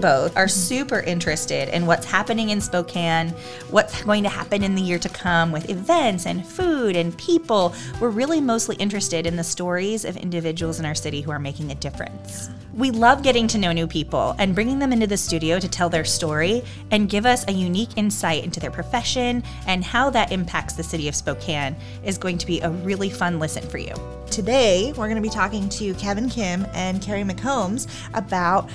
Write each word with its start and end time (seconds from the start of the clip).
both 0.00 0.36
are 0.36 0.48
super 0.48 1.00
interested 1.00 1.68
in 1.68 1.86
what's 1.86 2.06
happening 2.06 2.50
in 2.50 2.60
Spokane, 2.60 3.28
what's 3.70 4.02
going 4.02 4.22
to 4.22 4.28
happen 4.28 4.62
in 4.62 4.74
the 4.74 4.82
year 4.82 4.98
to 4.98 5.08
come 5.08 5.52
with 5.52 5.68
events 5.68 6.26
and 6.26 6.46
food 6.46 6.96
and 6.96 7.16
people. 7.18 7.74
We're 8.00 8.10
really 8.10 8.40
mostly 8.40 8.76
interested 8.76 9.26
in 9.26 9.36
the 9.36 9.44
stories 9.44 10.04
of 10.04 10.16
individuals 10.16 10.80
in 10.80 10.86
our 10.86 10.94
city 10.94 11.20
who 11.20 11.30
are 11.30 11.38
making 11.38 11.70
a 11.70 11.74
difference. 11.74 12.50
We 12.72 12.90
love 12.92 13.22
getting 13.22 13.48
to 13.48 13.58
know 13.58 13.72
new 13.72 13.86
people 13.86 14.34
and 14.38 14.54
bringing 14.54 14.78
them 14.78 14.92
into 14.92 15.06
the 15.06 15.16
studio 15.16 15.58
to 15.58 15.68
tell 15.68 15.90
their 15.90 16.04
story 16.04 16.62
and 16.90 17.08
give 17.08 17.26
us 17.26 17.44
a 17.48 17.52
unique 17.52 17.90
insight 17.96 18.44
into 18.44 18.60
their 18.60 18.70
profession 18.70 19.42
and 19.66 19.84
how 19.84 20.08
that 20.10 20.30
impacts 20.30 20.74
the 20.74 20.82
city 20.82 21.08
of 21.08 21.14
Spokane 21.14 21.76
is 22.04 22.16
going 22.16 22.38
to 22.38 22.46
be 22.46 22.60
a 22.60 22.70
really 22.70 23.10
fun 23.10 23.38
listen 23.38 23.68
for 23.68 23.78
you. 23.78 23.94
Today, 24.30 24.92
we're 24.92 25.08
going 25.08 25.16
to 25.16 25.20
be 25.20 25.28
talking 25.28 25.68
to 25.70 25.92
Kevin 25.94 26.28
Kim 26.28 26.64
and 26.72 27.02
Keri 27.02 27.24
McCombs 27.24 27.88
about 28.14 28.70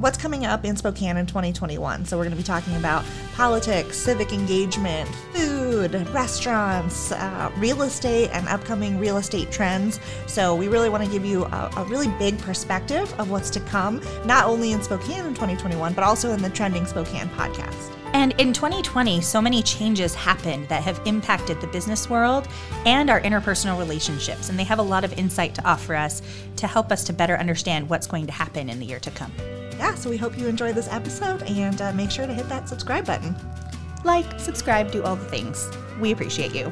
what's 0.00 0.16
coming 0.16 0.46
up 0.46 0.64
in 0.64 0.76
Spokane 0.76 1.16
in 1.16 1.26
2021. 1.26 2.04
So, 2.04 2.16
we're 2.16 2.24
going 2.24 2.30
to 2.32 2.36
be 2.36 2.42
talking 2.42 2.76
about 2.76 3.04
politics, 3.34 3.96
civic 3.96 4.32
engagement, 4.32 5.08
food, 5.32 5.94
restaurants, 6.12 7.12
uh, 7.12 7.50
real 7.56 7.82
estate, 7.82 8.30
and 8.32 8.48
upcoming 8.48 8.98
real 8.98 9.16
estate 9.16 9.50
trends. 9.50 10.00
So, 10.26 10.54
we 10.54 10.68
really 10.68 10.88
want 10.88 11.04
to 11.04 11.10
give 11.10 11.24
you 11.24 11.44
a, 11.44 11.70
a, 11.76 11.84
really 11.84 12.08
big 12.18 12.38
perspective 12.38 13.12
of 13.18 13.30
what's 13.30 13.50
to 13.50 13.60
come, 13.60 14.00
not 14.24 14.44
only 14.44 14.72
in 14.72 14.82
Spokane 14.82 15.24
in 15.24 15.34
2021, 15.34 15.94
but 15.94 16.04
also 16.04 16.32
in 16.32 16.42
the 16.42 16.50
Trending 16.50 16.86
Spokane 16.86 17.28
podcast. 17.30 17.92
And 18.14 18.32
in 18.40 18.52
2020, 18.52 19.20
so 19.20 19.40
many 19.40 19.62
changes 19.62 20.14
happened 20.14 20.68
that 20.68 20.82
have 20.82 21.00
impacted 21.04 21.60
the 21.60 21.66
business 21.66 22.08
world 22.08 22.48
and 22.86 23.10
our 23.10 23.20
interpersonal 23.20 23.78
relationships. 23.78 24.48
And 24.48 24.58
they 24.58 24.64
have 24.64 24.78
a 24.78 24.82
lot 24.82 25.04
of 25.04 25.12
insight 25.18 25.54
to 25.56 25.68
offer 25.68 25.94
us 25.94 26.22
to 26.56 26.66
help 26.66 26.90
us 26.90 27.04
to 27.04 27.12
better 27.12 27.36
understand 27.36 27.90
what's 27.90 28.06
going 28.06 28.26
to 28.26 28.32
happen 28.32 28.70
in 28.70 28.80
the 28.80 28.86
year 28.86 29.00
to 29.00 29.10
come. 29.10 29.32
Yeah, 29.78 29.94
so 29.94 30.10
we 30.10 30.16
hope 30.16 30.36
you 30.36 30.48
enjoy 30.48 30.72
this 30.72 30.88
episode 30.88 31.42
and 31.44 31.80
uh, 31.80 31.92
make 31.92 32.10
sure 32.10 32.26
to 32.26 32.34
hit 32.34 32.48
that 32.48 32.68
subscribe 32.68 33.06
button. 33.06 33.36
Like, 34.02 34.26
subscribe, 34.38 34.90
do 34.90 35.04
all 35.04 35.14
the 35.14 35.24
things. 35.24 35.70
We 36.00 36.10
appreciate 36.10 36.52
you. 36.52 36.64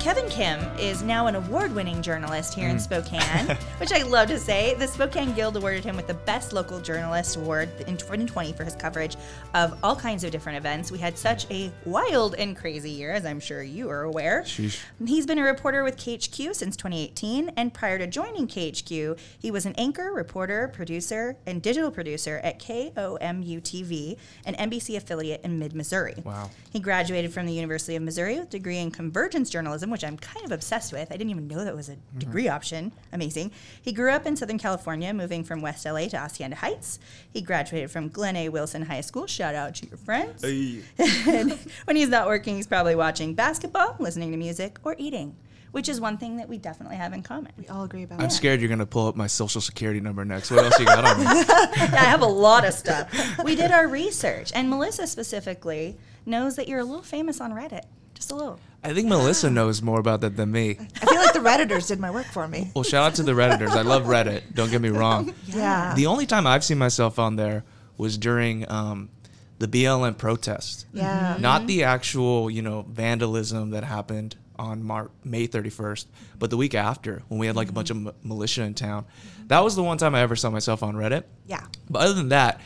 Kevin 0.00 0.29
Kim 0.40 0.60
is 0.78 1.02
now 1.02 1.26
an 1.26 1.34
award 1.34 1.74
winning 1.74 2.00
journalist 2.00 2.54
here 2.54 2.68
mm. 2.68 2.72
in 2.72 2.80
Spokane, 2.80 3.58
which 3.78 3.92
I 3.92 4.02
love 4.02 4.28
to 4.28 4.38
say. 4.38 4.74
The 4.74 4.86
Spokane 4.88 5.34
Guild 5.34 5.54
awarded 5.54 5.84
him 5.84 5.96
with 5.96 6.06
the 6.06 6.14
Best 6.14 6.54
Local 6.54 6.80
Journalist 6.80 7.36
Award 7.36 7.68
in 7.86 7.98
2020 7.98 8.54
for 8.54 8.64
his 8.64 8.74
coverage 8.74 9.16
of 9.52 9.78
all 9.82 9.94
kinds 9.94 10.24
of 10.24 10.30
different 10.30 10.56
events. 10.56 10.90
We 10.90 10.98
had 10.98 11.18
such 11.18 11.44
a 11.50 11.70
wild 11.84 12.36
and 12.36 12.56
crazy 12.56 12.90
year, 12.90 13.12
as 13.12 13.26
I'm 13.26 13.38
sure 13.38 13.62
you 13.62 13.90
are 13.90 14.04
aware. 14.04 14.40
Sheesh. 14.46 14.80
He's 15.04 15.26
been 15.26 15.36
a 15.36 15.42
reporter 15.42 15.84
with 15.84 15.98
KHQ 15.98 16.54
since 16.54 16.74
2018, 16.74 17.50
and 17.58 17.74
prior 17.74 17.98
to 17.98 18.06
joining 18.06 18.48
KHQ, 18.48 19.18
he 19.38 19.50
was 19.50 19.66
an 19.66 19.74
anchor, 19.76 20.10
reporter, 20.10 20.68
producer, 20.68 21.36
and 21.44 21.60
digital 21.60 21.90
producer 21.90 22.40
at 22.42 22.58
KOMU 22.58 23.60
TV, 23.60 24.16
an 24.46 24.54
NBC 24.54 24.96
affiliate 24.96 25.44
in 25.44 25.58
mid 25.58 25.74
Missouri. 25.74 26.14
Wow. 26.24 26.48
He 26.72 26.80
graduated 26.80 27.30
from 27.30 27.44
the 27.44 27.52
University 27.52 27.94
of 27.94 28.02
Missouri 28.02 28.38
with 28.38 28.48
a 28.48 28.52
degree 28.52 28.78
in 28.78 28.90
convergence 28.90 29.50
journalism, 29.50 29.90
which 29.90 30.00
which 30.00 30.08
I'm 30.08 30.16
kind 30.32 30.44
of 30.44 30.52
obsessed 30.52 30.92
with. 30.92 31.10
I 31.10 31.16
didn't 31.16 31.30
even 31.30 31.48
know 31.48 31.64
that 31.64 31.74
was 31.74 31.88
a 31.88 31.92
mm-hmm. 31.92 32.18
degree 32.18 32.44
mm-hmm. 32.44 32.54
option. 32.54 32.92
Amazing. 33.12 33.52
He 33.80 33.92
grew 33.92 34.10
up 34.10 34.26
in 34.26 34.36
Southern 34.36 34.58
California, 34.58 35.12
moving 35.12 35.44
from 35.44 35.60
West 35.60 35.84
LA 35.84 36.06
to 36.08 36.18
Hacienda 36.18 36.56
Heights. 36.56 36.98
He 37.30 37.42
graduated 37.42 37.90
from 37.90 38.08
Glen 38.08 38.36
A. 38.36 38.48
Wilson 38.48 38.82
High 38.82 39.00
School. 39.00 39.26
Shout 39.26 39.54
out 39.54 39.74
to 39.76 39.86
your 39.86 39.98
friends. 39.98 40.42
Hey. 40.42 40.82
when 41.84 41.96
he's 41.96 42.08
not 42.08 42.26
working, 42.26 42.56
he's 42.56 42.66
probably 42.66 42.94
watching 42.94 43.34
basketball, 43.34 43.96
listening 43.98 44.30
to 44.32 44.36
music, 44.36 44.78
or 44.84 44.94
eating 44.98 45.36
which 45.72 45.88
is 45.88 46.00
one 46.00 46.18
thing 46.18 46.36
that 46.36 46.48
we 46.48 46.58
definitely 46.58 46.96
have 46.96 47.12
in 47.12 47.22
common. 47.22 47.52
We 47.56 47.66
all 47.68 47.84
agree 47.84 48.02
about. 48.02 48.20
I'm 48.20 48.30
scared 48.30 48.60
you're 48.60 48.68
gonna 48.68 48.86
pull 48.86 49.06
up 49.06 49.16
my 49.16 49.26
social 49.26 49.60
security 49.60 50.00
number 50.00 50.24
next. 50.24 50.50
What 50.50 50.64
else 50.64 50.78
you 50.78 50.84
got 50.84 51.04
on 51.04 51.18
me? 51.18 51.24
yeah, 51.24 51.90
I 51.92 52.06
have 52.06 52.22
a 52.22 52.26
lot 52.26 52.64
of 52.64 52.74
stuff. 52.74 53.08
We 53.44 53.54
did 53.54 53.70
our 53.70 53.86
research, 53.86 54.50
and 54.54 54.68
Melissa 54.68 55.06
specifically 55.06 55.96
knows 56.26 56.56
that 56.56 56.68
you're 56.68 56.80
a 56.80 56.84
little 56.84 57.02
famous 57.02 57.40
on 57.40 57.52
Reddit, 57.52 57.84
just 58.20 58.32
a 58.32 58.34
little. 58.34 58.60
I 58.84 58.92
think 58.92 59.08
Melissa 59.08 59.48
knows 59.48 59.80
more 59.80 59.98
about 59.98 60.20
that 60.20 60.36
than 60.36 60.52
me. 60.52 60.76
I 61.02 61.06
feel 61.06 61.16
like 61.16 61.32
the 61.32 61.40
Redditors 61.40 61.88
did 61.88 61.98
my 61.98 62.10
work 62.10 62.26
for 62.26 62.46
me. 62.46 62.70
Well, 62.74 62.84
shout 62.84 63.06
out 63.06 63.14
to 63.16 63.22
the 63.22 63.32
Redditors. 63.32 63.70
I 63.70 63.80
love 63.80 64.04
Reddit. 64.04 64.54
Don't 64.54 64.70
get 64.70 64.80
me 64.80 64.90
wrong. 64.90 65.34
Yeah. 65.46 65.94
The 65.94 66.06
only 66.06 66.26
time 66.26 66.46
I've 66.46 66.62
seen 66.62 66.78
myself 66.78 67.18
on 67.18 67.34
there 67.36 67.64
was 67.96 68.16
during 68.16 68.70
um, 68.70 69.10
the 69.58 69.66
BLM 69.66 70.16
protest. 70.16 70.86
Yeah. 70.92 71.32
Mm-hmm. 71.32 71.42
Not 71.42 71.66
the 71.66 71.82
actual, 71.84 72.50
you 72.50 72.62
know, 72.62 72.82
vandalism 72.88 73.70
that 73.70 73.82
happened 73.84 74.36
on 74.56 74.84
Mar- 74.84 75.10
May 75.24 75.48
31st, 75.48 76.06
but 76.38 76.50
the 76.50 76.56
week 76.56 76.74
after 76.74 77.22
when 77.28 77.40
we 77.40 77.46
had 77.46 77.56
like 77.56 77.66
mm-hmm. 77.66 77.72
a 77.72 77.74
bunch 77.74 77.90
of 77.90 77.96
m- 77.96 78.14
militia 78.22 78.62
in 78.62 78.74
town. 78.74 79.06
That 79.48 79.64
was 79.64 79.74
the 79.74 79.82
one 79.82 79.98
time 79.98 80.14
I 80.14 80.20
ever 80.20 80.36
saw 80.36 80.50
myself 80.50 80.82
on 80.82 80.94
Reddit. 80.94 81.24
Yeah. 81.46 81.66
But 81.88 82.02
other 82.02 82.14
than 82.14 82.28
that, 82.28 82.60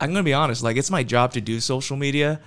I'm 0.00 0.10
going 0.10 0.22
to 0.22 0.28
be 0.28 0.34
honest, 0.34 0.62
like 0.62 0.76
it's 0.76 0.90
my 0.90 1.02
job 1.02 1.32
to 1.32 1.40
do 1.40 1.58
social 1.58 1.96
media 1.96 2.40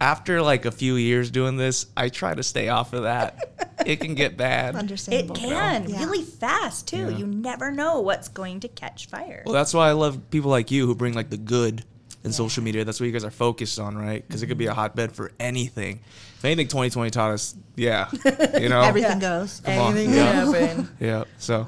after 0.00 0.40
like 0.40 0.64
a 0.64 0.70
few 0.70 0.96
years 0.96 1.30
doing 1.30 1.56
this, 1.56 1.86
I 1.96 2.08
try 2.08 2.34
to 2.34 2.42
stay 2.42 2.68
off 2.68 2.92
of 2.92 3.02
that. 3.02 3.76
it 3.84 4.00
can 4.00 4.14
get 4.14 4.36
bad. 4.36 4.74
Understandable. 4.76 5.36
It 5.36 5.38
can 5.38 5.88
yeah. 5.88 5.98
really 5.98 6.22
fast 6.22 6.88
too. 6.88 7.10
Yeah. 7.10 7.18
You 7.18 7.26
never 7.26 7.70
know 7.70 8.00
what's 8.00 8.28
going 8.28 8.60
to 8.60 8.68
catch 8.68 9.06
fire. 9.06 9.42
Well, 9.44 9.54
that's 9.54 9.74
why 9.74 9.88
I 9.88 9.92
love 9.92 10.30
people 10.30 10.50
like 10.50 10.70
you 10.70 10.86
who 10.86 10.94
bring 10.94 11.14
like 11.14 11.30
the 11.30 11.36
good 11.36 11.84
in 12.24 12.30
yeah. 12.30 12.36
social 12.36 12.62
media. 12.62 12.84
That's 12.84 13.00
what 13.00 13.06
you 13.06 13.12
guys 13.12 13.24
are 13.24 13.30
focused 13.30 13.78
on, 13.78 13.96
right? 13.96 14.26
Because 14.26 14.40
mm-hmm. 14.40 14.46
it 14.46 14.48
could 14.48 14.58
be 14.58 14.66
a 14.66 14.74
hotbed 14.74 15.12
for 15.12 15.32
anything. 15.38 16.00
If 16.36 16.44
anything, 16.44 16.68
2020 16.68 17.10
taught 17.10 17.32
us, 17.32 17.54
yeah, 17.76 18.08
you 18.58 18.70
know, 18.70 18.80
everything 18.80 19.18
goes. 19.18 19.60
Come 19.60 19.74
anything 19.74 20.14
can 20.14 20.34
happen. 20.34 20.88
Yeah. 21.00 21.24
So 21.36 21.66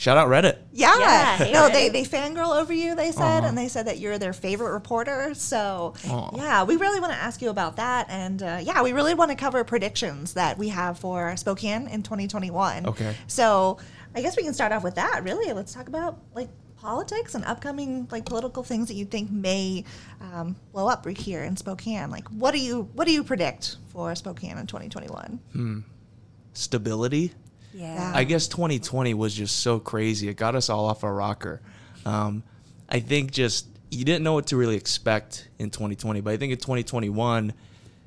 Shout 0.00 0.16
out 0.16 0.28
Reddit. 0.28 0.56
Yeah. 0.72 0.96
yeah 0.98 1.50
no, 1.52 1.68
they, 1.68 1.90
they 1.90 2.04
fangirl 2.04 2.58
over 2.58 2.72
you, 2.72 2.94
they 2.94 3.12
said, 3.12 3.40
uh-huh. 3.40 3.48
and 3.48 3.58
they 3.58 3.68
said 3.68 3.86
that 3.86 3.98
you're 3.98 4.16
their 4.16 4.32
favorite 4.32 4.72
reporter. 4.72 5.34
So, 5.34 5.92
uh-huh. 6.06 6.30
yeah, 6.36 6.64
we 6.64 6.76
really 6.76 7.00
want 7.00 7.12
to 7.12 7.18
ask 7.18 7.42
you 7.42 7.50
about 7.50 7.76
that. 7.76 8.06
And 8.08 8.42
uh, 8.42 8.60
yeah, 8.62 8.82
we 8.82 8.94
really 8.94 9.12
want 9.12 9.30
to 9.30 9.36
cover 9.36 9.62
predictions 9.62 10.32
that 10.32 10.56
we 10.56 10.70
have 10.70 10.98
for 10.98 11.36
Spokane 11.36 11.86
in 11.86 12.02
2021. 12.02 12.86
Okay. 12.86 13.14
So, 13.26 13.76
I 14.14 14.22
guess 14.22 14.38
we 14.38 14.42
can 14.42 14.54
start 14.54 14.72
off 14.72 14.82
with 14.82 14.94
that, 14.94 15.22
really. 15.22 15.52
Let's 15.52 15.74
talk 15.74 15.88
about 15.88 16.18
like 16.34 16.48
politics 16.78 17.34
and 17.34 17.44
upcoming 17.44 18.08
like 18.10 18.24
political 18.24 18.62
things 18.62 18.88
that 18.88 18.94
you 18.94 19.04
think 19.04 19.30
may 19.30 19.84
um, 20.22 20.56
blow 20.72 20.88
up 20.88 21.06
here 21.08 21.44
in 21.44 21.58
Spokane. 21.58 22.10
Like, 22.10 22.26
what 22.28 22.52
do 22.52 22.58
you 22.58 22.88
what 22.94 23.06
do 23.06 23.12
you 23.12 23.22
predict 23.22 23.76
for 23.88 24.14
Spokane 24.14 24.56
in 24.56 24.66
2021? 24.66 25.40
Hmm. 25.52 25.80
Stability 26.54 27.34
yeah. 27.72 28.12
I 28.14 28.24
guess 28.24 28.48
2020 28.48 29.14
was 29.14 29.34
just 29.34 29.60
so 29.60 29.78
crazy. 29.78 30.28
It 30.28 30.36
got 30.36 30.54
us 30.54 30.68
all 30.68 30.86
off 30.86 31.04
our 31.04 31.14
rocker. 31.14 31.60
Um, 32.04 32.42
I 32.88 33.00
think 33.00 33.30
just 33.30 33.66
you 33.90 34.04
didn't 34.04 34.22
know 34.22 34.34
what 34.34 34.48
to 34.48 34.56
really 34.56 34.76
expect 34.76 35.48
in 35.58 35.70
2020, 35.70 36.20
but 36.20 36.32
I 36.32 36.36
think 36.36 36.52
in 36.52 36.58
2021, 36.58 37.52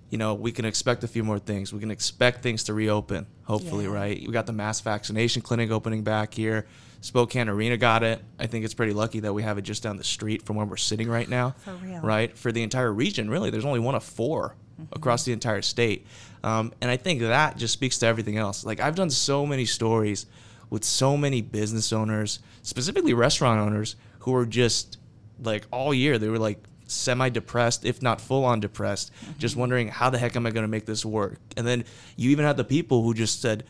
you 0.09 0.17
know, 0.17 0.33
we 0.35 0.51
can 0.51 0.65
expect 0.65 1.03
a 1.03 1.07
few 1.07 1.23
more 1.23 1.39
things. 1.39 1.73
We 1.73 1.79
can 1.79 1.91
expect 1.91 2.41
things 2.41 2.65
to 2.65 2.73
reopen, 2.73 3.25
hopefully, 3.43 3.85
yeah. 3.85 3.91
right? 3.91 4.21
We 4.25 4.31
got 4.31 4.45
the 4.45 4.53
mass 4.53 4.79
vaccination 4.79 5.41
clinic 5.41 5.71
opening 5.71 6.03
back 6.03 6.33
here. 6.33 6.67
Spokane 7.01 7.49
Arena 7.49 7.75
got 7.75 8.03
it. 8.03 8.23
I 8.39 8.45
think 8.45 8.63
it's 8.63 8.73
pretty 8.73 8.93
lucky 8.93 9.21
that 9.21 9.33
we 9.33 9.43
have 9.43 9.57
it 9.57 9.63
just 9.63 9.83
down 9.83 9.97
the 9.97 10.03
street 10.03 10.43
from 10.43 10.55
where 10.55 10.65
we're 10.65 10.77
sitting 10.77 11.09
right 11.09 11.27
now. 11.27 11.55
For 11.65 11.73
real. 11.73 11.99
Right? 11.99 12.37
For 12.37 12.51
the 12.51 12.63
entire 12.63 12.93
region, 12.93 13.29
really. 13.29 13.49
There's 13.49 13.65
only 13.65 13.79
one 13.79 13.95
of 13.95 14.03
4 14.03 14.55
mm-hmm. 14.79 14.83
across 14.95 15.25
the 15.25 15.33
entire 15.33 15.61
state. 15.61 16.07
Um, 16.43 16.73
and 16.81 16.91
I 16.91 16.97
think 16.97 17.21
that 17.21 17.57
just 17.57 17.73
speaks 17.73 17.97
to 17.99 18.05
everything 18.05 18.37
else. 18.37 18.65
Like 18.65 18.79
I've 18.79 18.95
done 18.95 19.09
so 19.09 19.45
many 19.45 19.65
stories 19.65 20.25
with 20.69 20.83
so 20.83 21.15
many 21.15 21.41
business 21.41 21.93
owners, 21.93 22.39
specifically 22.61 23.13
restaurant 23.13 23.59
owners, 23.59 23.95
who 24.19 24.31
were 24.31 24.45
just 24.45 24.97
like 25.41 25.65
all 25.71 25.93
year 25.93 26.17
they 26.17 26.29
were 26.29 26.39
like 26.39 26.59
semi 26.87 27.29
depressed, 27.29 27.85
if 27.85 28.01
not 28.01 28.19
full 28.19 28.43
on 28.43 28.59
depressed, 28.59 29.11
mm-hmm. 29.13 29.39
just 29.39 29.55
wondering 29.55 29.87
how 29.87 30.09
the 30.09 30.17
heck 30.17 30.35
am 30.35 30.45
I 30.45 30.51
going 30.51 30.63
to 30.63 30.69
make 30.69 30.85
this 30.85 31.05
work? 31.05 31.39
And 31.55 31.65
then 31.65 31.85
you 32.17 32.29
even 32.31 32.45
had 32.45 32.57
the 32.57 32.63
people 32.63 33.03
who 33.03 33.13
just 33.13 33.41
said, 33.41 33.63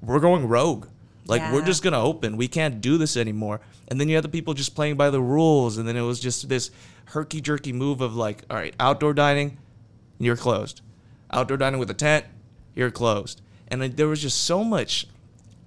"We're 0.00 0.20
going 0.20 0.48
rogue." 0.48 0.86
Like 1.26 1.40
yeah. 1.40 1.52
we're 1.52 1.64
just 1.64 1.82
gonna 1.82 2.00
open. 2.00 2.36
We 2.36 2.46
can't 2.46 2.80
do 2.80 2.98
this 2.98 3.16
anymore. 3.16 3.60
And 3.88 4.00
then 4.00 4.08
you 4.08 4.14
had 4.14 4.22
the 4.22 4.28
people 4.28 4.54
just 4.54 4.76
playing 4.76 4.96
by 4.96 5.10
the 5.10 5.20
rules, 5.20 5.76
and 5.76 5.86
then 5.86 5.96
it 5.96 6.02
was 6.02 6.20
just 6.20 6.48
this 6.48 6.70
herky 7.06 7.40
jerky 7.40 7.72
move 7.72 8.00
of 8.00 8.14
like, 8.14 8.44
all 8.48 8.56
right, 8.56 8.74
outdoor 8.78 9.12
dining, 9.12 9.58
you're 10.18 10.36
closed 10.36 10.82
outdoor 11.30 11.56
dining 11.56 11.80
with 11.80 11.90
a 11.90 11.94
tent, 11.94 12.24
you're 12.74 12.90
closed. 12.90 13.40
And 13.68 13.82
there 13.82 14.08
was 14.08 14.22
just 14.22 14.44
so 14.44 14.62
much 14.62 15.06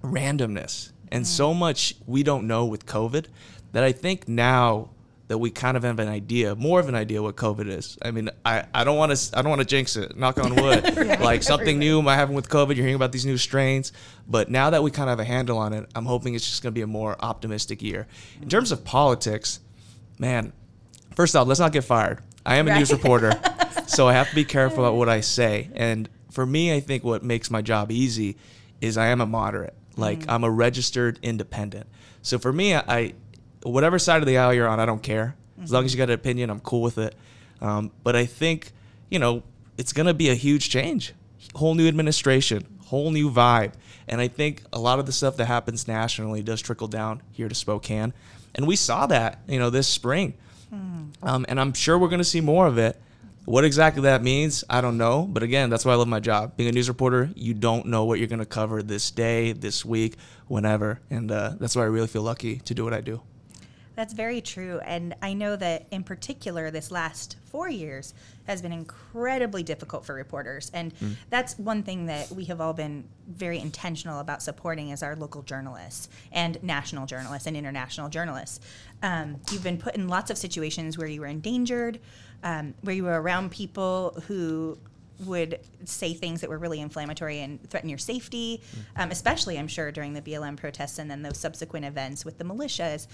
randomness 0.02 0.92
and 1.12 1.26
so 1.26 1.52
mm. 1.52 1.58
much 1.58 1.94
we 2.06 2.22
don't 2.22 2.46
know 2.46 2.64
with 2.64 2.86
COVID 2.86 3.26
that 3.72 3.84
I 3.84 3.92
think 3.92 4.28
now 4.28 4.90
that 5.28 5.38
we 5.38 5.48
kind 5.48 5.76
of 5.76 5.84
have 5.84 6.00
an 6.00 6.08
idea, 6.08 6.56
more 6.56 6.80
of 6.80 6.88
an 6.88 6.96
idea 6.96 7.22
what 7.22 7.36
COVID 7.36 7.68
is. 7.68 7.96
I 8.02 8.10
mean, 8.10 8.30
I, 8.44 8.64
I 8.74 8.82
don't 8.82 8.96
want 8.96 9.16
to 9.16 9.38
I 9.38 9.42
don't 9.42 9.50
want 9.50 9.60
to 9.60 9.66
jinx 9.66 9.94
it. 9.94 10.16
Knock 10.16 10.38
on 10.38 10.56
wood. 10.56 10.82
right. 10.96 11.20
Like 11.20 11.44
something 11.44 11.78
new 11.78 12.02
might 12.02 12.16
happen 12.16 12.34
with 12.34 12.48
COVID. 12.48 12.74
You're 12.74 12.84
hearing 12.84 12.96
about 12.96 13.12
these 13.12 13.24
new 13.24 13.36
strains, 13.36 13.92
but 14.26 14.50
now 14.50 14.70
that 14.70 14.82
we 14.82 14.90
kind 14.90 15.08
of 15.08 15.18
have 15.18 15.24
a 15.24 15.28
handle 15.28 15.56
on 15.58 15.72
it, 15.72 15.88
I'm 15.94 16.06
hoping 16.06 16.34
it's 16.34 16.48
just 16.48 16.64
going 16.64 16.72
to 16.72 16.74
be 16.74 16.82
a 16.82 16.88
more 16.88 17.16
optimistic 17.20 17.80
year. 17.80 18.08
In 18.42 18.48
terms 18.48 18.72
of 18.72 18.84
politics, 18.84 19.60
man, 20.18 20.52
first 21.14 21.36
off, 21.36 21.46
let's 21.46 21.60
not 21.60 21.70
get 21.70 21.84
fired. 21.84 22.18
I 22.44 22.56
am 22.56 22.66
a 22.66 22.72
right. 22.72 22.78
news 22.78 22.90
reporter. 22.90 23.40
so 23.86 24.08
I 24.08 24.12
have 24.14 24.28
to 24.30 24.34
be 24.34 24.44
careful 24.44 24.84
about 24.84 24.96
what 24.96 25.08
I 25.08 25.20
say. 25.20 25.70
And 25.74 26.08
for 26.30 26.46
me, 26.46 26.74
I 26.74 26.80
think 26.80 27.04
what 27.04 27.22
makes 27.22 27.50
my 27.50 27.62
job 27.62 27.90
easy 27.90 28.36
is 28.80 28.96
I 28.96 29.06
am 29.06 29.20
a 29.20 29.26
moderate. 29.26 29.74
Like 29.96 30.24
I'm 30.28 30.44
a 30.44 30.50
registered 30.50 31.18
independent. 31.22 31.86
So 32.22 32.38
for 32.38 32.52
me, 32.52 32.74
I, 32.74 33.14
whatever 33.62 33.98
side 33.98 34.22
of 34.22 34.26
the 34.26 34.38
aisle 34.38 34.54
you're 34.54 34.68
on, 34.68 34.80
I 34.80 34.86
don't 34.86 35.02
care. 35.02 35.36
As 35.62 35.70
long 35.70 35.84
as 35.84 35.92
you 35.92 35.98
got 35.98 36.08
an 36.08 36.14
opinion, 36.14 36.48
I'm 36.48 36.60
cool 36.60 36.80
with 36.80 36.96
it. 36.98 37.14
Um, 37.60 37.90
but 38.02 38.16
I 38.16 38.24
think 38.24 38.72
you 39.10 39.18
know 39.18 39.42
it's 39.76 39.92
gonna 39.92 40.14
be 40.14 40.30
a 40.30 40.34
huge 40.34 40.70
change, 40.70 41.12
whole 41.54 41.74
new 41.74 41.86
administration, 41.86 42.78
whole 42.86 43.10
new 43.10 43.30
vibe, 43.30 43.72
and 44.08 44.20
I 44.20 44.28
think 44.28 44.62
a 44.72 44.78
lot 44.78 44.98
of 44.98 45.04
the 45.06 45.12
stuff 45.12 45.36
that 45.36 45.46
happens 45.46 45.86
nationally 45.86 46.42
does 46.42 46.62
trickle 46.62 46.88
down 46.88 47.20
here 47.32 47.48
to 47.48 47.54
Spokane, 47.54 48.14
and 48.54 48.66
we 48.66 48.76
saw 48.76 49.06
that 49.08 49.40
you 49.46 49.58
know 49.58 49.68
this 49.68 49.86
spring, 49.86 50.32
um, 51.22 51.44
and 51.48 51.60
I'm 51.60 51.74
sure 51.74 51.98
we're 51.98 52.08
gonna 52.08 52.24
see 52.24 52.40
more 52.40 52.66
of 52.66 52.78
it. 52.78 52.98
What 53.50 53.64
exactly 53.64 54.02
that 54.02 54.22
means, 54.22 54.62
I 54.70 54.80
don't 54.80 54.96
know. 54.96 55.26
But 55.28 55.42
again, 55.42 55.70
that's 55.70 55.84
why 55.84 55.90
I 55.90 55.96
love 55.96 56.06
my 56.06 56.20
job. 56.20 56.56
Being 56.56 56.68
a 56.68 56.72
news 56.72 56.88
reporter, 56.88 57.30
you 57.34 57.52
don't 57.52 57.86
know 57.86 58.04
what 58.04 58.20
you're 58.20 58.28
going 58.28 58.38
to 58.38 58.46
cover 58.46 58.80
this 58.80 59.10
day, 59.10 59.50
this 59.50 59.84
week, 59.84 60.14
whenever. 60.46 61.00
And 61.10 61.32
uh, 61.32 61.54
that's 61.58 61.74
why 61.74 61.82
I 61.82 61.86
really 61.86 62.06
feel 62.06 62.22
lucky 62.22 62.58
to 62.58 62.74
do 62.74 62.84
what 62.84 62.94
I 62.94 63.00
do. 63.00 63.22
That's 63.96 64.14
very 64.14 64.40
true. 64.40 64.78
And 64.84 65.16
I 65.20 65.32
know 65.32 65.56
that 65.56 65.88
in 65.90 66.04
particular, 66.04 66.70
this 66.70 66.92
last 66.92 67.38
four 67.46 67.68
years 67.68 68.14
has 68.46 68.62
been 68.62 68.72
incredibly 68.72 69.64
difficult 69.64 70.06
for 70.06 70.14
reporters. 70.14 70.70
And 70.72 70.94
that's 71.28 71.58
one 71.58 71.82
thing 71.82 72.06
that 72.06 72.30
we 72.30 72.44
have 72.44 72.60
all 72.60 72.72
been 72.72 73.04
very 73.28 73.58
intentional 73.58 74.20
about 74.20 74.42
supporting 74.42 74.92
as 74.92 75.02
our 75.02 75.16
local 75.16 75.42
journalists 75.42 76.08
and 76.30 76.62
national 76.62 77.06
journalists 77.06 77.48
and 77.48 77.56
international 77.56 78.08
journalists. 78.08 78.60
Um, 79.02 79.40
you've 79.50 79.64
been 79.64 79.76
put 79.76 79.96
in 79.96 80.06
lots 80.06 80.30
of 80.30 80.38
situations 80.38 80.96
where 80.96 81.08
you 81.08 81.20
were 81.20 81.26
endangered, 81.26 81.98
um, 82.42 82.74
where 82.82 82.94
you 82.94 83.04
were 83.04 83.20
around 83.20 83.50
people 83.50 84.22
who 84.26 84.78
would 85.26 85.60
say 85.84 86.14
things 86.14 86.40
that 86.40 86.48
were 86.48 86.58
really 86.58 86.80
inflammatory 86.80 87.40
and 87.40 87.68
threaten 87.68 87.88
your 87.88 87.98
safety, 87.98 88.62
um, 88.96 89.10
especially, 89.10 89.58
I'm 89.58 89.68
sure, 89.68 89.92
during 89.92 90.14
the 90.14 90.22
BLM 90.22 90.56
protests 90.56 90.98
and 90.98 91.10
then 91.10 91.22
those 91.22 91.38
subsequent 91.38 91.84
events 91.84 92.24
with 92.24 92.38
the 92.38 92.44
militias. 92.44 93.06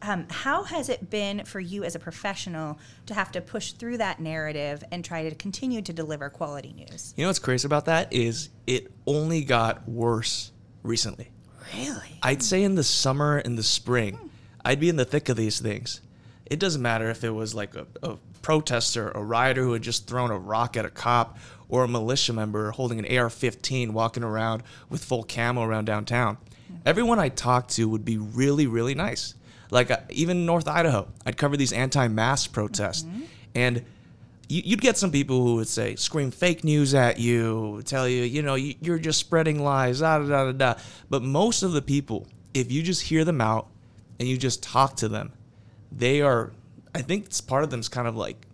Um, 0.00 0.26
how 0.30 0.62
has 0.62 0.88
it 0.88 1.10
been 1.10 1.44
for 1.44 1.58
you 1.58 1.82
as 1.82 1.96
a 1.96 1.98
professional 1.98 2.78
to 3.06 3.14
have 3.14 3.32
to 3.32 3.40
push 3.40 3.72
through 3.72 3.98
that 3.98 4.20
narrative 4.20 4.84
and 4.92 5.04
try 5.04 5.28
to 5.28 5.34
continue 5.34 5.82
to 5.82 5.92
deliver 5.92 6.30
quality 6.30 6.72
news? 6.72 7.14
You 7.16 7.24
know 7.24 7.28
what's 7.28 7.40
crazy 7.40 7.66
about 7.66 7.86
that 7.86 8.12
is 8.12 8.50
it 8.66 8.92
only 9.06 9.42
got 9.42 9.88
worse 9.88 10.52
recently. 10.84 11.30
Really? 11.74 12.18
I'd 12.22 12.42
say 12.42 12.62
in 12.62 12.76
the 12.76 12.84
summer 12.84 13.38
and 13.38 13.58
the 13.58 13.62
spring, 13.64 14.30
I'd 14.64 14.80
be 14.80 14.88
in 14.88 14.96
the 14.96 15.04
thick 15.04 15.28
of 15.28 15.36
these 15.36 15.58
things. 15.58 16.00
It 16.50 16.58
doesn't 16.58 16.82
matter 16.82 17.08
if 17.10 17.24
it 17.24 17.30
was 17.30 17.54
like 17.54 17.74
a, 17.76 17.86
a 18.02 18.16
protester, 18.42 19.10
a 19.10 19.22
rioter 19.22 19.62
who 19.62 19.72
had 19.74 19.82
just 19.82 20.06
thrown 20.06 20.30
a 20.30 20.38
rock 20.38 20.76
at 20.76 20.84
a 20.84 20.90
cop, 20.90 21.38
or 21.68 21.84
a 21.84 21.88
militia 21.88 22.32
member 22.32 22.70
holding 22.70 22.98
an 23.04 23.18
AR 23.18 23.28
15 23.28 23.92
walking 23.92 24.22
around 24.22 24.62
with 24.88 25.04
full 25.04 25.22
camo 25.22 25.62
around 25.62 25.84
downtown. 25.84 26.38
Everyone 26.86 27.18
I 27.18 27.28
talked 27.28 27.72
to 27.72 27.86
would 27.88 28.04
be 28.04 28.16
really, 28.16 28.66
really 28.66 28.94
nice. 28.94 29.34
Like 29.70 29.90
uh, 29.90 29.98
even 30.08 30.46
North 30.46 30.66
Idaho, 30.66 31.08
I'd 31.26 31.36
cover 31.36 31.56
these 31.58 31.72
anti 31.74 32.08
mask 32.08 32.52
protests. 32.52 33.04
And 33.54 33.84
you- 34.48 34.62
you'd 34.64 34.80
get 34.80 34.96
some 34.96 35.10
people 35.10 35.42
who 35.44 35.56
would 35.56 35.68
say, 35.68 35.94
scream 35.96 36.30
fake 36.30 36.64
news 36.64 36.94
at 36.94 37.18
you, 37.18 37.82
tell 37.84 38.08
you, 38.08 38.22
you 38.22 38.40
know, 38.40 38.54
you- 38.54 38.76
you're 38.80 38.98
just 38.98 39.18
spreading 39.20 39.62
lies, 39.62 40.00
da 40.00 40.18
da 40.20 40.44
da 40.44 40.52
da. 40.52 40.74
But 41.10 41.22
most 41.22 41.62
of 41.62 41.72
the 41.72 41.82
people, 41.82 42.26
if 42.54 42.72
you 42.72 42.82
just 42.82 43.02
hear 43.02 43.26
them 43.26 43.42
out 43.42 43.66
and 44.18 44.26
you 44.26 44.38
just 44.38 44.62
talk 44.62 44.96
to 44.96 45.08
them, 45.08 45.32
they 45.90 46.20
are, 46.20 46.52
I 46.94 47.02
think 47.02 47.26
it's 47.26 47.40
part 47.40 47.64
of 47.64 47.70
them's 47.70 47.88
kind 47.88 48.08
of 48.08 48.16
like 48.16 48.46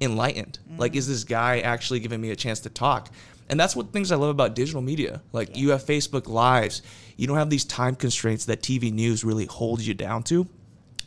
enlightened. 0.00 0.58
Mm-hmm. 0.66 0.80
Like, 0.80 0.96
is 0.96 1.08
this 1.08 1.24
guy 1.24 1.60
actually 1.60 2.00
giving 2.00 2.20
me 2.20 2.30
a 2.30 2.36
chance 2.36 2.60
to 2.60 2.70
talk? 2.70 3.10
And 3.48 3.58
that's 3.58 3.76
what 3.76 3.92
things 3.92 4.12
I 4.12 4.16
love 4.16 4.30
about 4.30 4.54
digital 4.54 4.82
media. 4.82 5.22
Like, 5.32 5.56
you 5.56 5.70
have 5.70 5.84
Facebook 5.84 6.28
Lives, 6.28 6.82
you 7.16 7.26
don't 7.26 7.36
have 7.36 7.50
these 7.50 7.64
time 7.64 7.94
constraints 7.94 8.46
that 8.46 8.62
TV 8.62 8.92
news 8.92 9.24
really 9.24 9.46
holds 9.46 9.86
you 9.86 9.94
down 9.94 10.22
to. 10.24 10.48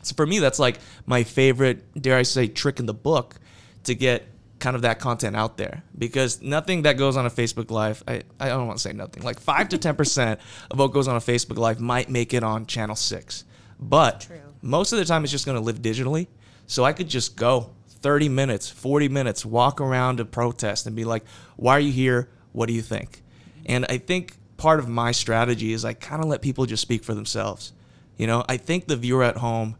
So 0.02 0.14
for 0.14 0.26
me, 0.26 0.38
that's 0.38 0.58
like 0.58 0.78
my 1.04 1.24
favorite, 1.24 2.00
dare 2.00 2.16
I 2.16 2.22
say, 2.22 2.46
trick 2.46 2.78
in 2.78 2.86
the 2.86 2.94
book 2.94 3.36
to 3.84 3.94
get 3.94 4.28
kind 4.58 4.76
of 4.76 4.82
that 4.82 5.00
content 5.00 5.36
out 5.36 5.56
there. 5.56 5.82
Because 5.98 6.40
nothing 6.40 6.82
that 6.82 6.96
goes 6.96 7.16
on 7.16 7.26
a 7.26 7.30
Facebook 7.30 7.70
Live, 7.70 8.02
I, 8.06 8.22
I 8.38 8.48
don't 8.48 8.66
want 8.66 8.78
to 8.78 8.82
say 8.82 8.92
nothing, 8.92 9.22
like 9.22 9.40
5 9.40 9.70
to 9.70 9.78
10% 9.78 10.38
of 10.70 10.78
what 10.78 10.92
goes 10.92 11.08
on 11.08 11.16
a 11.16 11.20
Facebook 11.20 11.58
Live 11.58 11.80
might 11.80 12.08
make 12.08 12.32
it 12.32 12.44
on 12.44 12.66
Channel 12.66 12.96
6. 12.96 13.44
But 13.80 14.20
True. 14.20 14.40
Most 14.66 14.92
of 14.92 14.98
the 14.98 15.04
time, 15.04 15.22
it's 15.22 15.32
just 15.32 15.46
going 15.46 15.58
to 15.58 15.64
live 15.64 15.80
digitally. 15.80 16.26
So 16.66 16.84
I 16.84 16.92
could 16.92 17.08
just 17.08 17.36
go 17.36 17.70
30 17.88 18.28
minutes, 18.28 18.68
40 18.68 19.08
minutes, 19.08 19.46
walk 19.46 19.80
around 19.80 20.20
a 20.20 20.24
protest 20.24 20.86
and 20.86 20.94
be 20.94 21.04
like, 21.04 21.24
why 21.56 21.76
are 21.76 21.80
you 21.80 21.92
here? 21.92 22.28
What 22.52 22.66
do 22.66 22.72
you 22.72 22.82
think? 22.82 23.22
And 23.66 23.86
I 23.88 23.98
think 23.98 24.36
part 24.56 24.78
of 24.78 24.88
my 24.88 25.12
strategy 25.12 25.72
is 25.72 25.84
I 25.84 25.92
kind 25.92 26.22
of 26.22 26.28
let 26.28 26.42
people 26.42 26.66
just 26.66 26.82
speak 26.82 27.04
for 27.04 27.14
themselves. 27.14 27.72
You 28.16 28.26
know, 28.26 28.44
I 28.48 28.56
think 28.56 28.86
the 28.86 28.96
viewer 28.96 29.22
at 29.22 29.36
home, 29.36 29.76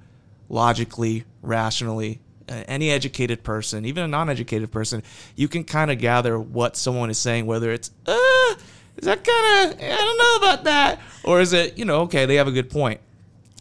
logically, 0.48 1.24
rationally, 1.42 2.20
any 2.48 2.90
educated 2.90 3.42
person, 3.42 3.84
even 3.84 4.04
a 4.04 4.08
non-educated 4.08 4.70
person, 4.70 5.02
you 5.34 5.48
can 5.48 5.64
kind 5.64 5.90
of 5.90 5.98
gather 5.98 6.38
what 6.38 6.76
someone 6.76 7.10
is 7.10 7.18
saying, 7.18 7.46
whether 7.46 7.72
it's, 7.72 7.90
uh, 8.06 8.54
is 8.96 9.04
that 9.04 9.24
kind 9.24 9.72
of, 9.72 9.80
I 9.80 9.96
don't 9.96 10.18
know 10.18 10.48
about 10.48 10.64
that, 10.64 11.00
or 11.24 11.40
is 11.40 11.52
it, 11.52 11.76
you 11.76 11.84
know, 11.84 12.02
okay, 12.02 12.26
they 12.26 12.36
have 12.36 12.48
a 12.48 12.52
good 12.52 12.70
point. 12.70 13.00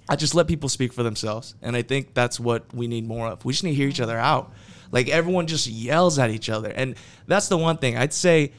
I 0.08 0.16
just 0.16 0.36
let 0.36 0.48
people 0.48 0.70
speak 0.70 0.94
for 0.94 1.04
themselves, 1.04 1.56
and 1.62 1.76
I 1.76 1.82
think 1.82 2.14
that's 2.14 2.40
what 2.40 2.72
we 2.74 2.88
need 2.88 3.08
more 3.08 3.28
of. 3.28 3.44
We 3.44 3.54
just 3.54 3.64
need 3.64 3.72
to 3.72 3.76
hear 3.76 3.88
each 3.88 4.02
other 4.02 4.18
out. 4.18 4.54
Like 4.92 5.10
everyone 5.10 5.48
just 5.48 5.68
yells 5.68 6.20
at 6.20 6.30
each 6.30 6.50
other, 6.50 6.70
and 6.70 6.96
that's 7.28 7.48
the 7.48 7.58
one 7.58 7.78
thing 7.78 7.98
I'd 7.98 8.14
say. 8.14 8.52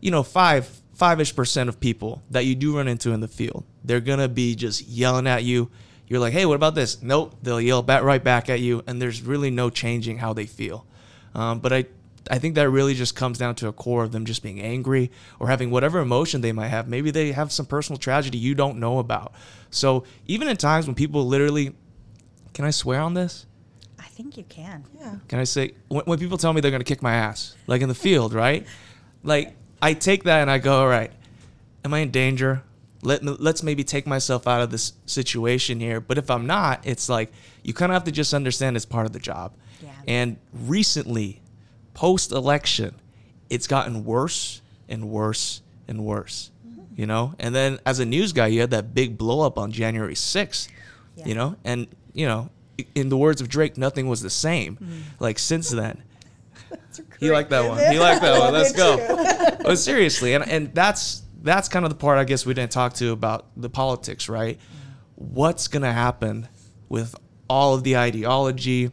You 0.00 0.10
know, 0.10 0.22
five 0.22 0.68
five-ish 0.94 1.34
percent 1.34 1.68
of 1.68 1.80
people 1.80 2.22
that 2.30 2.44
you 2.44 2.54
do 2.54 2.76
run 2.76 2.88
into 2.88 3.12
in 3.12 3.20
the 3.20 3.28
field, 3.28 3.64
they're 3.84 4.00
gonna 4.00 4.28
be 4.28 4.54
just 4.54 4.86
yelling 4.86 5.26
at 5.26 5.42
you. 5.44 5.70
You're 6.06 6.20
like, 6.20 6.32
hey, 6.32 6.44
what 6.46 6.56
about 6.56 6.74
this? 6.74 7.02
Nope, 7.02 7.34
they'll 7.42 7.60
yell 7.60 7.82
back 7.82 8.02
right 8.02 8.22
back 8.22 8.50
at 8.50 8.60
you, 8.60 8.82
and 8.86 9.00
there's 9.00 9.22
really 9.22 9.50
no 9.50 9.70
changing 9.70 10.18
how 10.18 10.32
they 10.32 10.46
feel. 10.46 10.86
Um, 11.34 11.60
but 11.60 11.72
I, 11.72 11.86
I 12.30 12.38
think 12.38 12.54
that 12.54 12.68
really 12.70 12.94
just 12.94 13.16
comes 13.16 13.38
down 13.38 13.54
to 13.56 13.68
a 13.68 13.72
core 13.72 14.04
of 14.04 14.12
them 14.12 14.24
just 14.24 14.42
being 14.42 14.60
angry 14.60 15.10
or 15.40 15.48
having 15.48 15.70
whatever 15.70 15.98
emotion 15.98 16.40
they 16.40 16.52
might 16.52 16.68
have. 16.68 16.88
Maybe 16.88 17.10
they 17.10 17.32
have 17.32 17.50
some 17.50 17.66
personal 17.66 17.98
tragedy 17.98 18.38
you 18.38 18.54
don't 18.54 18.78
know 18.78 18.98
about. 18.98 19.32
So 19.70 20.04
even 20.26 20.48
in 20.48 20.56
times 20.56 20.86
when 20.86 20.94
people 20.94 21.26
literally, 21.26 21.74
can 22.54 22.64
I 22.64 22.70
swear 22.70 23.00
on 23.00 23.14
this? 23.14 23.46
I 23.98 24.04
think 24.04 24.36
you 24.36 24.44
can. 24.44 24.84
Yeah. 24.98 25.16
Can 25.28 25.38
I 25.38 25.44
say 25.44 25.72
when, 25.88 26.04
when 26.04 26.18
people 26.18 26.38
tell 26.38 26.52
me 26.52 26.60
they're 26.60 26.70
gonna 26.70 26.84
kick 26.84 27.02
my 27.02 27.14
ass, 27.14 27.56
like 27.66 27.82
in 27.82 27.88
the 27.88 27.94
field, 27.94 28.32
right? 28.34 28.66
Like 29.24 29.54
I 29.80 29.94
take 29.94 30.24
that 30.24 30.40
and 30.40 30.50
I 30.50 30.58
go, 30.58 30.80
all 30.80 30.88
right, 30.88 31.12
am 31.84 31.94
I 31.94 32.00
in 32.00 32.10
danger? 32.10 32.62
Let 33.02 33.22
me, 33.22 33.36
let's 33.38 33.62
maybe 33.62 33.84
take 33.84 34.06
myself 34.06 34.48
out 34.48 34.62
of 34.62 34.70
this 34.70 34.94
situation 35.06 35.78
here. 35.78 36.00
But 36.00 36.18
if 36.18 36.28
I'm 36.28 36.46
not, 36.46 36.80
it's 36.84 37.08
like 37.08 37.32
you 37.62 37.72
kind 37.72 37.92
of 37.92 37.94
have 37.94 38.04
to 38.04 38.10
just 38.10 38.34
understand 38.34 38.76
it's 38.76 38.84
part 38.84 39.06
of 39.06 39.12
the 39.12 39.20
job. 39.20 39.52
Yeah. 39.80 39.90
And 40.08 40.36
recently, 40.52 41.41
post 41.94 42.32
election, 42.32 42.94
it's 43.50 43.66
gotten 43.66 44.04
worse 44.04 44.62
and 44.88 45.08
worse 45.08 45.62
and 45.88 46.04
worse. 46.04 46.50
You 46.94 47.06
know, 47.06 47.34
and 47.38 47.54
then 47.54 47.78
as 47.86 48.00
a 48.00 48.04
news 48.04 48.34
guy, 48.34 48.48
you 48.48 48.60
had 48.60 48.70
that 48.72 48.94
big 48.94 49.16
blow 49.16 49.40
up 49.46 49.58
on 49.58 49.72
January 49.72 50.14
6th. 50.14 50.68
Yeah. 51.16 51.26
You 51.26 51.34
know, 51.34 51.56
and 51.64 51.86
you 52.12 52.26
know, 52.26 52.50
in 52.94 53.08
the 53.08 53.16
words 53.16 53.40
of 53.40 53.48
Drake, 53.48 53.78
nothing 53.78 54.08
was 54.08 54.20
the 54.20 54.30
same. 54.30 54.78
Like 55.18 55.38
since 55.38 55.70
then. 55.70 56.02
He 57.18 57.30
liked 57.30 57.50
that 57.50 57.66
one. 57.68 57.78
He 57.92 57.98
liked 57.98 58.20
that 58.22 58.38
one. 58.38 58.52
Let's 58.52 58.72
go. 58.72 58.98
But 59.62 59.76
seriously, 59.76 60.34
and 60.34 60.46
and 60.48 60.74
that's 60.74 61.22
that's 61.40 61.68
kind 61.68 61.84
of 61.84 61.90
the 61.90 61.96
part 61.96 62.18
I 62.18 62.24
guess 62.24 62.44
we 62.44 62.52
didn't 62.52 62.72
talk 62.72 62.94
to 62.94 63.12
about 63.12 63.46
the 63.56 63.70
politics, 63.70 64.28
right? 64.28 64.58
What's 65.14 65.68
gonna 65.68 65.92
happen 65.92 66.48
with 66.88 67.14
all 67.48 67.74
of 67.74 67.84
the 67.84 67.96
ideology? 67.96 68.90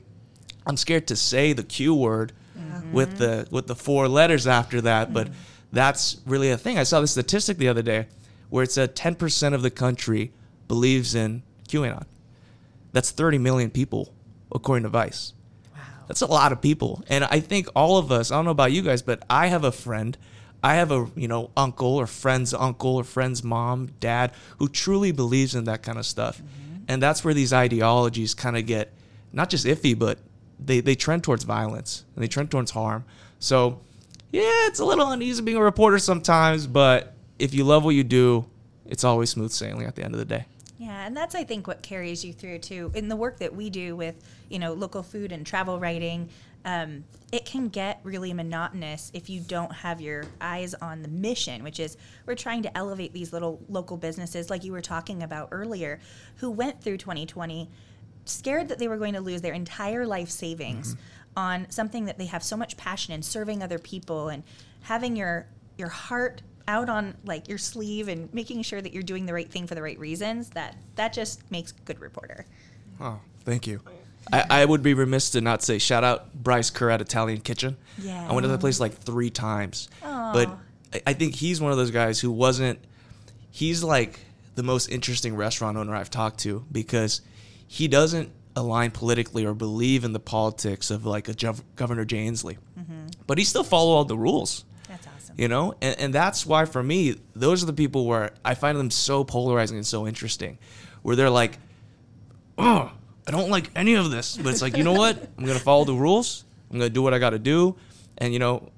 I'm 0.68 0.78
scared 0.78 1.08
to 1.08 1.16
say 1.16 1.54
the 1.54 1.64
Q 1.64 1.96
word 1.96 2.34
with 2.92 3.18
the 3.18 3.48
with 3.52 3.68
the 3.68 3.76
four 3.76 4.08
letters 4.08 4.48
after 4.48 4.82
that, 4.82 5.14
but 5.14 5.28
mm-hmm. 5.28 5.40
that's 5.72 6.22
really 6.26 6.52
a 6.52 6.58
thing. 6.58 6.78
I 6.78 6.84
saw 6.84 7.02
the 7.02 7.08
statistic 7.08 7.58
the 7.58 7.68
other 7.68 7.82
day 7.82 8.08
where 8.50 8.64
it 8.64 8.72
said 8.72 8.96
10% 8.96 9.54
of 9.54 9.62
the 9.62 9.70
country 9.70 10.32
believes 10.68 11.16
in 11.16 11.44
QAnon. 11.68 12.06
That's 12.92 13.12
30 13.12 13.38
million 13.38 13.70
people, 13.70 14.14
according 14.54 14.84
to 14.84 14.90
Vice. 14.90 15.34
Wow. 15.76 15.82
That's 16.08 16.22
a 16.22 16.28
lot 16.28 16.52
of 16.52 16.62
people. 16.62 17.04
And 17.08 17.24
I 17.26 17.40
think 17.40 17.68
all 17.76 17.98
of 17.98 18.12
us, 18.12 18.32
I 18.32 18.36
don't 18.36 18.46
know 18.46 18.52
about 18.52 18.72
you 18.72 18.82
guys, 18.82 19.02
but 19.02 19.24
I 19.30 19.48
have 19.48 19.64
a 19.64 19.72
friend, 19.72 20.18
I 20.64 20.76
have 20.76 20.92
a, 20.92 21.08
you 21.16 21.28
know, 21.28 21.52
uncle 21.56 21.96
or 21.96 22.08
friend's 22.08 22.54
uncle 22.54 22.96
or 22.96 23.04
friend's 23.04 23.44
mom, 23.44 23.92
dad 24.00 24.32
who 24.58 24.68
truly 24.68 25.12
believes 25.12 25.54
in 25.54 25.66
that 25.66 25.84
kind 25.84 26.00
of 26.00 26.06
stuff. 26.06 26.38
Mm-hmm. 26.38 26.84
And 26.88 27.04
that's 27.04 27.24
where 27.24 27.36
these 27.36 27.54
ideologies 27.54 28.34
kind 28.34 28.58
of 28.58 28.66
get 28.66 28.92
not 29.32 29.52
just 29.52 29.68
iffy, 29.68 29.98
but 29.98 30.18
they, 30.64 30.80
they 30.82 30.96
trend 30.96 31.24
towards 31.24 31.44
violence 31.44 32.04
and 32.16 32.24
they 32.24 32.28
trend 32.28 32.52
towards 32.52 32.72
harm. 32.72 33.06
So, 33.40 33.80
yeah, 34.32 34.68
it's 34.68 34.80
a 34.80 34.86
little 34.86 35.10
uneasy 35.10 35.42
being 35.42 35.58
a 35.58 35.64
reporter 35.64 36.00
sometimes, 36.00 36.68
but 36.68 37.14
if 37.40 37.54
you 37.54 37.64
love 37.64 37.84
what 37.84 37.96
you 37.96 38.04
do, 38.04 38.46
it's 38.86 39.04
always 39.04 39.30
smooth 39.30 39.52
sailing 39.52 39.86
at 39.86 39.96
the 39.96 40.04
end 40.04 40.14
of 40.14 40.20
the 40.20 40.26
day. 40.26 40.46
Yeah, 40.78 41.06
and 41.06 41.16
that's 41.16 41.36
I 41.36 41.44
think 41.44 41.68
what 41.68 41.82
carries 41.82 42.24
you 42.24 42.32
through 42.32 42.60
too 42.60 42.92
in 42.96 43.10
the 43.10 43.16
work 43.16 43.40
that 43.40 43.54
we 43.54 43.70
do 43.70 43.96
with 43.96 44.16
you 44.50 44.60
know 44.60 44.74
local 44.74 45.04
food 45.04 45.32
and 45.32 45.46
travel 45.46 45.80
writing. 45.80 46.30
um, 46.66 47.04
it 47.32 47.46
can 47.46 47.70
get 47.70 48.00
really 48.04 48.34
monotonous 48.34 49.12
if 49.14 49.30
you 49.30 49.40
don't 49.40 49.72
have 49.72 50.02
your 50.02 50.24
eyes 50.42 50.74
on 50.76 51.04
the 51.04 51.08
mission, 51.08 51.64
which 51.64 51.80
is 51.80 51.96
we're 52.26 52.36
trying 52.36 52.64
to 52.64 52.78
elevate 52.78 53.14
these 53.14 53.32
little 53.32 53.62
local 53.70 53.98
businesses, 53.98 54.50
like 54.50 54.64
you 54.64 54.72
were 54.72 54.82
talking 54.82 55.22
about 55.22 55.50
earlier, 55.52 56.00
who 56.38 56.50
went 56.50 56.82
through 56.82 56.98
2020 56.98 57.70
scared 58.30 58.70
that 58.70 58.80
they 58.80 58.88
were 58.88 58.98
going 58.98 59.14
to 59.14 59.22
lose 59.22 59.42
their 59.42 59.54
entire 59.54 60.06
life 60.06 60.30
savings 60.30 60.96
mm-hmm. 60.96 61.40
on 61.40 61.70
something 61.70 62.06
that 62.06 62.18
they 62.18 62.26
have 62.26 62.44
so 62.44 62.56
much 62.56 62.78
passion 62.78 63.14
in 63.14 63.22
serving 63.22 63.62
other 63.62 63.80
people 63.80 64.30
and 64.30 64.44
having 64.82 65.16
your 65.16 65.48
your 65.78 65.90
heart 65.90 66.42
out 66.68 66.90
on 66.90 67.16
like 67.26 67.48
your 67.48 67.58
sleeve 67.58 68.08
and 68.08 68.32
making 68.34 68.62
sure 68.62 68.82
that 68.82 68.94
you're 68.94 69.02
doing 69.02 69.26
the 69.26 69.34
right 69.34 69.50
thing 69.50 69.66
for 69.66 69.76
the 69.76 69.82
right 69.82 69.98
reasons 69.98 70.50
that 70.50 70.76
that 70.96 71.12
just 71.14 71.50
makes 71.52 71.72
good 71.72 72.00
reporter 72.00 72.46
Oh, 73.00 73.20
thank 73.46 73.68
you. 73.68 73.82
I, 74.32 74.46
I 74.50 74.66
would 74.66 74.84
be 74.84 74.94
remiss 74.94 75.32
to 75.32 75.42
not 75.42 75.64
say 75.64 75.80
shout 75.80 76.04
out 76.04 76.34
Bryce 76.34 76.70
Kerr 76.70 76.90
at 76.90 77.02
Italian 77.02 77.42
Kitchen. 77.42 77.78
Yeah. 77.98 78.28
I 78.30 78.34
went 78.34 78.44
to 78.44 78.50
that 78.50 78.60
place 78.60 78.80
like 78.80 78.94
three 78.94 79.30
times. 79.30 79.90
But 80.02 80.50
I, 80.94 81.02
I 81.08 81.14
think 81.14 81.36
he's 81.36 81.62
one 81.62 81.72
of 81.72 81.78
those 81.78 81.92
guys 81.92 82.20
who 82.20 82.32
wasn't, 82.32 82.80
he's 83.50 83.84
like 83.84 84.20
the 84.56 84.64
most 84.64 84.90
interesting 84.90 85.36
restaurant 85.36 85.78
owner 85.78 85.96
I've 85.96 86.12
talked 86.12 86.40
to 86.42 86.66
because 86.72 87.22
he 87.72 87.88
doesn't 87.88 88.32
align 88.56 88.90
politically 88.90 89.46
or 89.46 89.54
believe 89.54 90.04
in 90.04 90.12
the 90.12 90.20
politics 90.20 90.90
of 90.90 91.06
like 91.06 91.30
a 91.30 91.34
Gov- 91.34 91.62
Governor 91.76 92.04
Jay 92.04 92.26
Inslee. 92.26 92.58
Mm-hmm. 92.78 93.10
But 93.28 93.38
he 93.38 93.44
still 93.44 93.64
follow 93.64 93.92
all 93.92 94.06
the 94.06 94.18
rules. 94.18 94.66
That's 94.88 95.06
awesome. 95.06 95.36
You 95.38 95.48
know? 95.50 95.76
And, 95.80 96.00
and 96.00 96.14
that's 96.14 96.48
why 96.48 96.66
for 96.66 96.82
me 96.82 97.18
those 97.36 97.62
are 97.62 97.68
the 97.68 97.74
people 97.74 98.08
where 98.08 98.32
i 98.44 98.56
find 98.56 98.76
them 98.76 98.90
so 98.90 99.24
polarizing 99.24 99.78
and 99.78 99.86
so 99.86 100.08
interesting 100.08 100.58
where 101.04 101.16
they're 101.16 101.30
like 101.30 101.60
oh 102.58 102.92
i 103.28 103.32
don't 103.32 103.52
like 103.52 103.70
any 103.76 103.94
of 103.94 104.10
this. 104.10 104.36
But 104.36 104.48
it's 104.48 104.64
like 104.64 104.76
you 104.76 104.84
know 104.84 104.94
what? 104.94 105.16
I'm 105.38 105.46
gonna 105.46 105.60
follow 105.60 105.86
the 105.86 105.94
rules. 105.94 106.44
I'm 106.72 106.80
gonna 106.80 106.90
do 106.90 107.04
what 107.04 107.14
i 107.14 107.20
gotta 107.20 107.40
do. 107.40 107.76
And 108.18 108.34
you 108.34 108.40
know 108.40 108.72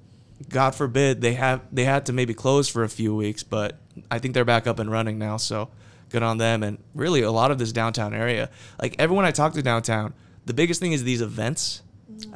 god 0.50 0.74
forbid 0.74 1.22
they 1.22 1.32
have 1.32 1.62
they 1.72 1.84
had 1.84 2.04
to 2.04 2.12
maybe 2.12 2.34
close 2.34 2.68
for 2.68 2.82
a 2.82 2.88
few 2.88 3.14
weeks 3.14 3.44
but 3.44 3.78
i 4.10 4.18
think 4.18 4.34
they're 4.34 4.44
back 4.44 4.66
up 4.66 4.80
and 4.80 4.90
running 4.90 5.16
now 5.16 5.36
so 5.36 5.70
good 6.12 6.22
on 6.22 6.38
them 6.38 6.62
and 6.62 6.78
really 6.94 7.22
a 7.22 7.30
lot 7.32 7.50
of 7.50 7.58
this 7.58 7.72
downtown 7.72 8.14
area 8.14 8.48
like 8.80 8.94
everyone 8.98 9.24
i 9.24 9.30
talk 9.30 9.52
to 9.54 9.62
downtown 9.62 10.14
the 10.46 10.54
biggest 10.54 10.78
thing 10.80 10.92
is 10.92 11.02
these 11.04 11.20
events 11.22 11.82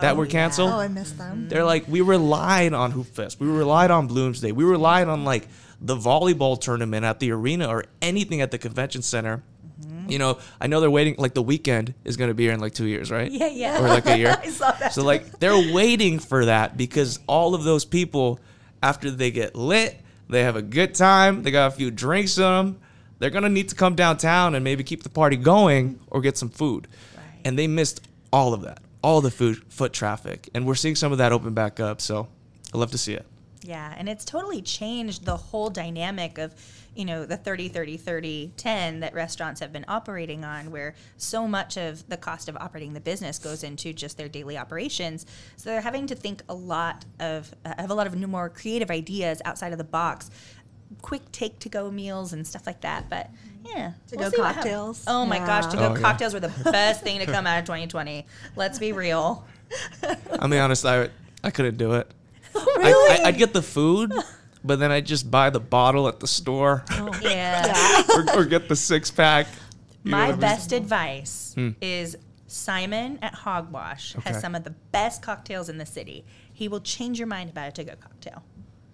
that 0.01 0.15
oh, 0.15 0.17
were 0.17 0.27
canceled 0.27 0.71
Oh, 0.71 0.79
I 0.79 0.89
missed 0.89 1.19
them. 1.19 1.49
they're 1.49 1.65
like, 1.65 1.87
we 1.87 2.01
relied 2.01 2.73
on 2.73 2.93
Hoopfest. 2.93 3.39
We 3.39 3.47
relied 3.47 3.91
on 3.91 4.09
Bloomsday. 4.09 4.51
We 4.53 4.65
relied 4.65 5.07
on 5.09 5.25
like 5.25 5.47
the 5.81 5.95
volleyball 5.97 6.61
tournament 6.61 7.05
at 7.05 7.21
the 7.21 7.31
arena 7.31 7.69
or 7.69 7.85
anything 8.03 8.41
at 8.41 8.51
the 8.51 8.59
convention 8.59 9.03
center. 9.03 9.43
Mm-hmm. 9.81 10.11
You 10.11 10.19
know, 10.19 10.39
I 10.61 10.67
know 10.67 10.81
they're 10.81 10.91
waiting. 10.91 11.17
Like 11.19 11.35
the 11.35 11.43
weekend 11.43 11.95
is 12.05 12.17
going 12.17 12.31
to 12.31 12.35
be 12.35 12.45
here 12.45 12.53
in 12.53 12.59
like 12.61 12.75
two 12.75 12.87
years, 12.87 13.11
right? 13.11 13.31
yeah 13.31 13.49
yeah 13.49 13.79
Or 13.81 13.87
like 13.89 14.07
a 14.07 14.19
year. 14.19 14.37
I 14.43 14.49
saw 14.49 14.73
that 14.73 14.93
So 14.93 15.05
like 15.05 15.39
they're 15.39 15.73
waiting 15.73 16.19
for 16.19 16.47
that 16.47 16.77
because 16.77 17.21
all 17.29 17.55
of 17.55 17.63
those 17.63 17.85
people, 17.85 18.41
after 18.83 19.11
they 19.11 19.31
get 19.31 19.55
lit, 19.55 20.01
they 20.29 20.43
have 20.43 20.57
a 20.57 20.63
good 20.63 20.95
time. 20.95 21.43
They 21.43 21.51
got 21.51 21.69
a 21.69 21.77
few 21.77 21.91
drinks 21.91 22.39
in 22.39 22.43
them. 22.43 22.81
They're 23.19 23.31
gonna 23.31 23.49
need 23.49 23.69
to 23.71 23.75
come 23.75 23.95
downtown 23.95 24.55
and 24.55 24.63
maybe 24.63 24.85
keep 24.85 25.03
the 25.03 25.09
party 25.09 25.37
going 25.37 26.01
or 26.09 26.21
get 26.21 26.37
some 26.37 26.49
food. 26.49 26.89
Right. 27.17 27.25
And 27.45 27.59
they 27.59 27.67
missed 27.67 28.07
all 28.33 28.53
of 28.53 28.63
that, 28.63 28.83
all 29.03 29.21
the 29.21 29.31
food 29.31 29.63
foot 29.69 29.93
traffic, 29.93 30.49
and 30.55 30.67
we're 30.67 30.75
seeing 30.75 30.95
some 30.97 31.13
of 31.13 31.19
that 31.19 31.33
open 31.33 31.55
back 31.55 31.81
up. 31.81 32.01
So 32.01 32.29
I 32.75 32.79
love 32.79 32.91
to 32.91 32.99
see 32.99 33.15
it. 33.15 33.27
Yeah, 33.67 33.93
and 33.97 34.09
it's 34.09 34.25
totally 34.25 34.63
changed 34.63 35.25
the 35.25 35.37
whole 35.37 35.71
dynamic 35.71 36.39
of, 36.39 36.55
you 36.95 37.05
know, 37.05 37.27
the 37.27 37.37
30 37.37 37.69
30 37.69 37.97
30 37.97 38.53
10 38.57 39.01
that 39.01 39.13
restaurants 39.13 39.61
have 39.61 39.73
been 39.73 39.85
operating 39.89 40.45
on 40.45 40.71
where 40.71 40.95
so 41.17 41.49
much 41.49 41.77
of 41.77 42.09
the 42.09 42.17
cost 42.17 42.49
of 42.49 42.57
operating 42.57 42.93
the 42.93 43.01
business 43.01 43.39
goes 43.39 43.65
into 43.65 43.93
just 43.93 44.17
their 44.17 44.29
daily 44.29 44.57
operations. 44.57 45.27
So 45.57 45.71
they're 45.71 45.81
having 45.81 46.07
to 46.07 46.15
think 46.15 46.43
a 46.49 46.55
lot 46.55 47.05
of 47.19 47.53
uh, 47.65 47.75
have 47.79 47.91
a 47.91 47.95
lot 47.95 48.07
of 48.07 48.15
new 48.15 48.29
more 48.29 48.49
creative 48.49 48.91
ideas 48.91 49.43
outside 49.45 49.73
of 49.73 49.79
the 49.79 49.85
box. 49.85 50.31
Quick 51.07 51.31
take 51.31 51.61
to 51.61 51.69
go 51.69 51.89
meals 51.89 52.33
and 52.33 52.45
stuff 52.45 52.67
like 52.67 52.81
that, 52.81 53.09
but 53.09 53.31
mm-hmm. 53.33 53.67
yeah, 53.79 53.93
To-go 54.09 54.29
see 54.29 54.41
what 54.41 54.55
cocktails. 54.57 55.05
Oh 55.07 55.25
my 55.25 55.39
gosh, 55.39 55.67
to 55.67 55.77
go 55.77 55.91
Oh, 55.91 55.95
yeah. 55.95 56.01
cocktails 56.01 56.35
were 56.35 56.41
the 56.41 56.49
best 56.65 57.03
thing 57.05 57.21
to 57.21 57.27
come 57.27 57.47
out 57.47 57.61
of 57.61 57.65
2020. 57.65 58.27
Let's 58.57 58.81
be 58.81 58.91
real. 58.91 59.45
I'll 60.41 60.49
be 60.49 60.59
honest, 60.59 60.85
I 60.85 61.11
I 61.45 61.51
couldn't 61.53 61.79
do 61.79 61.93
it. 61.93 62.11
Oh, 62.59 62.75
really? 62.79 63.21
I, 63.21 63.25
I, 63.25 63.29
I'd 63.29 63.37
get 63.37 63.53
the 63.53 63.61
food, 63.61 64.15
but 64.65 64.79
then 64.79 64.91
I'd 64.91 65.05
just 65.05 65.31
buy 65.31 65.51
the 65.51 65.61
bottle 65.61 66.09
at 66.09 66.21
the 66.21 66.27
store 66.27 66.85
oh, 66.93 67.13
yeah. 67.21 68.03
or, 68.17 68.41
or 68.41 68.45
get 68.47 68.67
the 68.69 68.75
six 68.75 69.11
pack. 69.11 69.47
You 70.03 70.11
My 70.13 70.19
what 70.21 70.25
I 70.25 70.31
mean? 70.31 70.41
best 70.41 70.73
advice 70.73 71.53
hmm. 71.55 71.71
is 71.83 72.17
Simon 72.47 73.19
at 73.23 73.35
Hogwash 73.35 74.17
Okay. 74.17 74.33
has 74.33 74.41
some 74.41 74.55
of 74.55 74.65
the 74.65 74.71
best 74.91 75.21
cocktails 75.21 75.69
in 75.69 75.79
the 75.79 75.87
city. 75.87 76.25
He 76.53 76.67
will 76.67 76.81
change 76.81 77.19
your 77.19 77.29
mind 77.29 77.51
about 77.51 77.69
a 77.69 77.73
to-go 77.73 77.95
cocktail. 78.01 78.43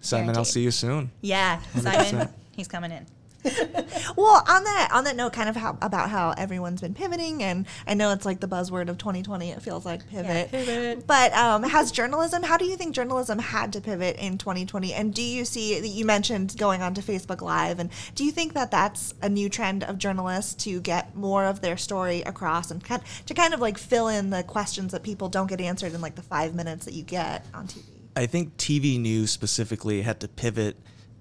Simon, 0.03 0.37
I'll 0.37 0.45
see 0.45 0.61
you 0.61 0.71
soon. 0.71 1.11
Yeah, 1.21 1.59
100%. 1.73 1.81
Simon, 1.81 2.29
he's 2.55 2.67
coming 2.67 2.91
in. 2.91 3.05
Well, 4.15 4.43
on 4.47 4.63
that 4.63 4.89
on 4.91 5.05
that 5.05 5.15
note, 5.15 5.33
kind 5.33 5.49
of 5.49 5.55
how 5.55 5.77
about 5.81 6.09
how 6.09 6.31
everyone's 6.37 6.81
been 6.81 6.93
pivoting, 6.93 7.41
and 7.41 7.65
I 7.87 7.93
know 7.93 8.11
it's 8.11 8.25
like 8.25 8.39
the 8.39 8.47
buzzword 8.47 8.89
of 8.89 8.97
2020. 8.97 9.51
It 9.51 9.61
feels 9.61 9.85
like 9.85 10.07
pivot. 10.09 10.51
pivot. 10.51 11.07
But 11.07 11.33
um, 11.33 11.63
has 11.63 11.91
journalism? 11.91 12.43
How 12.43 12.57
do 12.57 12.65
you 12.65 12.75
think 12.75 12.93
journalism 12.93 13.39
had 13.39 13.73
to 13.73 13.81
pivot 13.81 14.17
in 14.17 14.37
2020? 14.37 14.93
And 14.93 15.13
do 15.13 15.21
you 15.21 15.45
see 15.45 15.79
that 15.79 15.87
you 15.87 16.05
mentioned 16.05 16.55
going 16.57 16.81
onto 16.81 17.01
Facebook 17.01 17.41
Live? 17.41 17.79
And 17.79 17.89
do 18.13 18.23
you 18.23 18.31
think 18.31 18.53
that 18.53 18.71
that's 18.71 19.13
a 19.21 19.29
new 19.29 19.49
trend 19.49 19.83
of 19.83 19.97
journalists 19.97 20.53
to 20.65 20.79
get 20.81 21.15
more 21.15 21.45
of 21.45 21.61
their 21.61 21.77
story 21.77 22.21
across 22.21 22.71
and 22.71 22.83
kind 22.83 23.01
to 23.25 23.33
kind 23.33 23.53
of 23.53 23.59
like 23.59 23.77
fill 23.77 24.09
in 24.09 24.29
the 24.29 24.43
questions 24.43 24.91
that 24.91 25.03
people 25.03 25.29
don't 25.29 25.47
get 25.47 25.61
answered 25.61 25.93
in 25.93 26.01
like 26.01 26.15
the 26.15 26.21
five 26.21 26.53
minutes 26.53 26.85
that 26.85 26.93
you 26.93 27.03
get 27.03 27.45
on 27.53 27.67
TV? 27.67 27.83
I 28.15 28.25
think 28.25 28.57
TV 28.57 28.99
news 28.99 29.31
specifically 29.31 30.01
had 30.01 30.19
to 30.19 30.27
pivot 30.27 30.77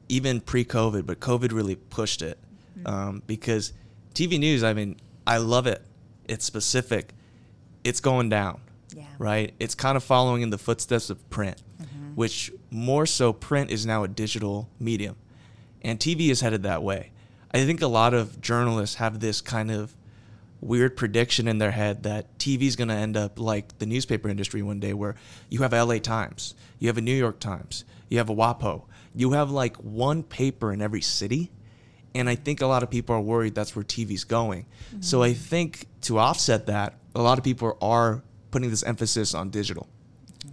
even 0.08 0.40
pre-COVID, 0.40 1.06
but 1.06 1.20
COVID 1.20 1.52
really 1.52 1.76
pushed 1.76 2.22
it 2.22 2.38
um, 2.84 3.22
because 3.26 3.72
TV 4.14 4.38
news. 4.38 4.62
I 4.62 4.75
mean, 4.75 4.96
I 5.26 5.38
love 5.38 5.66
it. 5.66 5.82
It's 6.28 6.44
specific. 6.44 7.14
It's 7.84 8.00
going 8.00 8.28
down. 8.28 8.61
Yeah. 8.94 9.04
Right. 9.18 9.54
It's 9.58 9.75
kind 9.75 9.96
of 9.96 10.04
following 10.04 10.42
in 10.42 10.50
the 10.50 10.58
footsteps 10.58 11.08
of 11.08 11.28
print, 11.30 11.62
which 12.14 12.52
more 12.70 13.06
so 13.06 13.32
print 13.32 13.70
is 13.70 13.87
now 13.87 14.04
a 14.04 14.08
digital 14.08 14.68
medium, 14.78 15.16
and 15.80 15.99
TV 15.99 16.28
is 16.28 16.42
headed 16.42 16.62
that 16.64 16.82
way. 16.82 17.11
I 17.54 17.64
think 17.64 17.80
a 17.80 17.87
lot 17.87 18.12
of 18.14 18.40
journalists 18.40 18.96
have 18.96 19.20
this 19.20 19.40
kind 19.40 19.70
of 19.70 19.94
weird 20.62 20.97
prediction 20.97 21.49
in 21.49 21.59
their 21.59 21.73
head 21.73 22.04
that 22.04 22.38
TV 22.38 22.62
is 22.62 22.76
going 22.76 22.88
to 22.88 22.95
end 22.95 23.16
up 23.16 23.38
like 23.38 23.76
the 23.78 23.87
newspaper 23.87 24.28
industry 24.28 24.62
one 24.62 24.81
day, 24.81 24.95
where 24.95 25.16
you 25.50 25.61
have 25.62 25.73
LA 25.73 25.99
Times, 25.99 26.54
you 26.78 26.88
have 26.88 26.97
a 26.97 27.02
New 27.02 27.14
York 27.14 27.40
Times, 27.40 27.85
you 28.09 28.19
have 28.19 28.31
a 28.31 28.35
WAPO, 28.35 28.85
you 29.14 29.33
have 29.33 29.50
like 29.50 29.76
one 29.76 30.23
paper 30.23 30.73
in 30.73 30.81
every 30.81 31.02
city. 31.02 31.50
And 32.14 32.28
I 32.28 32.37
think 32.37 32.61
a 32.61 32.66
lot 32.66 32.83
of 32.83 32.90
people 32.90 33.16
are 33.16 33.21
worried 33.21 33.54
that's 33.54 33.75
where 33.75 33.85
TV's 33.85 34.25
going. 34.25 34.66
So 35.00 35.23
I 35.23 35.33
think 35.33 35.87
to 36.02 36.19
offset 36.19 36.66
that, 36.66 36.99
a 37.14 37.23
lot 37.23 37.38
of 37.38 37.45
people 37.45 37.76
are 37.81 38.23
putting 38.50 38.71
this 38.71 38.83
emphasis 38.83 39.35
on 39.35 39.50
digital. 39.50 39.88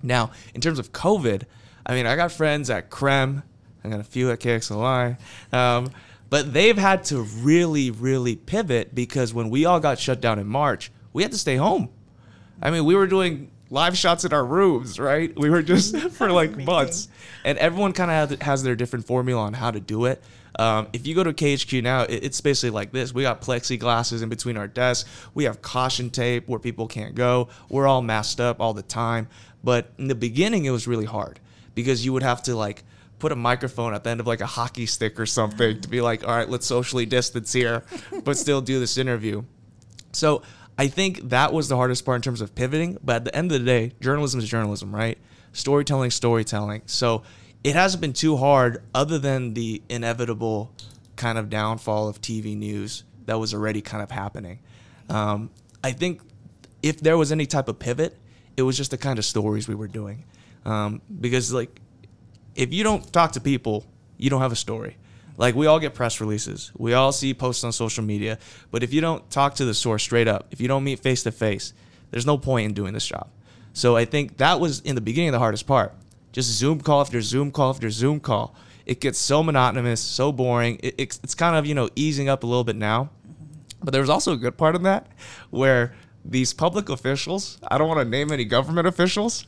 Now, 0.01 0.31
in 0.53 0.61
terms 0.61 0.79
of 0.79 0.91
COVID, 0.91 1.43
I 1.85 1.93
mean, 1.93 2.05
I 2.05 2.15
got 2.15 2.31
friends 2.31 2.69
at 2.69 2.89
KREM, 2.89 3.43
I 3.83 3.89
got 3.89 3.99
a 3.99 4.03
few 4.03 4.31
at 4.31 4.39
KXLY, 4.39 5.17
um, 5.53 5.91
but 6.29 6.53
they've 6.53 6.77
had 6.77 7.03
to 7.05 7.21
really, 7.21 7.91
really 7.91 8.35
pivot 8.35 8.93
because 8.93 9.33
when 9.33 9.49
we 9.49 9.65
all 9.65 9.79
got 9.79 9.99
shut 9.99 10.21
down 10.21 10.39
in 10.39 10.47
March, 10.47 10.91
we 11.13 11.23
had 11.23 11.31
to 11.31 11.37
stay 11.37 11.55
home. 11.55 11.89
I 12.61 12.71
mean, 12.71 12.85
we 12.85 12.95
were 12.95 13.07
doing 13.07 13.51
live 13.69 13.97
shots 13.97 14.25
in 14.25 14.33
our 14.33 14.45
rooms, 14.45 14.99
right? 14.99 15.37
We 15.37 15.49
were 15.49 15.61
just 15.61 15.97
for 16.11 16.31
like 16.31 16.57
months, 16.57 17.07
and 17.43 17.57
everyone 17.57 17.93
kind 17.93 18.11
of 18.11 18.41
has 18.41 18.63
their 18.63 18.75
different 18.75 19.05
formula 19.05 19.41
on 19.41 19.53
how 19.53 19.71
to 19.71 19.79
do 19.79 20.05
it. 20.05 20.21
Um, 20.57 20.87
if 20.91 21.07
you 21.07 21.15
go 21.15 21.23
to 21.23 21.31
KHQ 21.31 21.83
now, 21.83 22.01
it, 22.01 22.23
it's 22.23 22.41
basically 22.41 22.71
like 22.71 22.91
this: 22.91 23.13
we 23.13 23.23
got 23.23 23.41
plexiglasses 23.41 24.21
in 24.21 24.29
between 24.29 24.57
our 24.57 24.67
desks, 24.67 25.09
we 25.33 25.45
have 25.45 25.61
caution 25.61 26.09
tape 26.09 26.47
where 26.47 26.59
people 26.59 26.87
can't 26.87 27.15
go. 27.15 27.49
We're 27.69 27.87
all 27.87 28.01
masked 28.01 28.39
up 28.39 28.59
all 28.59 28.73
the 28.73 28.83
time. 28.83 29.27
But 29.63 29.91
in 29.97 30.07
the 30.07 30.15
beginning, 30.15 30.65
it 30.65 30.71
was 30.71 30.87
really 30.87 31.05
hard 31.05 31.39
because 31.75 32.05
you 32.05 32.13
would 32.13 32.23
have 32.23 32.43
to 32.43 32.55
like 32.55 32.83
put 33.19 33.31
a 33.31 33.35
microphone 33.35 33.93
at 33.93 34.03
the 34.03 34.09
end 34.09 34.19
of 34.19 34.27
like 34.27 34.41
a 34.41 34.45
hockey 34.45 34.85
stick 34.85 35.19
or 35.19 35.25
something 35.25 35.79
to 35.81 35.89
be 35.89 36.01
like, 36.01 36.27
all 36.27 36.35
right, 36.35 36.49
let's 36.49 36.65
socially 36.65 37.05
distance 37.05 37.53
here, 37.53 37.83
but 38.23 38.37
still 38.37 38.61
do 38.61 38.79
this 38.79 38.97
interview. 38.97 39.43
So 40.13 40.41
I 40.77 40.87
think 40.87 41.29
that 41.29 41.51
was 41.53 41.67
the 41.67 41.75
hardest 41.75 42.05
part 42.05 42.15
in 42.15 42.21
terms 42.21 42.41
of 42.41 42.55
pivoting. 42.55 42.97
But 43.03 43.17
at 43.17 43.25
the 43.25 43.35
end 43.35 43.51
of 43.51 43.59
the 43.59 43.65
day, 43.65 43.91
journalism 43.99 44.39
is 44.39 44.47
journalism, 44.47 44.95
right? 44.95 45.17
Storytelling, 45.51 46.11
storytelling. 46.11 46.83
So 46.85 47.23
it 47.63 47.75
hasn't 47.75 48.01
been 48.01 48.13
too 48.13 48.37
hard, 48.37 48.81
other 48.95 49.19
than 49.19 49.53
the 49.53 49.81
inevitable 49.89 50.71
kind 51.17 51.37
of 51.37 51.49
downfall 51.49 52.07
of 52.07 52.21
TV 52.21 52.55
news 52.55 53.03
that 53.25 53.37
was 53.37 53.53
already 53.53 53.81
kind 53.81 54.01
of 54.01 54.09
happening. 54.09 54.59
Um, 55.09 55.49
I 55.83 55.91
think 55.91 56.21
if 56.81 57.01
there 57.01 57.17
was 57.17 57.31
any 57.31 57.45
type 57.45 57.67
of 57.67 57.77
pivot, 57.77 58.17
it 58.55 58.61
was 58.61 58.77
just 58.77 58.91
the 58.91 58.97
kind 58.97 59.19
of 59.19 59.25
stories 59.25 59.67
we 59.67 59.75
were 59.75 59.87
doing. 59.87 60.23
Um, 60.65 61.01
because 61.19 61.51
like, 61.51 61.81
if 62.59 62.73
you 62.73 62.83
don't 62.83 63.11
talk 63.13 63.31
to 63.31 63.39
people, 63.39 63.85
you 64.17 64.29
don't 64.29 64.41
have 64.41 64.51
a 64.51 64.57
story. 64.57 64.97
Like 65.37 65.55
we 65.55 65.67
all 65.67 65.79
get 65.79 65.93
press 65.93 66.19
releases, 66.19 66.73
we 66.77 66.93
all 66.93 67.13
see 67.13 67.33
posts 67.33 67.63
on 67.63 67.71
social 67.71 68.03
media, 68.03 68.37
but 68.69 68.83
if 68.83 68.93
you 68.93 68.99
don't 68.99 69.27
talk 69.31 69.55
to 69.55 69.65
the 69.65 69.73
source 69.73 70.03
straight 70.03 70.27
up, 70.27 70.47
if 70.51 70.59
you 70.59 70.67
don't 70.67 70.83
meet 70.83 70.99
face 70.99 71.23
to 71.23 71.31
face, 71.31 71.73
there's 72.11 72.25
no 72.25 72.37
point 72.37 72.65
in 72.65 72.73
doing 72.73 72.93
this 72.93 73.07
job. 73.07 73.29
So 73.71 73.95
I 73.95 74.03
think 74.03 74.37
that 74.37 74.59
was 74.59 74.81
in 74.81 74.95
the 74.95 75.01
beginning 75.01 75.31
the 75.31 75.39
hardest 75.39 75.65
part. 75.65 75.93
Just 76.33 76.49
Zoom 76.49 76.81
call 76.81 76.99
after 76.99 77.21
Zoom 77.21 77.49
call 77.49 77.69
after 77.69 77.89
Zoom 77.89 78.19
call. 78.19 78.53
It 78.85 78.99
gets 78.99 79.19
so 79.19 79.41
monotonous, 79.41 80.01
so 80.01 80.33
boring. 80.33 80.79
It, 80.83 80.95
it's, 80.97 81.19
it's 81.23 81.35
kind 81.35 81.55
of 81.55 81.65
you 81.65 81.73
know 81.73 81.89
easing 81.95 82.27
up 82.27 82.43
a 82.43 82.47
little 82.47 82.65
bit 82.65 82.75
now, 82.75 83.09
but 83.81 83.91
there 83.91 84.01
was 84.01 84.09
also 84.09 84.33
a 84.33 84.37
good 84.37 84.57
part 84.57 84.75
of 84.75 84.83
that 84.83 85.07
where 85.49 85.93
these 86.25 86.53
public 86.53 86.89
officials, 86.89 87.57
I 87.65 87.77
don't 87.77 87.87
want 87.87 88.01
to 88.01 88.05
name 88.05 88.33
any 88.33 88.43
government 88.43 88.87
officials, 88.87 89.47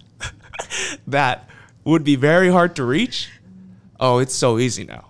that 1.07 1.49
would 1.83 2.03
be 2.03 2.15
very 2.15 2.49
hard 2.49 2.75
to 2.75 2.83
reach. 2.83 3.29
Oh, 3.99 4.19
it's 4.19 4.35
so 4.35 4.57
easy 4.57 4.83
now. 4.83 5.09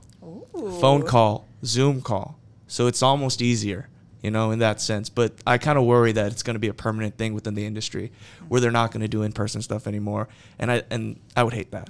Phone 0.54 1.04
call, 1.04 1.48
Zoom 1.66 2.02
call. 2.02 2.38
So 2.68 2.88
it's 2.88 3.02
almost 3.02 3.42
easier, 3.42 3.90
you 4.22 4.32
know, 4.32 4.52
in 4.52 4.60
that 4.60 4.80
sense. 4.80 5.10
But 5.10 5.34
I 5.46 5.58
kind 5.58 5.78
of 5.78 5.86
worry 5.86 6.12
that 6.14 6.32
it's 6.32 6.44
going 6.44 6.56
to 6.56 6.60
be 6.60 6.68
a 6.68 6.74
permanent 6.74 7.18
thing 7.18 7.34
within 7.34 7.54
the 7.54 7.66
industry 7.66 8.12
where 8.48 8.62
they're 8.62 8.72
not 8.72 8.92
going 8.92 9.02
to 9.02 9.08
do 9.08 9.24
in-person 9.24 9.62
stuff 9.62 9.88
anymore. 9.88 10.28
And 10.60 10.72
I 10.72 10.84
and 10.90 11.20
I 11.36 11.44
would 11.44 11.54
hate 11.54 11.72
that. 11.72 11.90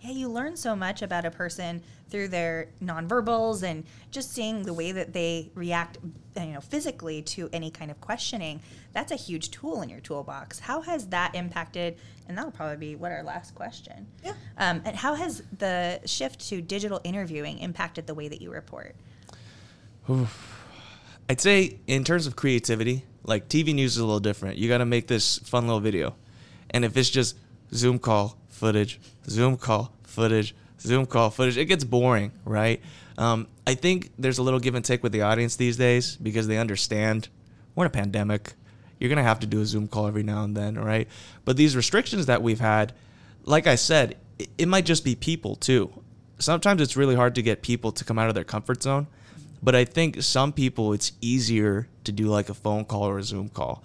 Yeah, 0.00 0.12
you 0.12 0.28
learn 0.28 0.56
so 0.56 0.74
much 0.74 1.02
about 1.02 1.26
a 1.26 1.30
person 1.30 1.82
through 2.08 2.28
their 2.28 2.68
nonverbals 2.82 3.62
and 3.62 3.84
just 4.10 4.32
seeing 4.32 4.62
the 4.62 4.72
way 4.72 4.92
that 4.92 5.12
they 5.12 5.50
react, 5.54 5.98
uh, 6.36 6.40
you 6.40 6.52
know, 6.52 6.60
physically 6.60 7.22
to 7.22 7.50
any 7.52 7.70
kind 7.70 7.90
of 7.90 8.00
questioning. 8.00 8.60
That's 8.92 9.12
a 9.12 9.16
huge 9.16 9.50
tool 9.50 9.82
in 9.82 9.88
your 9.88 10.00
toolbox. 10.00 10.58
How 10.58 10.80
has 10.80 11.08
that 11.08 11.34
impacted? 11.34 11.98
And 12.26 12.36
that'll 12.36 12.50
probably 12.50 12.76
be 12.76 12.96
what 12.96 13.12
our 13.12 13.22
last 13.22 13.54
question. 13.54 14.06
Yeah. 14.24 14.32
Um, 14.56 14.82
and 14.84 14.96
how 14.96 15.14
has 15.14 15.42
the 15.58 16.00
shift 16.06 16.48
to 16.48 16.62
digital 16.62 17.00
interviewing 17.04 17.58
impacted 17.58 18.06
the 18.06 18.14
way 18.14 18.28
that 18.28 18.40
you 18.40 18.50
report? 18.50 18.96
I'd 21.28 21.40
say 21.40 21.78
in 21.86 22.04
terms 22.04 22.26
of 22.26 22.36
creativity, 22.36 23.04
like 23.22 23.48
TV 23.48 23.74
news 23.74 23.92
is 23.92 23.98
a 23.98 24.04
little 24.04 24.18
different. 24.18 24.56
You 24.56 24.68
got 24.68 24.78
to 24.78 24.86
make 24.86 25.06
this 25.06 25.38
fun 25.38 25.66
little 25.66 25.80
video. 25.80 26.16
And 26.70 26.84
if 26.84 26.96
it's 26.96 27.10
just 27.10 27.36
Zoom 27.72 27.98
call 27.98 28.39
footage, 28.60 29.00
Zoom 29.26 29.56
call 29.56 29.92
footage, 30.04 30.54
Zoom 30.80 31.06
call 31.06 31.30
footage, 31.30 31.56
it 31.56 31.64
gets 31.64 31.82
boring, 31.82 32.30
right? 32.44 32.80
Um, 33.16 33.48
I 33.66 33.74
think 33.74 34.12
there's 34.18 34.38
a 34.38 34.42
little 34.42 34.60
give 34.60 34.74
and 34.74 34.84
take 34.84 35.02
with 35.02 35.12
the 35.12 35.22
audience 35.22 35.56
these 35.56 35.78
days 35.78 36.16
because 36.16 36.46
they 36.46 36.58
understand 36.58 37.28
we're 37.74 37.84
in 37.84 37.88
a 37.88 37.90
pandemic. 37.90 38.52
You're 38.98 39.08
going 39.08 39.16
to 39.16 39.22
have 39.22 39.40
to 39.40 39.46
do 39.46 39.62
a 39.62 39.66
Zoom 39.66 39.88
call 39.88 40.06
every 40.06 40.22
now 40.22 40.44
and 40.44 40.54
then, 40.54 40.74
right? 40.74 41.08
But 41.46 41.56
these 41.56 41.74
restrictions 41.74 42.26
that 42.26 42.42
we've 42.42 42.60
had, 42.60 42.92
like 43.44 43.66
I 43.66 43.76
said, 43.76 44.18
it, 44.38 44.50
it 44.58 44.68
might 44.68 44.84
just 44.84 45.04
be 45.04 45.14
people 45.14 45.56
too. 45.56 45.90
Sometimes 46.38 46.82
it's 46.82 46.96
really 46.96 47.14
hard 47.14 47.34
to 47.36 47.42
get 47.42 47.62
people 47.62 47.92
to 47.92 48.04
come 48.04 48.18
out 48.18 48.28
of 48.28 48.34
their 48.34 48.44
comfort 48.44 48.82
zone. 48.82 49.06
But 49.62 49.74
I 49.74 49.84
think 49.84 50.22
some 50.22 50.52
people 50.52 50.92
it's 50.92 51.12
easier 51.20 51.88
to 52.04 52.12
do 52.12 52.26
like 52.26 52.50
a 52.50 52.54
phone 52.54 52.84
call 52.84 53.04
or 53.04 53.18
a 53.18 53.22
Zoom 53.22 53.48
call. 53.48 53.82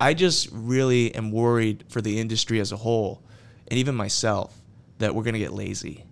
I 0.00 0.14
just 0.14 0.48
really 0.52 1.14
am 1.14 1.30
worried 1.32 1.84
for 1.88 2.00
the 2.00 2.20
industry 2.20 2.60
as 2.60 2.72
a 2.72 2.76
whole, 2.76 3.22
and 3.68 3.78
even 3.78 3.94
myself, 3.94 4.56
that 4.98 5.14
we're 5.14 5.22
gonna 5.22 5.38
get 5.38 5.52
lazy, 5.52 6.04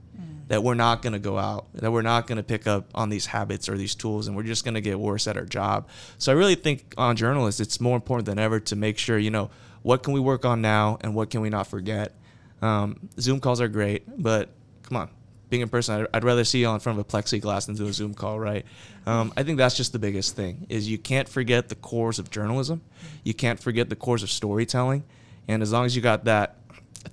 that 0.49 0.63
we're 0.63 0.75
not 0.75 1.03
gonna 1.03 1.19
go 1.19 1.39
out, 1.39 1.67
that 1.75 1.91
we're 1.91 2.03
not 2.03 2.27
gonna 2.27 2.43
pick 2.43 2.67
up 2.67 2.89
on 2.95 3.09
these 3.09 3.27
habits 3.27 3.69
or 3.69 3.77
these 3.77 3.95
tools, 3.95 4.29
and 4.29 4.37
we're 4.37 4.45
just 4.45 4.65
gonna 4.65 4.81
get 4.81 4.99
worse 4.99 5.27
at 5.27 5.37
our 5.37 5.45
job. 5.45 5.89
So 6.19 6.33
I 6.33 6.37
really 6.37 6.55
think 6.55 6.95
on 6.97 7.17
journalists, 7.17 7.61
it's 7.61 7.81
more 7.81 7.97
important 7.97 8.27
than 8.27 8.39
ever 8.39 8.61
to 8.61 8.77
make 8.77 8.99
sure 8.99 9.19
you 9.19 9.31
know 9.31 9.51
what 9.83 10.03
can 10.03 10.13
we 10.13 10.21
work 10.21 10.45
on 10.45 10.61
now 10.61 10.99
and 11.01 11.15
what 11.15 11.31
can 11.31 11.41
we 11.41 11.51
not 11.51 11.67
forget. 11.67 12.15
Um, 12.63 13.09
Zoom 13.19 13.41
calls 13.41 13.61
are 13.61 13.69
great, 13.69 14.05
but 14.23 14.51
come 14.83 14.97
on, 14.97 15.11
being 15.49 15.63
in 15.63 15.69
person, 15.69 16.01
I'd, 16.01 16.07
I'd 16.15 16.25
rather 16.25 16.45
see 16.45 16.61
you 16.61 16.69
all 16.69 16.75
in 16.75 16.81
front 16.81 16.99
of 16.99 17.05
a 17.05 17.09
plexiglass 17.09 17.67
than 17.67 17.77
do 17.77 17.87
a 17.87 17.93
Zoom 17.93 18.15
call, 18.15 18.39
right? 18.39 18.65
Um, 19.07 19.33
I 19.37 19.43
think 19.43 19.59
that's 19.59 19.77
just 19.77 19.93
the 19.93 19.99
biggest 19.99 20.35
thing 20.35 20.67
is 20.69 20.89
you 20.89 20.99
can't 20.99 21.29
forget 21.29 21.69
the 21.69 21.75
cores 21.77 22.19
of 22.19 22.31
journalism, 22.31 22.83
you 23.25 23.35
can't 23.35 23.61
forget 23.61 23.89
the 23.89 23.97
cores 23.97 24.23
of 24.23 24.31
storytelling, 24.31 25.05
and 25.49 25.63
as 25.63 25.73
long 25.73 25.85
as 25.85 25.95
you 25.95 26.03
got 26.03 26.25
that, 26.25 26.57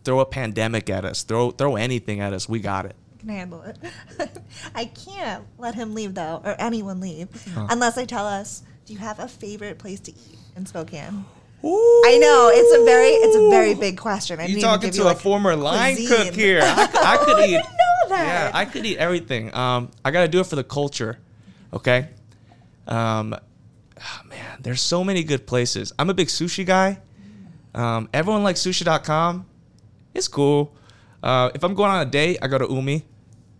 throw 0.03 0.19
a 0.19 0.25
pandemic 0.25 0.89
at 0.89 1.05
us, 1.05 1.23
throw 1.23 1.51
throw 1.51 1.75
anything 1.75 2.19
at 2.19 2.33
us, 2.33 2.47
we 2.49 2.59
got 2.59 2.85
it. 2.85 2.95
can 3.19 3.29
handle 3.29 3.61
it. 3.61 3.77
I 4.75 4.85
can't 4.85 5.43
let 5.57 5.75
him 5.75 5.93
leave 5.93 6.13
though, 6.15 6.41
or 6.43 6.55
anyone 6.59 6.99
leave, 6.99 7.27
unless 7.55 7.95
they 7.95 8.05
tell 8.05 8.25
us, 8.27 8.63
"Do 8.85 8.93
you 8.93 8.99
have 8.99 9.19
a 9.19 9.27
favorite 9.27 9.77
place 9.79 9.99
to 10.01 10.11
eat 10.11 10.37
in 10.55 10.65
Spokane?" 10.65 11.25
I 11.65 12.17
know 12.19 12.51
it's 12.53 12.75
a 12.81 12.83
very 12.83 13.07
it's 13.11 13.35
a 13.37 13.49
very 13.49 13.73
big 13.73 13.97
question. 13.97 14.39
I 14.39 14.43
You 14.47 14.55
didn't 14.55 14.63
talking 14.63 14.87
give 14.87 14.95
to 14.95 14.97
you, 14.99 15.03
a 15.05 15.09
like, 15.13 15.19
former 15.19 15.55
line 15.55 15.95
cuisine. 15.95 16.25
cook 16.25 16.33
here? 16.35 16.59
I, 16.63 16.87
could- 16.87 16.99
I 17.01 17.17
could 17.17 17.37
I 17.37 17.43
eat. 17.45 17.51
didn't 17.51 17.63
know 17.63 18.09
that. 18.09 18.51
Yeah, 18.51 18.57
I 18.57 18.65
could 18.65 18.85
eat 18.85 18.97
everything. 18.97 19.55
Um, 19.55 19.89
I 20.03 20.11
gotta 20.11 20.27
do 20.27 20.41
it 20.41 20.47
for 20.47 20.57
the 20.57 20.63
culture. 20.65 21.19
Okay. 21.71 22.09
Um, 22.85 23.33
ah, 23.97 24.21
man, 24.27 24.57
there's 24.59 24.81
so 24.81 25.05
many 25.05 25.23
good 25.23 25.47
places. 25.47 25.93
I'm 25.97 26.09
a 26.09 26.13
big 26.13 26.27
sushi 26.27 26.65
guy. 26.65 26.99
Um, 27.73 28.09
everyone 28.13 28.43
likes 28.43 28.59
sushi.com. 28.61 29.45
It's 30.13 30.27
cool. 30.27 30.75
Uh, 31.21 31.49
if 31.55 31.63
I'm 31.63 31.73
going 31.73 31.89
on 31.91 32.05
a 32.05 32.09
date, 32.09 32.37
I 32.41 32.47
go 32.47 32.57
to 32.57 32.71
Umi. 32.73 33.05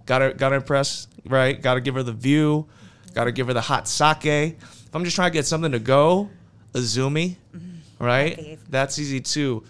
Gotta 0.05 0.33
gotta 0.33 0.55
impress, 0.55 1.07
right? 1.25 1.59
Gotta 1.61 1.79
give 1.81 1.95
her 1.95 2.03
the 2.03 2.11
view. 2.11 2.67
Gotta 3.13 3.31
give 3.31 3.47
her 3.47 3.53
the 3.53 3.61
hot 3.61 3.87
sake. 3.87 4.25
If 4.25 4.89
I'm 4.95 5.03
just 5.03 5.15
trying 5.15 5.31
to 5.31 5.33
get 5.33 5.45
something 5.45 5.71
to 5.71 5.79
go, 5.79 6.29
Azumi, 6.73 7.37
right? 7.99 8.33
Okay. 8.33 8.57
That's 8.69 8.99
easy 8.99 9.21
too. 9.21 9.63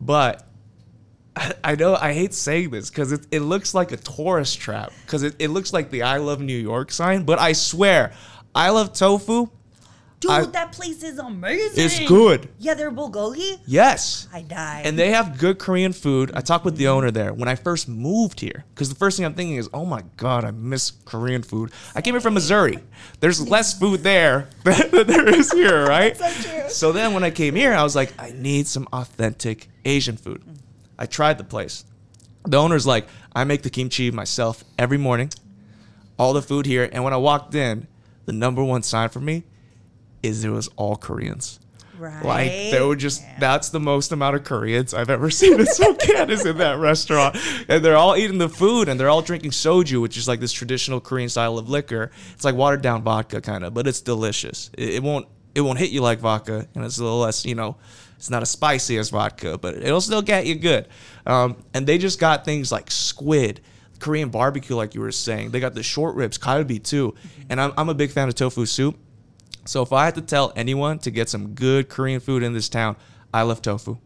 But 0.00 0.46
I- 1.34 1.54
I 1.64 1.74
know 1.74 1.96
I 1.96 2.12
hate 2.12 2.34
saying 2.34 2.70
this 2.70 2.88
because 2.90 3.10
it, 3.12 3.26
it 3.30 3.40
looks 3.40 3.74
like 3.74 3.90
a 3.92 3.96
tourist 3.96 4.60
trap 4.60 4.92
because 5.06 5.22
it, 5.22 5.34
it 5.38 5.48
looks 5.48 5.72
like 5.72 5.90
the 5.90 6.02
I 6.02 6.18
love 6.18 6.40
New 6.40 6.56
York 6.56 6.92
sign. 6.92 7.24
But 7.24 7.38
I 7.40 7.52
swear, 7.52 8.12
I 8.54 8.70
love 8.70 8.92
tofu. 8.92 9.48
Dude, 10.20 10.30
I- 10.30 10.44
that 10.44 10.72
place 10.72 11.02
is 11.02 11.18
amazing. 11.18 11.82
It's 11.82 11.98
good. 12.06 12.50
Yeah, 12.58 12.74
they're 12.74 12.90
bulgogi. 12.90 13.58
Yes. 13.66 14.28
I 14.32 14.42
died. 14.42 14.84
And 14.84 14.98
they 14.98 15.10
have 15.12 15.38
good 15.38 15.58
Korean 15.58 15.94
food. 15.94 16.30
I 16.34 16.42
talked 16.42 16.66
with 16.66 16.76
the 16.76 16.88
owner 16.88 17.10
there 17.10 17.32
when 17.32 17.48
I 17.48 17.54
first 17.54 17.88
moved 17.88 18.40
here 18.40 18.66
because 18.74 18.90
the 18.90 18.94
first 18.94 19.16
thing 19.16 19.24
I'm 19.24 19.32
thinking 19.32 19.56
is, 19.56 19.70
oh 19.72 19.86
my 19.86 20.02
God, 20.18 20.44
I 20.44 20.50
miss 20.50 20.90
Korean 21.06 21.42
food. 21.42 21.70
I 21.94 22.02
came 22.02 22.12
here 22.12 22.20
from 22.20 22.34
Missouri. 22.34 22.80
There's 23.20 23.48
less 23.48 23.78
food 23.78 24.00
there 24.02 24.50
than 24.64 24.90
there 25.06 25.26
is 25.28 25.50
here, 25.52 25.86
right? 25.86 26.14
So 26.16 26.30
true. 26.30 26.68
So 26.68 26.92
then 26.92 27.14
when 27.14 27.24
I 27.24 27.30
came 27.30 27.54
here, 27.54 27.72
I 27.72 27.82
was 27.82 27.96
like, 27.96 28.12
I 28.18 28.32
need 28.32 28.66
some 28.66 28.86
authentic 28.92 29.68
Asian 29.86 30.18
food. 30.18 30.42
I 30.98 31.06
tried 31.06 31.38
the 31.38 31.44
place. 31.44 31.84
The 32.46 32.58
owner's 32.58 32.86
like, 32.86 33.06
I 33.34 33.44
make 33.44 33.62
the 33.62 33.70
kimchi 33.70 34.10
myself 34.10 34.64
every 34.78 34.98
morning, 34.98 35.30
all 36.18 36.34
the 36.34 36.42
food 36.42 36.66
here. 36.66 36.90
And 36.92 37.04
when 37.04 37.14
I 37.14 37.16
walked 37.16 37.54
in, 37.54 37.86
the 38.26 38.32
number 38.34 38.62
one 38.62 38.82
sign 38.82 39.08
for 39.08 39.20
me 39.20 39.44
is 40.22 40.44
it 40.44 40.50
was 40.50 40.68
all 40.76 40.96
Koreans. 40.96 41.60
right. 41.98 42.24
Like 42.24 42.50
there 42.70 42.86
were 42.86 42.96
just 42.96 43.22
that's 43.38 43.68
the 43.70 43.80
most 43.80 44.12
amount 44.12 44.36
of 44.36 44.44
Koreans 44.44 44.94
I've 44.94 45.10
ever 45.10 45.30
seen 45.40 45.58
in 45.60 45.66
Spokane 45.66 46.30
is 46.36 46.44
in 46.46 46.58
that 46.58 46.78
restaurant, 46.78 47.36
and 47.68 47.84
they're 47.84 47.96
all 47.96 48.16
eating 48.16 48.38
the 48.38 48.48
food 48.48 48.88
and 48.88 48.98
they're 48.98 49.08
all 49.10 49.22
drinking 49.22 49.50
soju, 49.50 50.00
which 50.00 50.16
is 50.16 50.26
like 50.28 50.40
this 50.40 50.52
traditional 50.52 51.00
Korean 51.00 51.28
style 51.28 51.58
of 51.58 51.68
liquor. 51.68 52.10
It's 52.32 52.44
like 52.44 52.54
watered 52.54 52.82
down 52.82 53.02
vodka 53.02 53.40
kind 53.40 53.64
of, 53.64 53.74
but 53.74 53.86
it's 53.86 54.00
delicious. 54.00 54.70
It, 54.76 54.94
it 54.94 55.02
won't 55.02 55.26
it 55.54 55.62
won't 55.62 55.78
hit 55.78 55.90
you 55.90 56.00
like 56.00 56.20
vodka, 56.20 56.68
and 56.74 56.84
it's 56.84 56.98
a 56.98 57.02
little 57.02 57.20
less 57.20 57.44
you 57.44 57.54
know. 57.54 57.76
It's 58.16 58.28
not 58.28 58.42
as 58.42 58.50
spicy 58.50 58.98
as 58.98 59.08
vodka, 59.08 59.56
but 59.56 59.76
it'll 59.76 60.02
still 60.02 60.20
get 60.20 60.44
you 60.44 60.54
good. 60.54 60.86
Um, 61.24 61.56
and 61.72 61.86
they 61.86 61.96
just 61.96 62.20
got 62.20 62.44
things 62.44 62.70
like 62.70 62.90
squid, 62.90 63.62
Korean 63.98 64.28
barbecue, 64.28 64.76
like 64.76 64.94
you 64.94 65.00
were 65.00 65.10
saying. 65.10 65.52
They 65.52 65.58
got 65.60 65.72
the 65.72 65.82
short 65.82 66.16
ribs, 66.16 66.36
kalbi 66.36 66.82
too. 66.84 67.14
And 67.48 67.58
I'm, 67.58 67.72
I'm 67.78 67.88
a 67.88 67.94
big 67.94 68.10
fan 68.10 68.28
of 68.28 68.34
tofu 68.34 68.66
soup. 68.66 68.98
So 69.70 69.82
if 69.82 69.92
I 69.92 70.04
had 70.04 70.16
to 70.16 70.20
tell 70.20 70.52
anyone 70.56 70.98
to 70.98 71.12
get 71.12 71.28
some 71.28 71.54
good 71.54 71.88
Korean 71.88 72.18
food 72.18 72.42
in 72.42 72.54
this 72.54 72.68
town, 72.68 72.96
I 73.32 73.42
love 73.42 73.62
tofu. 73.62 73.98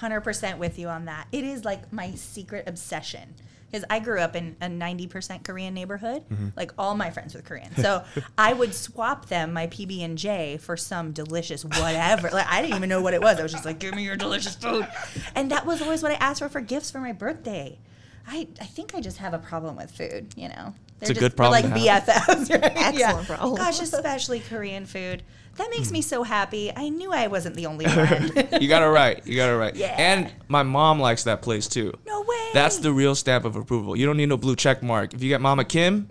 100% 0.00 0.58
with 0.58 0.76
you 0.76 0.88
on 0.88 1.04
that. 1.04 1.28
It 1.30 1.44
is 1.44 1.64
like 1.64 1.92
my 1.92 2.10
secret 2.16 2.68
obsession 2.68 3.36
because 3.70 3.84
I 3.88 4.00
grew 4.00 4.18
up 4.18 4.34
in 4.34 4.56
a 4.60 4.66
90% 4.66 5.44
Korean 5.44 5.72
neighborhood. 5.72 6.24
Mm-hmm. 6.28 6.48
Like 6.56 6.72
all 6.76 6.96
my 6.96 7.10
friends 7.10 7.36
were 7.36 7.42
Korean. 7.42 7.76
So 7.76 8.02
I 8.36 8.54
would 8.54 8.74
swap 8.74 9.26
them 9.26 9.52
my 9.52 9.68
PB&J 9.68 10.56
for 10.56 10.76
some 10.76 11.12
delicious 11.12 11.64
whatever. 11.64 12.28
like 12.30 12.48
I 12.48 12.60
didn't 12.60 12.76
even 12.76 12.88
know 12.88 13.02
what 13.02 13.14
it 13.14 13.22
was. 13.22 13.38
I 13.38 13.44
was 13.44 13.52
just 13.52 13.64
like, 13.64 13.78
"Give 13.78 13.94
me 13.94 14.02
your 14.02 14.16
delicious 14.16 14.56
food." 14.56 14.88
And 15.36 15.52
that 15.52 15.64
was 15.64 15.80
always 15.80 16.02
what 16.02 16.10
I 16.10 16.16
asked 16.16 16.40
for 16.40 16.48
for 16.48 16.60
gifts 16.60 16.90
for 16.90 16.98
my 16.98 17.12
birthday. 17.12 17.78
I, 18.26 18.48
I 18.60 18.64
think 18.64 18.96
I 18.96 19.00
just 19.00 19.18
have 19.18 19.34
a 19.34 19.38
problem 19.38 19.76
with 19.76 19.92
food, 19.92 20.34
you 20.36 20.48
know. 20.48 20.74
It's 21.00 21.10
a 21.10 21.14
just- 21.14 21.20
good 21.20 21.32
we're 21.32 21.36
problem 21.36 21.70
like 21.70 21.82
to 21.82 21.90
have. 21.90 22.04
BFFs, 22.04 22.50
right? 22.62 22.72
Excellent 22.76 23.26
problem. 23.28 23.54
Gosh, 23.56 23.80
especially 23.80 24.40
Korean 24.40 24.86
food. 24.86 25.22
That 25.56 25.70
makes 25.70 25.92
me 25.92 26.02
so 26.02 26.24
happy. 26.24 26.72
I 26.74 26.88
knew 26.88 27.12
I 27.12 27.28
wasn't 27.28 27.54
the 27.54 27.66
only 27.66 27.84
one. 27.86 28.60
You 28.60 28.66
got 28.68 28.82
it 28.82 28.86
right. 28.86 29.24
You 29.24 29.36
got 29.36 29.50
it 29.50 29.56
right. 29.56 29.74
Yeah. 29.76 29.94
And 29.96 30.32
my 30.48 30.64
mom 30.64 30.98
likes 30.98 31.24
that 31.24 31.42
place 31.42 31.68
too. 31.68 31.92
no 32.06 32.22
way. 32.22 32.48
That's 32.54 32.78
the 32.78 32.92
real 32.92 33.14
stamp 33.14 33.44
of 33.44 33.54
approval. 33.54 33.94
You 33.96 34.04
don't 34.04 34.16
need 34.16 34.28
no 34.28 34.36
blue 34.36 34.56
check 34.56 34.82
mark. 34.82 35.14
If 35.14 35.22
you 35.22 35.28
get 35.28 35.40
Mama 35.40 35.64
Kim 35.64 36.08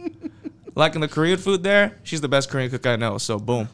liking 0.76 1.02
the 1.02 1.10
Korean 1.10 1.38
food 1.38 1.62
there, 1.64 1.98
she's 2.04 2.22
the 2.22 2.30
best 2.30 2.50
Korean 2.50 2.70
cook 2.70 2.86
I 2.88 2.96
know. 2.96 3.18
So 3.18 3.38
boom. 3.38 3.68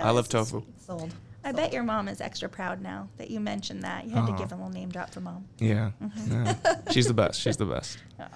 I 0.00 0.10
love 0.10 0.28
tofu. 0.28 0.62
Sold. 0.86 1.12
I 1.48 1.52
bet 1.52 1.72
your 1.72 1.82
mom 1.82 2.08
is 2.08 2.20
extra 2.20 2.46
proud 2.48 2.82
now 2.82 3.08
that 3.16 3.30
you 3.30 3.40
mentioned 3.40 3.82
that. 3.82 4.04
You 4.04 4.10
had 4.14 4.26
to 4.26 4.32
give 4.34 4.52
a 4.52 4.54
little 4.54 4.68
name 4.70 4.90
drop 4.90 5.08
for 5.10 5.20
mom. 5.20 5.46
Yeah. 5.58 5.92
Mm-hmm. 6.02 6.32
yeah. 6.44 6.54
She's 6.90 7.06
the 7.06 7.14
best. 7.14 7.40
She's 7.40 7.56
the 7.56 7.64
best. 7.66 7.98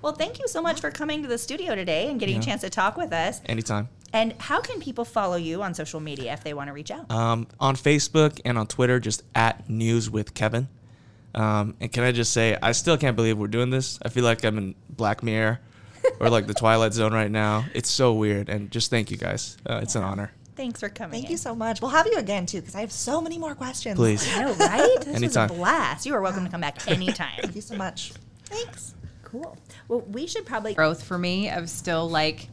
Well, 0.00 0.12
thank 0.12 0.38
you 0.38 0.46
so 0.46 0.62
much 0.62 0.80
for 0.80 0.92
coming 0.92 1.22
to 1.22 1.28
the 1.28 1.36
studio 1.38 1.74
today 1.74 2.08
and 2.08 2.20
getting 2.20 2.36
Yeah. 2.36 2.42
a 2.42 2.44
chance 2.44 2.60
to 2.60 2.70
talk 2.70 2.96
with 2.96 3.12
us. 3.12 3.40
Anytime. 3.46 3.88
And 4.12 4.32
how 4.38 4.60
can 4.60 4.78
people 4.80 5.04
follow 5.04 5.34
you 5.34 5.60
on 5.64 5.74
social 5.74 5.98
media 5.98 6.32
if 6.34 6.44
they 6.44 6.54
want 6.54 6.68
to 6.68 6.72
reach 6.72 6.92
out? 6.92 7.10
Um, 7.10 7.48
on 7.58 7.74
Facebook 7.74 8.40
and 8.44 8.56
on 8.56 8.68
Twitter, 8.68 9.00
just 9.00 9.24
at 9.34 9.68
News 9.68 10.08
with 10.08 10.34
Kevin. 10.34 10.68
Um, 11.34 11.74
and 11.80 11.90
can 11.90 12.04
I 12.04 12.12
just 12.12 12.32
say, 12.32 12.56
I 12.62 12.70
still 12.72 12.96
can't 12.96 13.16
believe 13.16 13.38
we're 13.38 13.48
doing 13.48 13.70
this. 13.70 13.98
I 14.04 14.08
feel 14.08 14.22
like 14.22 14.44
I'm 14.44 14.56
in 14.56 14.76
Black 14.88 15.20
Mirror 15.24 15.58
or 16.20 16.30
like 16.30 16.46
the 16.46 16.54
Twilight 16.54 16.92
Zone 16.92 17.12
right 17.12 17.30
now. 17.30 17.64
It's 17.74 17.90
so 17.90 18.12
weird. 18.12 18.48
And 18.48 18.70
just 18.70 18.88
thank 18.88 19.10
you 19.10 19.16
guys. 19.16 19.56
Uh, 19.68 19.80
it's 19.82 19.96
an 19.96 20.04
honor. 20.04 20.30
Thanks 20.62 20.78
for 20.78 20.88
coming. 20.88 21.10
Thank 21.10 21.24
in. 21.24 21.32
you 21.32 21.36
so 21.38 21.56
much. 21.56 21.80
We'll 21.80 21.90
have 21.90 22.06
you 22.06 22.18
again 22.18 22.46
too 22.46 22.60
because 22.60 22.76
I 22.76 22.82
have 22.82 22.92
so 22.92 23.20
many 23.20 23.36
more 23.36 23.56
questions. 23.56 23.96
Please. 23.96 24.24
I 24.32 24.44
know, 24.44 24.52
right? 24.54 24.96
This 25.04 25.16
Anytime. 25.16 25.48
was 25.48 25.56
a 25.56 25.60
blast. 25.60 26.06
You 26.06 26.14
are 26.14 26.20
welcome 26.20 26.44
to 26.44 26.50
come 26.52 26.60
back 26.60 26.88
anytime. 26.88 27.32
Thank 27.40 27.56
you 27.56 27.60
so 27.60 27.74
much. 27.74 28.12
Thanks. 28.44 28.94
cool. 29.24 29.58
Well, 29.88 30.02
we 30.02 30.28
should 30.28 30.46
probably 30.46 30.74
growth 30.74 31.02
for 31.02 31.18
me 31.18 31.50
of 31.50 31.68
still 31.68 32.08
like 32.08 32.48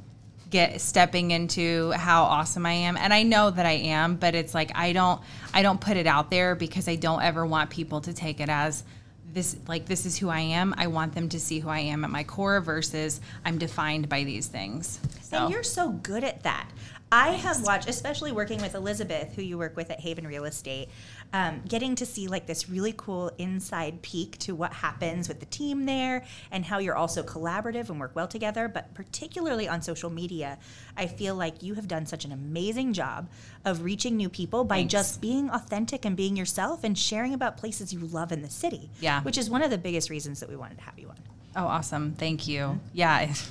get 0.50 0.82
stepping 0.82 1.30
into 1.30 1.92
how 1.92 2.24
awesome 2.24 2.66
I 2.66 2.72
am 2.72 2.98
and 2.98 3.14
I 3.14 3.22
know 3.22 3.52
that 3.52 3.68
I 3.68 3.74
am 3.74 4.16
but 4.16 4.34
it's 4.34 4.56
like 4.56 4.72
I 4.74 4.92
don't 4.92 5.22
I 5.54 5.62
don't 5.62 5.80
put 5.80 5.96
it 5.96 6.08
out 6.08 6.32
there 6.32 6.56
because 6.56 6.88
I 6.88 6.96
don't 6.96 7.22
ever 7.22 7.46
want 7.46 7.70
people 7.70 8.02
to 8.02 8.14
take 8.14 8.40
it 8.40 8.50
as 8.50 8.84
this 9.32 9.56
like 9.68 9.86
this 9.86 10.08
is 10.08 10.18
who 10.18 10.30
I 10.30 10.40
am 10.40 10.74
I 10.76 10.88
want 10.88 11.14
them 11.14 11.30
to 11.30 11.40
see 11.40 11.60
who 11.60 11.70
I 11.70 11.82
am 11.82 12.04
at 12.04 12.10
my 12.10 12.24
core 12.24 12.60
versus 12.62 13.22
I'm 13.46 13.60
defined 13.60 14.10
by 14.10 14.24
these 14.24 14.48
things 14.48 15.00
so 15.22 15.38
And 15.38 15.54
you're 15.54 15.62
so 15.62 15.92
good 15.92 16.24
at 16.24 16.42
that. 16.42 16.68
I 17.12 17.32
have 17.32 17.64
watched, 17.64 17.90
especially 17.90 18.32
working 18.32 18.62
with 18.62 18.76
Elizabeth, 18.76 19.34
who 19.36 19.42
you 19.42 19.58
work 19.58 19.76
with 19.76 19.90
at 19.90 20.00
Haven 20.00 20.28
Real 20.28 20.46
Estate, 20.46 20.90
um, 21.34 21.62
getting 21.68 21.96
to 21.96 22.06
see 22.06 22.28
like 22.28 22.46
this 22.46 22.70
really 22.70 22.94
cool 22.96 23.32
inside 23.38 24.02
peek 24.02 24.38
to 24.40 24.54
what 24.54 24.72
happens 24.74 25.28
with 25.28 25.40
the 25.40 25.46
team 25.48 25.86
there 25.86 26.24
and 26.52 26.66
how 26.66 26.78
you're 26.78 26.96
also 26.96 27.24
collaborative 27.24 27.90
and 27.90 28.00
work 28.00 28.16
well 28.16 28.28
together. 28.28 28.68
But 28.68 28.94
particularly 28.94 29.68
on 29.68 29.82
social 29.82 30.10
media, 30.10 30.60
I 30.96 31.08
feel 31.08 31.36
like 31.36 31.64
you 31.64 31.74
have 31.76 31.88
done 31.88 32.06
such 32.06 32.26
an 32.26 32.32
amazing 32.32 32.94
job 32.94 33.28
of 33.66 33.84
reaching 33.84 34.16
new 34.16 34.30
people 34.30 34.64
by 34.64 34.78
Thanks. 34.78 34.92
just 34.92 35.22
being 35.22 35.50
authentic 35.50 36.06
and 36.06 36.16
being 36.16 36.36
yourself 36.36 36.84
and 36.84 36.98
sharing 36.98 37.34
about 37.34 37.58
places 37.58 37.92
you 37.92 38.00
love 38.00 38.32
in 38.32 38.42
the 38.42 38.50
city. 38.50 38.90
Yeah. 39.00 39.24
Which 39.24 39.38
is 39.38 39.50
one 39.50 39.64
of 39.64 39.72
the 39.72 39.78
biggest 39.78 40.10
reasons 40.10 40.40
that 40.42 40.50
we 40.50 40.56
wanted 40.56 40.78
to 40.78 40.84
have 40.84 41.00
you 41.00 41.10
on. 41.10 41.18
Oh, 41.56 41.66
awesome. 41.66 42.14
Thank 42.14 42.48
you. 42.48 42.80
Yeah. 42.94 43.34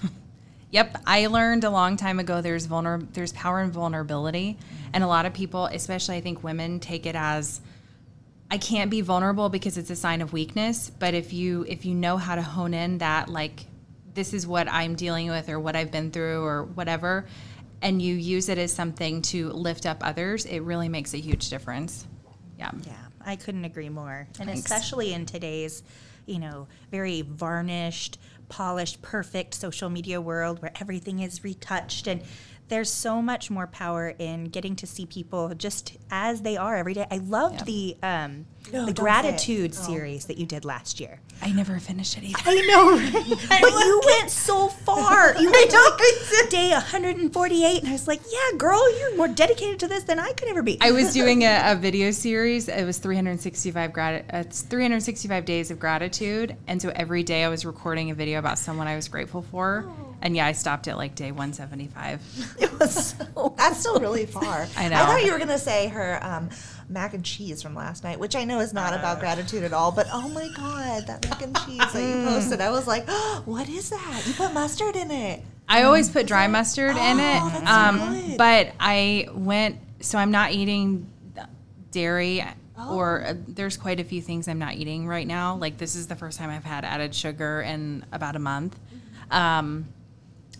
yep. 0.70 0.96
I 1.07 1.26
learned 1.26 1.64
a 1.64 1.70
long 1.70 1.96
time 1.96 2.20
ago 2.20 2.40
there's 2.40 2.66
vulner 2.66 3.07
there's 3.12 3.33
power 3.33 3.61
in 3.61 3.70
vulnerability. 3.70 4.59
And 4.92 5.04
a 5.04 5.07
lot 5.07 5.26
of 5.26 5.35
people, 5.35 5.66
especially 5.66 6.16
I 6.16 6.20
think 6.20 6.42
women, 6.42 6.81
take 6.81 7.07
it 7.07 7.14
as 7.14 7.61
I 8.50 8.59
can't 8.59 8.90
be 8.90 9.02
vulnerable 9.02 9.48
because 9.48 9.76
it's 9.76 9.90
a 9.90 9.96
sign 9.96 10.22
of 10.22 10.33
weakness. 10.33 10.90
But 10.90 11.14
if 11.14 11.33
you 11.33 11.64
if 11.68 11.85
you 11.85 11.94
know 11.94 12.16
how 12.16 12.35
to 12.35 12.42
hone 12.42 12.74
in 12.74 12.98
that 12.98 13.28
like 13.28 13.66
this 14.14 14.33
is 14.33 14.46
what 14.46 14.68
I'm 14.68 14.94
dealing 14.94 15.28
with 15.28 15.48
or 15.48 15.61
what 15.61 15.76
I've 15.76 15.90
been 15.90 16.11
through 16.11 16.42
or 16.44 16.64
whatever, 16.64 17.26
and 17.83 18.00
you 18.02 18.14
use 18.14 18.48
it 18.48 18.59
as 18.59 18.72
something 18.72 19.22
to 19.22 19.50
lift 19.50 19.87
up 19.87 19.98
others, 20.02 20.44
it 20.46 20.61
really 20.61 20.88
makes 20.88 21.14
a 21.14 21.18
huge 21.18 21.50
difference. 21.50 22.07
Yeah. 22.59 22.72
Yeah, 22.85 22.92
I 23.24 23.37
couldn't 23.37 23.64
agree 23.64 23.88
more. 23.88 24.26
And 24.40 24.48
Thanks. 24.48 24.61
especially 24.61 25.12
in 25.12 25.26
today's, 25.26 25.83
you 26.26 26.38
know, 26.38 26.66
very 26.90 27.22
varnished, 27.22 28.18
polished, 28.48 29.02
perfect 29.02 29.54
social 29.54 29.90
media 29.90 30.20
world 30.20 30.61
where 30.62 30.72
everything 30.80 31.20
is 31.20 31.44
retouched 31.44 32.06
and 32.06 32.22
there's 32.68 32.90
so 32.90 33.22
much 33.22 33.50
more 33.50 33.66
power 33.66 34.14
in 34.18 34.44
getting 34.44 34.76
to 34.76 34.87
see 34.87 35.07
people 35.07 35.54
just 35.54 35.96
as 36.11 36.42
they 36.42 36.57
are 36.57 36.76
every 36.76 36.94
day. 36.94 37.07
I 37.11 37.16
loved 37.18 37.61
Yeah. 37.61 37.64
the 37.64 37.96
um, 38.02 38.46
No, 38.72 38.85
the 38.87 38.92
don't 38.92 39.04
gratitude 39.04 39.72
Oh. 39.78 39.83
series 39.87 40.26
that 40.26 40.37
you 40.37 40.44
did 40.44 40.64
last 40.66 41.00
year. 41.00 41.20
I 41.40 41.52
never 41.52 41.78
finished 41.78 42.18
it 42.18 42.24
either. 42.24 42.38
I 42.44 42.54
know, 42.66 43.37
but 43.48 43.85
you 43.85 44.00
went 44.04 44.31
so 44.31 44.68
far. 44.68 45.35
You 45.40 45.50
went 45.50 45.70
to 45.70 45.76
like 45.76 46.50
day 46.50 46.70
148, 46.72 47.78
and 47.81 47.88
I 47.88 47.92
was 47.92 48.09
like, 48.09 48.20
"Yeah, 48.31 48.59
girl, 48.59 48.83
you're 48.98 49.16
more 49.16 49.28
dedicated 49.28 49.78
to 49.81 49.88
this 49.88 50.02
than 50.04 50.18
I 50.18 50.33
could 50.33 50.48
ever 50.48 50.62
be." 50.62 50.78
I 50.81 50.90
was 50.90 51.12
doing 51.12 51.44
a, 51.44 51.62
a 51.72 51.76
video 51.76 52.11
series. 52.11 52.68
It 52.68 52.85
was 52.85 52.98
365 52.98 53.92
grat- 53.92 54.24
uh, 54.33 54.38
it's 54.38 54.62
365 54.62 55.44
days 55.44 55.70
of 55.70 55.78
gratitude, 55.78 56.57
and 56.66 56.81
so 56.83 56.90
every 56.94 57.22
day 57.22 57.44
I 57.44 57.48
was 57.48 57.64
recording 57.64 58.11
a 58.11 58.14
video 58.14 58.38
about 58.38 58.59
someone 58.59 58.87
I 58.87 58.96
was 58.96 59.09
grateful 59.09 59.42
for. 59.42 59.85
Oh. 59.88 60.08
And 60.20 60.35
yeah, 60.35 60.46
I 60.46 60.52
stopped 60.52 60.88
at 60.88 60.96
like 60.96 61.14
day 61.14 61.31
175. 61.31 62.57
it 62.61 62.78
was 62.78 63.14
so 63.16 63.54
That's 63.57 63.78
still 63.81 64.00
really 64.00 64.26
far. 64.26 64.66
I 64.76 64.88
know. 64.88 64.96
I 64.96 65.07
thought 65.07 65.24
you 65.24 65.33
were 65.33 65.38
gonna 65.38 65.59
say 65.59 65.88
her 65.88 66.18
um, 66.22 66.48
mac 66.88 67.14
and 67.14 67.24
cheese 67.24 67.62
from 67.62 67.74
last 67.74 68.02
night, 68.02 68.18
which 68.18 68.35
I 68.35 68.44
know 68.44 68.59
is 68.61 68.72
not 68.72 68.92
Uh. 68.92 68.96
about 68.98 69.20
gratitude 69.20 69.62
at 69.64 69.72
all. 69.72 69.92
But 69.92 70.09
oh 70.12 70.28
my 70.28 70.48
god, 70.57 71.07
that 71.07 71.28
mac 71.28 71.42
and 71.42 71.57
cheese 71.64 71.78
that 71.92 72.02
you 72.02 72.24
posted, 72.28 72.61
I 72.61 72.70
was 72.70 72.87
like, 72.87 73.04
oh, 73.09 73.42
what 73.46 73.68
is 73.68 73.90
that? 73.90 74.24
You 74.26 74.35
put 74.35 74.52
mustard 74.52 74.96
in 74.96 75.11
it. 75.11 75.42
I 75.68 75.83
always 75.83 76.09
put 76.09 76.26
dry 76.26 76.46
mustard 76.46 76.96
in 76.96 77.20
it, 77.20 77.40
Oh, 77.42 77.50
that's 77.62 78.22
so 78.22 78.26
good. 78.26 78.38
but 78.38 78.72
I 78.81 79.28
went. 79.35 79.76
So 80.00 80.16
I'm 80.18 80.31
not 80.31 80.52
eating 80.52 81.07
dairy, 81.90 82.44
or 82.90 83.24
uh, 83.24 83.35
there's 83.48 83.76
quite 83.76 84.00
a 84.00 84.04
few 84.04 84.20
things 84.22 84.48
I'm 84.48 84.59
not 84.59 84.74
eating 84.74 85.07
right 85.07 85.26
now. 85.26 85.57
Like 85.57 85.78
this 85.78 85.94
is 85.96 86.07
the 86.07 86.16
first 86.16 86.38
time 86.38 86.50
I've 86.50 86.64
had 86.64 86.85
added 86.85 87.14
sugar 87.14 87.61
in 87.62 88.04
about 88.12 88.37
a 88.37 88.38
month. 88.38 88.78
Um, 89.31 89.87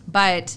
but 0.09 0.57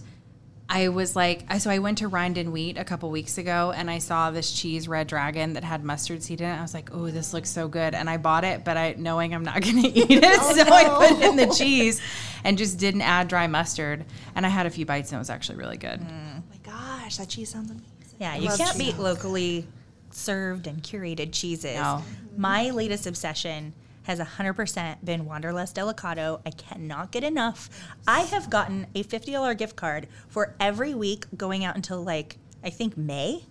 I 0.73 0.87
was 0.87 1.17
like, 1.17 1.51
so 1.59 1.69
I 1.69 1.79
went 1.79 1.97
to 1.97 2.07
Rind 2.07 2.37
and 2.37 2.53
Wheat 2.53 2.77
a 2.77 2.85
couple 2.85 3.11
weeks 3.11 3.37
ago, 3.37 3.73
and 3.75 3.91
I 3.91 3.97
saw 3.97 4.31
this 4.31 4.53
cheese 4.53 4.87
Red 4.87 5.07
Dragon 5.07 5.51
that 5.53 5.65
had 5.65 5.83
mustard 5.83 6.23
seed 6.23 6.39
in 6.39 6.49
it. 6.49 6.55
I 6.57 6.61
was 6.61 6.73
like, 6.73 6.91
oh, 6.93 7.11
this 7.11 7.33
looks 7.33 7.49
so 7.49 7.67
good, 7.67 7.93
and 7.93 8.09
I 8.09 8.15
bought 8.15 8.45
it, 8.45 8.63
but 8.63 8.77
I 8.77 8.95
knowing 8.97 9.35
I'm 9.35 9.43
not 9.43 9.61
going 9.63 9.81
to 9.83 9.89
eat 9.89 10.09
it, 10.09 10.23
Oh, 10.23 10.53
so 10.55 10.63
I 10.73 10.83
no. 10.83 10.97
put 10.97 11.21
in 11.25 11.35
the 11.35 11.53
cheese 11.53 11.99
and 12.45 12.57
just 12.57 12.77
didn't 12.79 13.01
add 13.01 13.27
dry 13.27 13.47
mustard. 13.47 14.05
And 14.33 14.45
I 14.45 14.49
had 14.49 14.65
a 14.65 14.69
few 14.69 14.85
bites, 14.85 15.11
and 15.11 15.17
it 15.17 15.19
was 15.19 15.29
actually 15.29 15.57
really 15.57 15.77
good. 15.77 15.99
Mm. 15.99 16.37
Oh 16.39 16.43
my 16.49 16.57
gosh, 16.63 17.17
that 17.17 17.27
cheese 17.27 17.49
sounds 17.49 17.69
amazing. 17.69 17.87
Yeah, 18.17 18.35
you 18.37 18.47
love 18.47 18.57
can't 18.57 18.77
cheese. 18.77 18.93
beat 18.93 18.97
locally 18.97 19.67
served 20.11 20.67
and 20.67 20.81
curated 20.81 21.33
cheeses. 21.33 21.75
No. 21.75 22.01
My 22.37 22.69
latest 22.69 23.07
obsession 23.07 23.73
has 24.03 24.19
100% 24.19 25.03
been 25.03 25.25
Wanderlust 25.25 25.75
Delicato. 25.75 26.41
I 26.45 26.49
cannot 26.51 27.11
get 27.11 27.23
enough. 27.23 27.69
I 28.07 28.21
have 28.21 28.49
gotten 28.49 28.87
a 28.95 29.03
$50 29.03 29.57
gift 29.57 29.75
card 29.75 30.07
for 30.27 30.55
every 30.59 30.93
week 30.93 31.25
going 31.37 31.63
out 31.63 31.75
until 31.75 32.03
like, 32.03 32.37
I 32.63 32.69
think 32.69 32.97
May. 32.97 33.43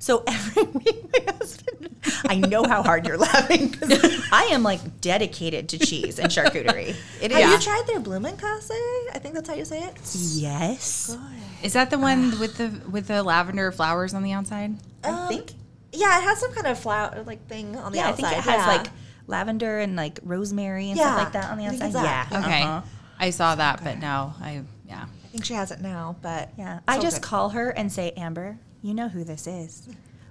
So 0.00 0.22
every 0.28 0.62
week, 0.64 1.04
my 1.26 1.32
husband, 1.34 1.96
I 2.28 2.36
know 2.36 2.62
how 2.62 2.84
hard 2.84 3.04
you're 3.06 3.18
laughing 3.18 3.72
'cause 3.72 3.90
I 4.30 4.44
am 4.52 4.62
like 4.62 5.00
dedicated 5.00 5.68
to 5.70 5.78
cheese 5.78 6.20
and 6.20 6.30
charcuterie. 6.30 6.94
It 7.20 7.32
is. 7.32 7.36
Have 7.38 7.50
you 7.50 7.58
tried 7.58 7.82
their 7.88 7.98
Blumenkäse? 8.00 8.70
I 9.12 9.18
think 9.20 9.34
that's 9.34 9.48
how 9.48 9.56
you 9.56 9.64
say 9.64 9.82
it. 9.82 9.94
Yes. 10.14 11.16
Is 11.64 11.72
that 11.72 11.90
the 11.90 11.98
one 11.98 12.38
with 12.38 12.56
the 12.58 12.68
with 12.88 13.08
the 13.08 13.24
lavender 13.24 13.72
flowers 13.72 14.14
on 14.14 14.22
the 14.22 14.30
outside? 14.32 14.76
I 15.02 15.08
Um, 15.08 15.28
think. 15.28 15.50
Yeah, 15.90 16.18
it 16.18 16.22
has 16.22 16.38
some 16.38 16.52
kind 16.52 16.68
of 16.68 16.78
flower 16.78 17.24
like 17.26 17.48
thing 17.48 17.76
on 17.76 17.90
the 17.90 17.98
Yeah, 17.98 18.10
I 18.10 18.12
think 18.12 18.28
it 18.28 18.34
has 18.34 18.46
yeah. 18.46 18.66
like 18.66 18.86
lavender 19.28 19.78
and 19.78 19.94
like 19.94 20.18
rosemary 20.24 20.88
and 20.88 20.98
Yeah, 20.98 21.14
stuff 21.14 21.24
like 21.24 21.32
that 21.34 21.50
on 21.52 21.58
the 21.58 21.64
I 21.64 21.68
outside. 21.68 21.84
it's 21.84 21.94
that. 21.94 22.28
Yeah. 22.32 22.38
Okay, 22.40 22.62
uh-huh. 22.62 22.82
I 23.20 23.30
saw 23.30 23.54
that, 23.54 23.84
but 23.84 23.98
no, 23.98 24.34
I 24.40 24.62
yeah. 24.88 25.04
I 25.04 25.28
think 25.28 25.44
she 25.44 25.54
has 25.54 25.70
it 25.70 25.80
now, 25.80 26.16
but 26.22 26.50
Yeah. 26.56 26.80
I 26.88 26.98
just 26.98 27.20
good. 27.20 27.28
call 27.28 27.50
her 27.50 27.70
and 27.70 27.92
say, 27.92 28.12
Amber, 28.16 28.58
you 28.82 28.94
know 28.94 29.08
who 29.08 29.22
this 29.24 29.46
is. 29.46 29.88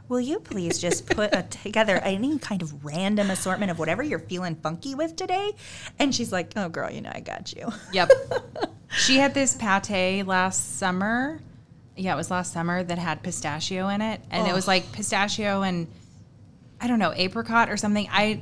Will 0.10 0.22
you 0.22 0.40
please 0.40 0.80
just 0.80 1.06
put 1.06 1.36
a, 1.36 1.44
together 1.44 1.98
any 1.98 2.40
kind 2.40 2.62
of 2.62 2.84
random 2.86 3.30
assortment 3.30 3.72
of 3.72 3.78
whatever 3.78 4.02
you're 4.02 4.20
feeling 4.20 4.56
funky 4.56 4.96
with 4.96 5.16
today? 5.18 5.52
And 6.00 6.16
she's 6.16 6.32
like, 6.32 6.54
oh, 6.56 6.70
girl, 6.70 6.90
you 6.90 7.02
know, 7.02 7.12
I 7.14 7.20
got 7.20 7.54
you. 7.54 7.68
Yep. 7.92 8.10
she 8.98 9.18
had 9.18 9.34
this 9.34 9.56
pate 9.56 10.26
last 10.26 10.78
summer. 10.78 11.42
Yeah, 11.98 12.14
it 12.14 12.16
was 12.16 12.32
last 12.32 12.54
summer 12.54 12.84
that 12.84 12.98
had 12.98 13.22
pistachio 13.22 13.90
in 13.90 14.02
it, 14.02 14.22
and 14.32 14.48
it 14.48 14.54
was 14.54 14.68
like 14.68 14.92
pistachio 14.94 15.62
and 15.64 15.88
I 16.80 16.88
don't 16.88 17.00
know 17.00 17.12
apricot 17.16 17.70
or 17.70 17.76
something. 17.78 18.08
I 18.12 18.42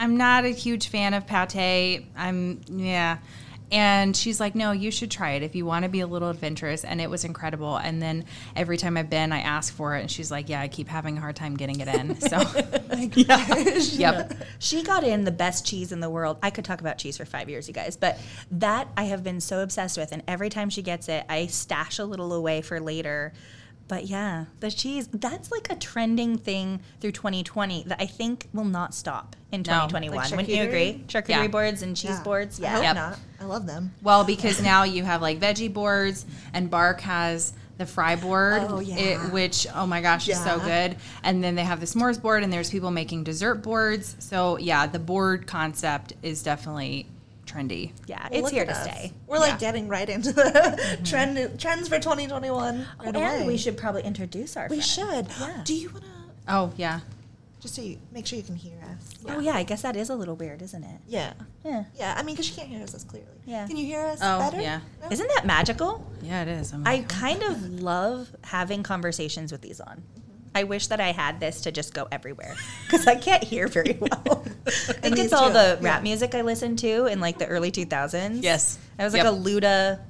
I'm 0.00 0.16
not 0.16 0.46
a 0.46 0.48
huge 0.48 0.88
fan 0.88 1.12
of 1.12 1.26
pate. 1.26 2.06
I'm 2.16 2.62
yeah. 2.68 3.18
And 3.70 4.16
she's 4.16 4.40
like, 4.40 4.56
no, 4.56 4.72
you 4.72 4.90
should 4.90 5.10
try 5.10 5.32
it 5.32 5.42
if 5.44 5.54
you 5.54 5.64
want 5.64 5.84
to 5.84 5.88
be 5.88 6.00
a 6.00 6.06
little 6.06 6.30
adventurous. 6.30 6.84
And 6.84 7.00
it 7.00 7.08
was 7.08 7.24
incredible. 7.24 7.76
And 7.76 8.02
then 8.02 8.24
every 8.56 8.76
time 8.76 8.96
I've 8.96 9.10
been, 9.10 9.30
I 9.30 9.40
ask 9.40 9.72
for 9.72 9.94
it. 9.96 10.00
And 10.00 10.10
she's 10.10 10.30
like, 10.30 10.48
yeah, 10.48 10.60
I 10.60 10.68
keep 10.68 10.88
having 10.88 11.18
a 11.18 11.20
hard 11.20 11.36
time 11.36 11.54
getting 11.54 11.78
it 11.78 11.86
in. 11.86 12.18
So, 12.20 12.38
yeah, 13.14 13.56
yep. 13.92 14.32
She 14.58 14.82
got 14.82 15.04
in 15.04 15.22
the 15.22 15.30
best 15.30 15.64
cheese 15.64 15.92
in 15.92 16.00
the 16.00 16.10
world. 16.10 16.38
I 16.42 16.50
could 16.50 16.64
talk 16.64 16.80
about 16.80 16.98
cheese 16.98 17.16
for 17.16 17.24
five 17.24 17.48
years, 17.48 17.68
you 17.68 17.74
guys, 17.74 17.96
but 17.96 18.18
that 18.50 18.88
I 18.96 19.04
have 19.04 19.22
been 19.22 19.40
so 19.40 19.62
obsessed 19.62 19.96
with. 19.96 20.10
And 20.10 20.24
every 20.26 20.48
time 20.48 20.70
she 20.70 20.82
gets 20.82 21.08
it, 21.08 21.24
I 21.28 21.46
stash 21.46 22.00
a 22.00 22.04
little 22.04 22.32
away 22.32 22.62
for 22.62 22.80
later. 22.80 23.32
But 23.90 24.06
yeah, 24.06 24.44
the 24.60 24.70
cheese, 24.70 25.08
that's 25.08 25.50
like 25.50 25.66
a 25.68 25.74
trending 25.74 26.38
thing 26.38 26.78
through 27.00 27.10
2020 27.10 27.82
that 27.88 28.00
I 28.00 28.06
think 28.06 28.46
will 28.54 28.62
not 28.64 28.94
stop 28.94 29.34
in 29.50 29.64
2021. 29.64 30.16
Like 30.16 30.30
Wouldn't 30.30 30.48
you 30.48 30.62
agree? 30.62 31.02
Charcuterie 31.08 31.28
Yeah. 31.28 31.46
boards 31.48 31.82
and 31.82 31.96
cheese 31.96 32.12
Yeah. 32.12 32.22
boards. 32.22 32.60
I 32.60 32.62
Yeah. 32.62 32.72
hope 32.74 32.82
Yep. 32.84 32.94
not. 32.94 33.18
I 33.40 33.44
love 33.46 33.66
them. 33.66 33.92
Well, 34.00 34.22
because 34.22 34.62
now 34.62 34.84
you 34.84 35.02
have 35.02 35.20
like 35.22 35.40
veggie 35.40 35.72
boards, 35.72 36.24
and 36.54 36.70
Bark 36.70 37.00
has 37.00 37.52
the 37.78 37.84
fry 37.86 38.14
board, 38.14 38.62
Oh, 38.68 38.78
yeah. 38.78 38.94
it, 38.96 39.32
which 39.32 39.66
oh 39.74 39.86
my 39.88 40.00
gosh 40.00 40.28
is 40.28 40.40
so 40.40 40.60
good. 40.60 40.94
And 41.24 41.42
then 41.42 41.56
they 41.56 41.64
have 41.64 41.80
the 41.80 41.86
s'mores 41.86 42.22
board, 42.22 42.44
and 42.44 42.52
there's 42.52 42.70
people 42.70 42.92
making 42.92 43.24
dessert 43.24 43.56
boards. 43.56 44.14
So 44.20 44.56
yeah, 44.58 44.86
the 44.86 45.00
board 45.00 45.48
concept 45.48 46.12
is 46.22 46.44
definitely 46.44 47.06
trendy. 47.50 47.92
Yeah, 48.06 48.28
Well, 48.30 48.40
it's 48.40 48.50
here 48.50 48.64
to 48.64 48.72
us. 48.72 48.82
stay. 48.84 49.12
We're 49.26 49.38
like 49.38 49.52
Yeah. 49.52 49.58
getting 49.58 49.88
right 49.88 50.08
into 50.08 50.32
the 50.32 50.42
mm-hmm. 50.42 51.04
trend 51.04 51.60
trends 51.60 51.88
for 51.88 51.98
2021. 51.98 52.78
Right 52.78 53.06
and 53.08 53.16
away. 53.16 53.46
we 53.46 53.56
should 53.56 53.76
probably 53.76 54.02
introduce 54.02 54.56
our 54.56 54.68
We 54.68 54.80
friend. 54.80 55.28
should. 55.30 55.40
Yeah. 55.40 55.60
Do 55.64 55.74
you 55.74 55.90
want 55.90 56.04
to 56.04 56.10
Oh 56.48 56.72
yeah. 56.76 57.00
just 57.60 57.74
so 57.74 57.82
you 57.82 57.98
make 58.12 58.26
sure 58.26 58.38
you 58.38 58.44
can 58.44 58.56
hear 58.56 58.78
us? 58.90 59.14
Oh 59.28 59.38
yeah, 59.40 59.52
I 59.54 59.62
guess 59.64 59.82
that 59.82 59.94
is 59.96 60.08
a 60.10 60.14
little 60.14 60.34
weird, 60.36 60.62
isn't 60.62 60.82
it? 60.82 61.00
Yeah. 61.06 61.34
Yeah. 61.64 61.84
Yeah. 61.96 62.14
I 62.16 62.22
mean, 62.22 62.34
because 62.34 62.48
you 62.48 62.56
can't 62.56 62.68
hear 62.68 62.82
us 62.82 62.94
as 62.94 63.04
clearly. 63.04 63.28
Yeah. 63.44 63.66
Can 63.66 63.76
you 63.76 63.84
hear 63.84 64.00
us 64.06 64.18
Oh, 64.22 64.38
better? 64.38 64.60
yeah. 64.60 64.80
No? 65.02 65.08
Isn't 65.10 65.28
that 65.36 65.44
magical? 65.44 66.04
Yeah, 66.22 66.42
it 66.42 66.48
is. 66.48 66.72
Oh 66.72 66.78
my 66.78 66.90
I 66.90 66.98
God. 67.00 67.08
kind 67.08 67.42
of 67.42 67.62
love 67.82 68.34
having 68.44 68.82
conversations 68.82 69.52
with 69.52 69.60
these 69.60 69.80
on. 69.80 70.02
I 70.54 70.64
wish 70.64 70.88
that 70.88 71.00
I 71.00 71.12
had 71.12 71.38
this 71.38 71.60
to 71.62 71.72
just 71.72 71.94
go 71.94 72.08
everywhere 72.10 72.56
because 72.86 73.06
I 73.06 73.14
can't 73.14 73.44
hear 73.44 73.68
very 73.68 73.96
well. 74.00 74.44
I 74.66 74.70
think 74.70 75.18
it's 75.18 75.32
all 75.32 75.48
too, 75.48 75.52
the 75.52 75.78
yeah. 75.80 75.88
rap 75.88 76.02
music 76.02 76.34
I 76.34 76.42
listened 76.42 76.78
to 76.80 77.06
in 77.06 77.20
like 77.20 77.38
the 77.38 77.46
early 77.46 77.70
2000s. 77.70 78.42
Yes. 78.42 78.78
I 78.98 79.04
was 79.04 79.12
like 79.12 79.22
Yep. 79.22 79.32
a 79.32 79.36
Luda, 79.36 80.00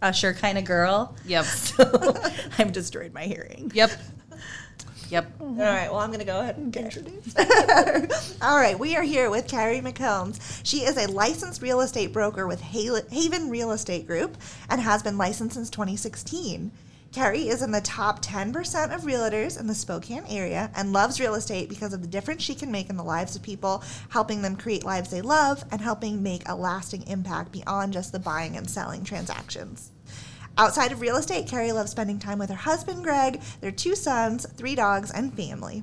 Usher 0.00 0.32
kind 0.32 0.56
of 0.56 0.64
girl. 0.64 1.14
Yep. 1.26 1.44
So 1.80 2.14
I've 2.58 2.72
destroyed 2.72 3.12
my 3.12 3.24
hearing. 3.24 3.70
Yep. 3.74 3.90
Yep. 5.10 5.32
All 5.40 5.54
right, 5.56 5.90
well, 5.90 5.98
I'm 5.98 6.10
going 6.10 6.20
to 6.20 6.24
go 6.24 6.38
ahead 6.38 6.56
and 6.56 6.72
get 6.72 6.84
introduced. 6.84 7.36
All 8.40 8.56
right, 8.56 8.78
we 8.78 8.94
are 8.94 9.02
here 9.02 9.28
with 9.28 9.48
Keri 9.48 9.80
McCombs. 9.80 10.60
She 10.62 10.84
is 10.84 10.96
a 10.96 11.10
licensed 11.10 11.62
real 11.62 11.80
estate 11.80 12.12
broker 12.12 12.46
with 12.46 12.60
Haven 12.60 13.50
Real 13.50 13.72
Estate 13.72 14.06
Group 14.06 14.36
and 14.68 14.80
has 14.80 15.02
been 15.02 15.18
licensed 15.18 15.56
since 15.56 15.68
2016. 15.68 16.70
Keri 17.12 17.48
is 17.48 17.60
in 17.60 17.72
the 17.72 17.80
top 17.80 18.24
10% 18.24 18.94
of 18.94 19.02
realtors 19.02 19.58
in 19.58 19.66
the 19.66 19.74
Spokane 19.74 20.22
area 20.28 20.70
and 20.76 20.92
loves 20.92 21.18
real 21.18 21.34
estate 21.34 21.68
because 21.68 21.92
of 21.92 22.02
the 22.02 22.06
difference 22.06 22.40
she 22.40 22.54
can 22.54 22.70
make 22.70 22.88
in 22.88 22.96
the 22.96 23.02
lives 23.02 23.34
of 23.34 23.42
people, 23.42 23.82
helping 24.10 24.42
them 24.42 24.54
create 24.54 24.84
lives 24.84 25.10
they 25.10 25.20
love 25.20 25.64
and 25.72 25.80
helping 25.80 26.22
make 26.22 26.48
a 26.48 26.54
lasting 26.54 27.02
impact 27.08 27.50
beyond 27.50 27.92
just 27.92 28.12
the 28.12 28.20
buying 28.20 28.56
and 28.56 28.70
selling 28.70 29.02
transactions. 29.02 29.90
Outside 30.56 30.92
of 30.92 31.00
real 31.00 31.16
estate, 31.16 31.48
Keri 31.48 31.72
loves 31.72 31.90
spending 31.90 32.20
time 32.20 32.38
with 32.38 32.50
her 32.50 32.54
husband, 32.54 33.02
Greg, 33.02 33.40
their 33.60 33.72
two 33.72 33.96
sons, 33.96 34.46
three 34.56 34.76
dogs, 34.76 35.10
and 35.10 35.34
family. 35.34 35.82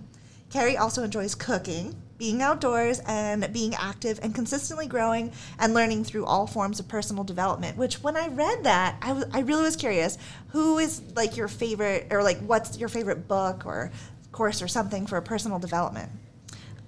Keri 0.49 0.77
also 0.77 1.03
enjoys 1.03 1.35
cooking, 1.35 1.95
being 2.17 2.41
outdoors, 2.41 2.99
and 3.05 3.51
being 3.53 3.75
active 3.75 4.19
and 4.23 4.33
consistently 4.33 4.87
growing 4.87 5.31
and 5.59 5.73
learning 5.73 6.03
through 6.03 6.25
all 6.25 6.47
forms 6.47 6.79
of 6.79 6.87
personal 6.87 7.23
development. 7.23 7.77
Which, 7.77 8.01
when 8.01 8.17
I 8.17 8.27
read 8.27 8.63
that, 8.63 8.97
I, 9.01 9.11
was, 9.13 9.25
I 9.33 9.41
really 9.41 9.63
was 9.63 9.75
curious 9.75 10.17
who 10.49 10.79
is 10.79 11.01
like 11.15 11.37
your 11.37 11.47
favorite, 11.47 12.07
or 12.11 12.23
like 12.23 12.39
what's 12.39 12.77
your 12.77 12.89
favorite 12.89 13.27
book 13.27 13.65
or 13.65 13.91
course 14.31 14.61
or 14.61 14.67
something 14.67 15.05
for 15.05 15.19
personal 15.21 15.59
development? 15.59 16.11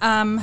Um, 0.02 0.40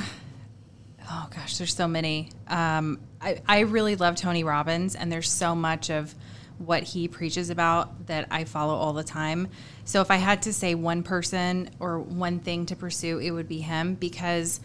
oh 1.09 1.27
gosh, 1.35 1.57
there's 1.57 1.73
so 1.73 1.87
many. 1.87 2.29
Um, 2.47 2.99
I, 3.19 3.41
I 3.47 3.59
really 3.61 3.95
love 3.95 4.15
Tony 4.15 4.43
Robbins, 4.43 4.95
and 4.95 5.11
there's 5.11 5.29
so 5.29 5.55
much 5.55 5.89
of 5.89 6.13
what 6.59 6.83
he 6.83 7.07
preaches 7.07 7.49
about 7.49 8.07
that 8.07 8.27
I 8.31 8.43
follow 8.43 8.75
all 8.75 8.93
the 8.93 9.03
time. 9.03 9.47
So 9.87 10.01
if 10.01 10.11
I 10.11 10.17
had 10.17 10.41
to 10.41 10.53
say 10.53 10.75
one 10.75 11.01
person 11.01 11.69
or 11.79 11.97
one 11.97 12.39
thing 12.39 12.65
to 12.65 12.75
pursue, 12.75 13.19
it 13.19 13.31
would 13.31 13.47
be 13.47 13.59
him 13.59 13.95
because 13.95 14.59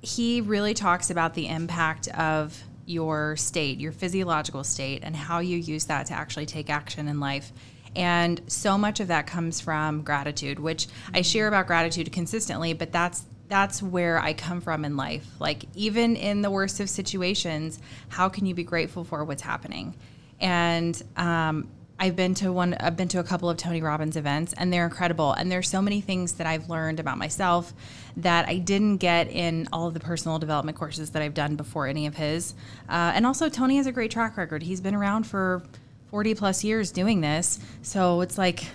he 0.00 0.40
really 0.40 0.72
talks 0.72 1.10
about 1.10 1.34
the 1.34 1.48
impact 1.48 2.08
of 2.08 2.58
your 2.86 3.36
state, 3.36 3.78
your 3.78 3.92
physiological 3.92 4.64
state, 4.64 5.02
and 5.04 5.14
how 5.14 5.40
you 5.40 5.58
use 5.58 5.84
that 5.84 6.06
to 6.06 6.14
actually 6.14 6.46
take 6.46 6.70
action 6.70 7.08
in 7.08 7.20
life. 7.20 7.52
And 7.94 8.40
so 8.46 8.78
much 8.78 9.00
of 9.00 9.08
that 9.08 9.26
comes 9.26 9.60
from 9.60 10.00
gratitude, 10.00 10.58
which 10.58 10.88
I 11.12 11.20
share 11.20 11.46
about 11.46 11.66
gratitude 11.66 12.10
consistently, 12.10 12.72
but 12.72 12.90
that's 12.90 13.26
that's 13.48 13.82
where 13.82 14.18
I 14.18 14.32
come 14.32 14.62
from 14.62 14.86
in 14.86 14.96
life. 14.96 15.26
Like 15.38 15.64
even 15.74 16.16
in 16.16 16.40
the 16.40 16.50
worst 16.50 16.80
of 16.80 16.88
situations, 16.88 17.78
how 18.08 18.30
can 18.30 18.46
you 18.46 18.54
be 18.54 18.64
grateful 18.64 19.04
for 19.04 19.22
what's 19.24 19.42
happening? 19.42 19.94
And 20.40 21.00
um, 21.18 21.68
I've 22.04 22.16
been 22.16 22.34
to 22.34 22.52
one. 22.52 22.74
I've 22.74 22.98
been 22.98 23.08
to 23.08 23.18
a 23.18 23.24
couple 23.24 23.48
of 23.48 23.56
Tony 23.56 23.80
Robbins 23.80 24.18
events, 24.18 24.52
and 24.58 24.70
they're 24.70 24.84
incredible. 24.84 25.32
And 25.32 25.50
there's 25.50 25.70
so 25.70 25.80
many 25.80 26.02
things 26.02 26.32
that 26.32 26.46
I've 26.46 26.68
learned 26.68 27.00
about 27.00 27.16
myself 27.16 27.72
that 28.18 28.46
I 28.46 28.58
didn't 28.58 28.98
get 28.98 29.30
in 29.30 29.70
all 29.72 29.88
of 29.88 29.94
the 29.94 30.00
personal 30.00 30.38
development 30.38 30.76
courses 30.76 31.12
that 31.12 31.22
I've 31.22 31.32
done 31.32 31.56
before 31.56 31.86
any 31.86 32.06
of 32.06 32.14
his. 32.14 32.52
Uh, 32.90 33.12
and 33.14 33.24
also, 33.24 33.48
Tony 33.48 33.78
has 33.78 33.86
a 33.86 33.92
great 33.92 34.10
track 34.10 34.36
record. 34.36 34.62
He's 34.62 34.82
been 34.82 34.94
around 34.94 35.26
for 35.26 35.62
40 36.10 36.34
plus 36.34 36.62
years 36.62 36.92
doing 36.92 37.22
this, 37.22 37.58
so 37.80 38.20
it's 38.20 38.36
like, 38.36 38.66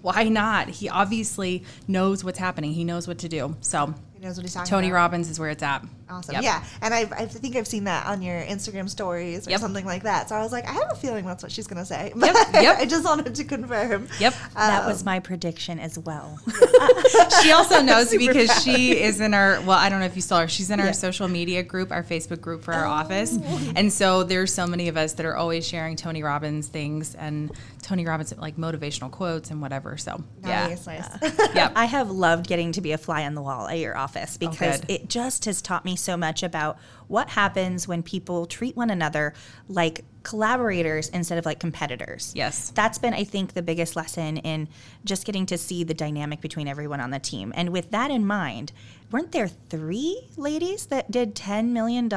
why 0.00 0.30
not? 0.30 0.68
He 0.68 0.88
obviously 0.88 1.64
knows 1.86 2.24
what's 2.24 2.38
happening. 2.38 2.72
He 2.72 2.84
knows 2.84 3.06
what 3.06 3.18
to 3.18 3.28
do. 3.28 3.54
So 3.60 3.92
He 4.14 4.20
knows 4.24 4.38
what 4.38 4.44
he's 4.44 4.54
talking 4.54 4.70
Tony 4.70 4.88
about. 4.88 4.96
Robbins 4.96 5.28
is 5.28 5.38
where 5.38 5.50
it's 5.50 5.62
at. 5.62 5.84
Awesome. 6.10 6.34
Yep. 6.36 6.42
Yeah. 6.42 6.64
And 6.82 6.94
I've, 6.94 7.12
I 7.12 7.26
think 7.26 7.56
I've 7.56 7.66
seen 7.66 7.84
that 7.84 8.06
on 8.06 8.22
your 8.22 8.40
Instagram 8.42 8.88
stories 8.88 9.46
or 9.46 9.50
Yep. 9.50 9.60
something 9.60 9.84
like 9.84 10.04
that. 10.04 10.28
So 10.28 10.36
I 10.36 10.42
was 10.42 10.52
like, 10.52 10.66
I 10.68 10.72
have 10.72 10.90
a 10.92 10.96
feeling 10.96 11.24
that's 11.26 11.42
what 11.42 11.52
she's 11.52 11.66
going 11.66 11.78
to 11.78 11.84
say. 11.86 12.12
But 12.16 12.28
yep. 12.54 12.78
I 12.78 12.86
just 12.86 13.04
wanted 13.04 13.34
to 13.34 13.44
confirm. 13.44 14.08
Yep. 14.18 14.34
That 14.54 14.82
Um, 14.82 14.86
was 14.88 15.04
my 15.04 15.20
prediction 15.20 15.78
as 15.78 15.98
well. 15.98 16.38
she 17.42 17.52
also 17.52 17.82
knows 17.82 18.10
because 18.10 18.48
fast. 18.48 18.64
she 18.64 18.92
is 18.98 19.20
in 19.20 19.34
our 19.34 19.60
well 19.62 19.78
i 19.78 19.88
don't 19.88 20.00
know 20.00 20.06
if 20.06 20.16
you 20.16 20.22
saw 20.22 20.40
her 20.40 20.48
she's 20.48 20.70
in 20.70 20.80
our 20.80 20.86
Yeah. 20.86 20.92
social 20.92 21.28
media 21.28 21.62
group 21.62 21.90
our 21.92 22.02
facebook 22.02 22.40
group 22.40 22.62
for 22.64 22.72
our 22.74 22.86
Oh. 22.86 22.90
office 22.90 23.36
and 23.76 23.92
so 23.92 24.22
there's 24.24 24.52
so 24.52 24.66
many 24.66 24.88
of 24.88 24.96
us 24.96 25.12
that 25.14 25.26
are 25.26 25.36
always 25.36 25.66
sharing 25.66 25.96
tony 25.96 26.22
robbins 26.22 26.68
things 26.68 27.14
and 27.14 27.50
tony 27.82 28.04
robbins 28.06 28.34
like 28.38 28.56
motivational 28.56 29.10
quotes 29.10 29.50
and 29.50 29.60
whatever 29.60 29.96
so 29.96 30.22
Nice, 30.42 30.86
yeah 30.86 31.08
nice. 31.20 31.38
yep 31.54 31.72
I 31.76 31.84
have 31.86 32.10
loved 32.10 32.46
getting 32.46 32.72
to 32.72 32.80
be 32.80 32.92
a 32.92 32.98
fly 32.98 33.24
on 33.24 33.34
the 33.34 33.42
wall 33.42 33.68
at 33.68 33.78
your 33.78 33.96
office 33.96 34.36
because 34.36 34.80
good. 34.80 34.90
it 34.90 35.08
just 35.08 35.44
has 35.46 35.60
taught 35.62 35.84
me 35.84 35.96
so 35.98 36.16
much 36.16 36.42
about 36.42 36.78
what 37.08 37.30
happens 37.30 37.86
when 37.88 38.02
people 38.02 38.46
treat 38.46 38.76
one 38.76 38.90
another 38.90 39.34
like 39.68 40.04
collaborators 40.22 41.08
instead 41.08 41.38
of 41.38 41.46
like 41.46 41.58
competitors. 41.58 42.32
Yes. 42.36 42.70
That's 42.74 42.98
been, 42.98 43.14
I 43.14 43.24
think, 43.24 43.54
the 43.54 43.62
biggest 43.62 43.96
lesson 43.96 44.36
in 44.38 44.68
just 45.04 45.24
getting 45.24 45.46
to 45.46 45.56
see 45.58 45.84
the 45.84 45.94
dynamic 45.94 46.40
between 46.40 46.68
everyone 46.68 47.00
on 47.00 47.10
the 47.10 47.18
team. 47.18 47.52
And 47.56 47.70
with 47.70 47.90
that 47.92 48.10
in 48.10 48.26
mind, 48.26 48.72
weren't 49.10 49.32
there 49.32 49.48
three 49.48 50.28
ladies 50.36 50.86
that 50.86 51.10
did 51.10 51.34
$10 51.34 51.68
million 51.68 52.08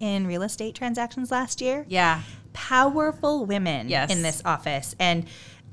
in 0.00 0.26
real 0.26 0.42
estate 0.42 0.74
transactions 0.74 1.30
last 1.30 1.60
year? 1.60 1.84
yeah 1.88 2.22
powerful 2.54 3.46
women 3.46 3.88
Yes. 3.88 4.10
in 4.12 4.22
this 4.22 4.42
office 4.44 4.94
and 4.98 5.24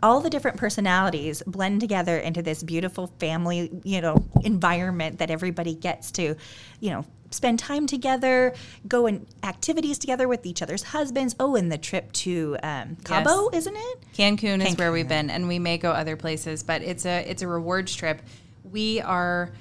all 0.01 0.21
the 0.21 0.29
different 0.29 0.57
personalities 0.57 1.43
blend 1.45 1.81
together 1.81 2.17
into 2.17 2.41
this 2.41 2.63
beautiful 2.63 3.07
family 3.19 3.71
you 3.83 4.01
know 4.01 4.23
environment 4.43 5.19
that 5.19 5.29
everybody 5.29 5.73
gets 5.73 6.11
to 6.11 6.35
you 6.79 6.89
know 6.89 7.05
spend 7.31 7.59
time 7.59 7.85
together 7.85 8.55
go 8.87 9.05
in 9.05 9.27
activities 9.43 9.99
together 9.99 10.27
with 10.27 10.45
each 10.45 10.61
other's 10.63 10.81
husbands 10.81 11.35
oh 11.39 11.55
and 11.55 11.71
the 11.71 11.77
trip 11.77 12.11
to 12.11 12.57
um, 12.63 12.97
cabo 13.03 13.49
isn't 13.53 13.75
it 13.75 13.99
Cancun 14.19 14.65
is 14.67 14.77
where 14.77 14.91
we've 14.91 15.07
been, 15.07 15.29
and 15.29 15.47
we 15.47 15.59
may 15.59 15.77
go 15.77 15.91
other 15.91 16.17
places, 16.17 16.61
but 16.61 16.81
it's 16.81 17.05
a 17.05 17.23
it's 17.29 17.41
a 17.41 17.47
rewards 17.47 17.95
trip. 17.95 18.21
We 18.69 18.99
are. 18.99 19.51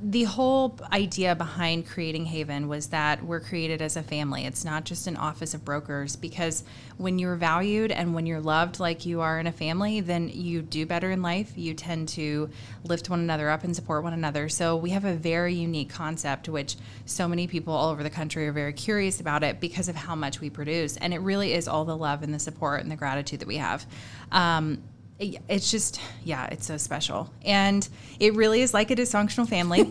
The 0.00 0.24
whole 0.24 0.78
idea 0.92 1.34
behind 1.34 1.86
creating 1.86 2.24
Haven 2.26 2.68
was 2.68 2.88
that 2.88 3.22
we're 3.22 3.40
created 3.40 3.82
as 3.82 3.96
a 3.96 4.02
family. 4.02 4.46
It's 4.46 4.64
not 4.64 4.84
just 4.84 5.06
an 5.06 5.16
office 5.16 5.52
of 5.52 5.64
brokers 5.64 6.16
because 6.16 6.64
when 6.96 7.18
you're 7.18 7.36
valued 7.36 7.92
and 7.92 8.14
when 8.14 8.24
you're 8.24 8.40
loved 8.40 8.80
like 8.80 9.04
you 9.04 9.20
are 9.20 9.38
in 9.38 9.46
a 9.46 9.52
family, 9.52 10.00
then 10.00 10.30
you 10.30 10.62
do 10.62 10.86
better 10.86 11.10
in 11.10 11.20
life. 11.20 11.52
You 11.56 11.74
tend 11.74 12.08
to 12.10 12.48
lift 12.84 13.10
one 13.10 13.20
another 13.20 13.50
up 13.50 13.62
and 13.64 13.76
support 13.76 14.04
one 14.04 14.14
another. 14.14 14.48
So 14.48 14.74
we 14.74 14.90
have 14.90 15.04
a 15.04 15.14
very 15.14 15.54
unique 15.54 15.90
concept, 15.90 16.48
which 16.48 16.76
so 17.04 17.28
many 17.28 17.46
people 17.46 17.74
all 17.74 17.90
over 17.90 18.02
the 18.02 18.10
country 18.10 18.48
are 18.48 18.52
very 18.52 18.72
curious 18.72 19.20
about 19.20 19.42
it 19.42 19.60
because 19.60 19.88
of 19.88 19.96
how 19.96 20.14
much 20.14 20.40
we 20.40 20.48
produce. 20.48 20.96
And 20.96 21.12
it 21.12 21.20
really 21.20 21.52
is 21.52 21.68
all 21.68 21.84
the 21.84 21.96
love 21.96 22.22
and 22.22 22.32
the 22.32 22.38
support 22.38 22.80
and 22.80 22.90
the 22.90 22.96
gratitude 22.96 23.40
that 23.40 23.48
we 23.48 23.58
have. 23.58 23.84
Um, 24.32 24.82
it- 25.18 25.42
it's 25.48 25.70
just, 25.70 26.00
yeah, 26.24 26.46
it's 26.50 26.66
so 26.66 26.76
special. 26.76 27.30
And 27.44 27.88
it 28.18 28.34
really 28.34 28.62
is 28.62 28.74
like 28.74 28.90
a 28.90 28.96
dysfunctional 28.96 29.48
family. 29.48 29.82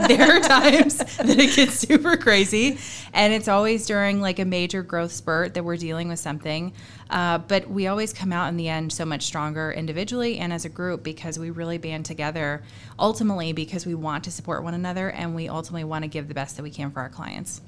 there 0.08 0.36
are 0.36 0.40
times 0.40 0.98
that 0.98 1.28
it 1.38 1.54
gets 1.54 1.74
super 1.74 2.16
crazy. 2.16 2.78
And 3.12 3.32
it's 3.32 3.48
always 3.48 3.86
during 3.86 4.20
like 4.20 4.38
a 4.38 4.44
major 4.44 4.82
growth 4.82 5.12
spurt 5.12 5.54
that 5.54 5.64
we're 5.64 5.76
dealing 5.76 6.08
with 6.08 6.18
something. 6.18 6.72
Uh, 7.10 7.38
but 7.38 7.68
we 7.68 7.86
always 7.86 8.12
come 8.12 8.32
out 8.32 8.48
in 8.48 8.56
the 8.56 8.68
end 8.68 8.92
so 8.92 9.04
much 9.04 9.22
stronger 9.24 9.72
individually 9.72 10.38
and 10.38 10.52
as 10.52 10.64
a 10.64 10.68
group 10.68 11.02
because 11.02 11.38
we 11.38 11.50
really 11.50 11.76
band 11.76 12.04
together 12.04 12.62
ultimately 12.98 13.52
because 13.52 13.84
we 13.84 13.94
want 13.94 14.24
to 14.24 14.30
support 14.30 14.62
one 14.62 14.74
another 14.74 15.10
and 15.10 15.34
we 15.34 15.48
ultimately 15.48 15.84
want 15.84 16.02
to 16.04 16.08
give 16.08 16.28
the 16.28 16.34
best 16.34 16.56
that 16.56 16.62
we 16.62 16.70
can 16.70 16.90
for 16.90 17.00
our 17.00 17.08
clients. 17.08 17.60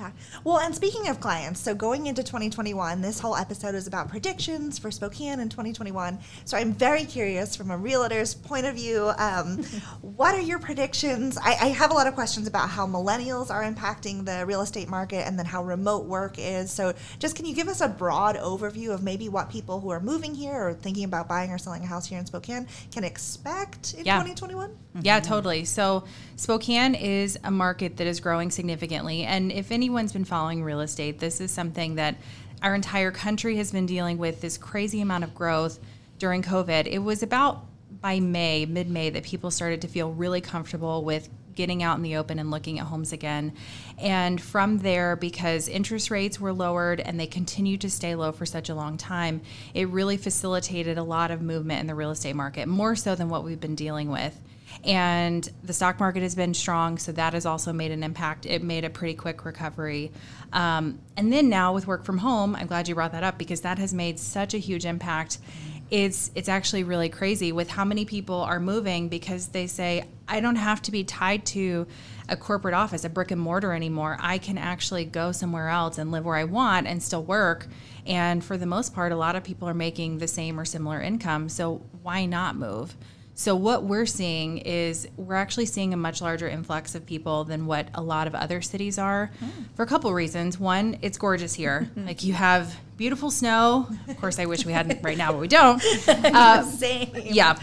Yeah. 0.00 0.12
Well, 0.44 0.58
and 0.60 0.74
speaking 0.74 1.08
of 1.08 1.20
clients, 1.20 1.60
so 1.60 1.74
going 1.74 2.06
into 2.06 2.22
2021, 2.22 3.02
this 3.02 3.20
whole 3.20 3.36
episode 3.36 3.74
is 3.74 3.86
about 3.86 4.08
predictions 4.08 4.78
for 4.78 4.90
Spokane 4.90 5.40
in 5.40 5.50
2021. 5.50 6.18
So 6.46 6.56
I'm 6.56 6.72
very 6.72 7.04
curious 7.04 7.54
from 7.54 7.70
a 7.70 7.76
realtor's 7.76 8.32
point 8.32 8.64
of 8.64 8.76
view, 8.76 9.12
um, 9.18 9.58
what 10.00 10.34
are 10.34 10.40
your 10.40 10.58
predictions? 10.58 11.36
I, 11.36 11.50
I 11.50 11.66
have 11.68 11.90
a 11.90 11.94
lot 11.94 12.06
of 12.06 12.14
questions 12.14 12.48
about 12.48 12.70
how 12.70 12.86
millennials 12.86 13.50
are 13.50 13.62
impacting 13.62 14.24
the 14.24 14.46
real 14.46 14.62
estate 14.62 14.88
market 14.88 15.26
and 15.26 15.38
then 15.38 15.44
how 15.44 15.62
remote 15.62 16.06
work 16.06 16.36
is. 16.38 16.70
So 16.70 16.94
just 17.18 17.36
can 17.36 17.44
you 17.44 17.54
give 17.54 17.68
us 17.68 17.82
a 17.82 17.88
broad 17.88 18.36
overview 18.36 18.94
of 18.94 19.02
maybe 19.02 19.28
what 19.28 19.50
people 19.50 19.80
who 19.80 19.90
are 19.90 20.00
moving 20.00 20.34
here 20.34 20.68
or 20.68 20.72
thinking 20.72 21.04
about 21.04 21.28
buying 21.28 21.50
or 21.50 21.58
selling 21.58 21.82
a 21.82 21.86
house 21.86 22.06
here 22.06 22.18
in 22.18 22.24
Spokane 22.24 22.66
can 22.90 23.04
expect 23.04 23.92
in 23.92 24.06
Yeah. 24.06 24.14
2021? 24.14 24.74
Yeah, 25.02 25.20
totally. 25.20 25.66
So 25.66 26.04
Spokane 26.36 26.94
is 26.94 27.38
a 27.44 27.50
market 27.50 27.98
that 27.98 28.06
is 28.06 28.18
growing 28.18 28.50
significantly. 28.50 29.24
And 29.24 29.52
if 29.52 29.70
any 29.70 29.89
anyone's 29.90 30.12
been 30.12 30.24
following 30.24 30.62
real 30.62 30.82
estate, 30.82 31.18
this 31.18 31.40
is 31.40 31.50
something 31.50 31.96
that 31.96 32.14
our 32.62 32.76
entire 32.76 33.10
country 33.10 33.56
has 33.56 33.72
been 33.72 33.86
dealing 33.86 34.18
with 34.18 34.40
this 34.40 34.56
crazy 34.56 35.00
amount 35.00 35.24
of 35.24 35.34
growth 35.34 35.80
during 36.20 36.44
COVID. 36.44 36.86
It 36.86 37.00
was 37.00 37.24
about 37.24 37.64
by 38.00 38.20
May, 38.20 38.66
mid 38.66 38.88
May, 38.88 39.10
that 39.10 39.24
people 39.24 39.50
started 39.50 39.80
to 39.80 39.88
feel 39.88 40.12
really 40.12 40.40
comfortable 40.40 41.02
with 41.02 41.28
getting 41.56 41.82
out 41.82 41.96
in 41.96 42.04
the 42.04 42.14
open 42.14 42.38
and 42.38 42.52
looking 42.52 42.78
at 42.78 42.86
homes 42.86 43.12
again. 43.12 43.52
And 43.98 44.40
from 44.40 44.78
there, 44.78 45.16
because 45.16 45.66
interest 45.66 46.08
rates 46.08 46.38
were 46.38 46.52
lowered 46.52 47.00
and 47.00 47.18
they 47.18 47.26
continued 47.26 47.80
to 47.80 47.90
stay 47.90 48.14
low 48.14 48.30
for 48.30 48.46
such 48.46 48.68
a 48.68 48.76
long 48.76 48.96
time, 48.96 49.40
it 49.74 49.88
really 49.88 50.16
facilitated 50.16 50.98
a 50.98 51.02
lot 51.02 51.32
of 51.32 51.42
movement 51.42 51.80
in 51.80 51.88
the 51.88 51.96
real 51.96 52.12
estate 52.12 52.36
market, 52.36 52.68
more 52.68 52.94
so 52.94 53.16
than 53.16 53.28
what 53.28 53.42
we've 53.42 53.60
been 53.60 53.74
dealing 53.74 54.08
with. 54.08 54.40
And 54.84 55.48
the 55.62 55.72
stock 55.72 56.00
market 56.00 56.22
has 56.22 56.34
been 56.34 56.54
strong, 56.54 56.96
so 56.98 57.12
that 57.12 57.34
has 57.34 57.44
also 57.44 57.72
made 57.72 57.90
an 57.90 58.02
impact. 58.02 58.46
It 58.46 58.62
made 58.62 58.84
a 58.84 58.90
pretty 58.90 59.14
quick 59.14 59.44
recovery. 59.44 60.10
Um, 60.52 61.00
and 61.16 61.32
then 61.32 61.48
now 61.48 61.74
with 61.74 61.86
work 61.86 62.04
from 62.04 62.18
home, 62.18 62.56
I'm 62.56 62.66
glad 62.66 62.88
you 62.88 62.94
brought 62.94 63.12
that 63.12 63.22
up 63.22 63.36
because 63.36 63.60
that 63.60 63.78
has 63.78 63.92
made 63.92 64.18
such 64.18 64.54
a 64.54 64.58
huge 64.58 64.86
impact 64.86 65.38
it's 65.90 66.30
it's 66.36 66.48
actually 66.48 66.84
really 66.84 67.08
crazy 67.08 67.50
with 67.50 67.68
how 67.68 67.84
many 67.84 68.04
people 68.04 68.36
are 68.36 68.60
moving 68.60 69.08
because 69.08 69.48
they 69.48 69.66
say 69.66 70.04
I 70.28 70.40
don't 70.40 70.56
have 70.56 70.80
to 70.82 70.92
be 70.92 71.02
tied 71.02 71.44
to 71.46 71.86
a 72.28 72.36
corporate 72.36 72.74
office, 72.74 73.04
a 73.04 73.08
brick 73.08 73.32
and 73.32 73.40
mortar 73.40 73.72
anymore. 73.72 74.16
I 74.20 74.38
can 74.38 74.56
actually 74.56 75.04
go 75.04 75.32
somewhere 75.32 75.68
else 75.68 75.98
and 75.98 76.12
live 76.12 76.24
where 76.24 76.36
I 76.36 76.44
want 76.44 76.86
and 76.86 77.02
still 77.02 77.24
work. 77.24 77.66
And 78.06 78.42
for 78.44 78.56
the 78.56 78.66
most 78.66 78.94
part, 78.94 79.10
a 79.10 79.16
lot 79.16 79.34
of 79.34 79.42
people 79.42 79.68
are 79.68 79.74
making 79.74 80.18
the 80.18 80.28
same 80.28 80.58
or 80.58 80.64
similar 80.64 81.00
income. 81.00 81.48
So 81.48 81.82
why 82.02 82.24
not 82.26 82.54
move? 82.54 82.94
So 83.40 83.56
what 83.56 83.84
we're 83.84 84.04
seeing 84.04 84.58
is 84.58 85.08
we're 85.16 85.34
actually 85.34 85.64
seeing 85.64 85.94
a 85.94 85.96
much 85.96 86.20
larger 86.20 86.46
influx 86.46 86.94
of 86.94 87.06
people 87.06 87.44
than 87.44 87.64
what 87.64 87.88
a 87.94 88.02
lot 88.02 88.26
of 88.26 88.34
other 88.34 88.60
cities 88.60 88.98
are 88.98 89.30
mm. 89.42 89.48
for 89.74 89.82
a 89.82 89.86
couple 89.86 90.12
reasons. 90.12 90.60
One, 90.60 90.98
it's 91.00 91.16
gorgeous 91.16 91.54
here. 91.54 91.90
like 91.96 92.22
you 92.22 92.34
have 92.34 92.78
beautiful 92.98 93.30
snow. 93.30 93.88
Of 94.08 94.20
course, 94.20 94.38
I 94.38 94.44
wish 94.44 94.66
we 94.66 94.74
had 94.74 95.02
right 95.02 95.16
now, 95.16 95.32
but 95.32 95.40
we 95.40 95.48
don't. 95.48 95.82
Uh, 96.06 96.62
Same. 96.64 97.12
Yeah. 97.14 97.58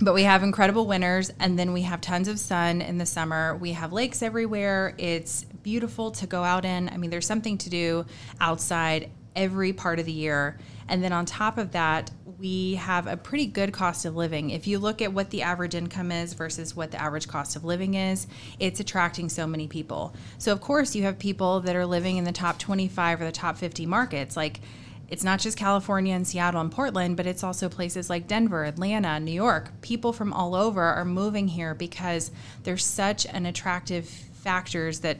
But 0.00 0.14
we 0.14 0.22
have 0.22 0.42
incredible 0.42 0.86
winters, 0.86 1.30
and 1.38 1.58
then 1.58 1.74
we 1.74 1.82
have 1.82 2.00
tons 2.00 2.26
of 2.26 2.38
sun 2.38 2.80
in 2.80 2.96
the 2.96 3.04
summer. 3.04 3.56
We 3.56 3.72
have 3.72 3.92
lakes 3.92 4.22
everywhere. 4.22 4.94
It's 4.96 5.44
beautiful 5.62 6.10
to 6.12 6.26
go 6.26 6.42
out 6.42 6.64
in. 6.64 6.88
I 6.88 6.96
mean, 6.96 7.10
there's 7.10 7.26
something 7.26 7.58
to 7.58 7.68
do 7.68 8.06
outside 8.40 9.10
every 9.36 9.74
part 9.74 9.98
of 9.98 10.06
the 10.06 10.12
year. 10.12 10.58
And 10.88 11.04
then 11.04 11.12
on 11.12 11.26
top 11.26 11.58
of 11.58 11.72
that, 11.72 12.10
we 12.42 12.74
have 12.74 13.06
a 13.06 13.16
pretty 13.16 13.46
good 13.46 13.72
cost 13.72 14.04
of 14.04 14.16
living. 14.16 14.50
If 14.50 14.66
you 14.66 14.80
look 14.80 15.00
at 15.00 15.12
what 15.12 15.30
the 15.30 15.42
average 15.42 15.76
income 15.76 16.10
is 16.10 16.34
versus 16.34 16.74
what 16.74 16.90
the 16.90 17.00
average 17.00 17.28
cost 17.28 17.54
of 17.54 17.62
living 17.62 17.94
is, 17.94 18.26
it's 18.58 18.80
attracting 18.80 19.28
so 19.28 19.46
many 19.46 19.68
people. 19.68 20.12
So, 20.38 20.50
of 20.50 20.60
course, 20.60 20.96
you 20.96 21.04
have 21.04 21.20
people 21.20 21.60
that 21.60 21.76
are 21.76 21.86
living 21.86 22.16
in 22.16 22.24
the 22.24 22.32
top 22.32 22.58
25 22.58 23.20
or 23.20 23.24
the 23.26 23.30
top 23.30 23.56
50 23.56 23.86
markets. 23.86 24.36
Like, 24.36 24.60
it's 25.08 25.22
not 25.22 25.38
just 25.38 25.56
California 25.56 26.16
and 26.16 26.26
Seattle 26.26 26.60
and 26.60 26.72
Portland, 26.72 27.16
but 27.16 27.28
it's 27.28 27.44
also 27.44 27.68
places 27.68 28.10
like 28.10 28.26
Denver, 28.26 28.64
Atlanta, 28.64 29.20
New 29.20 29.30
York. 29.30 29.70
People 29.80 30.12
from 30.12 30.32
all 30.32 30.56
over 30.56 30.82
are 30.82 31.04
moving 31.04 31.46
here 31.46 31.74
because 31.74 32.32
there's 32.64 32.84
such 32.84 33.24
an 33.26 33.46
attractive 33.46 34.08
factors 34.08 35.00
that 35.00 35.18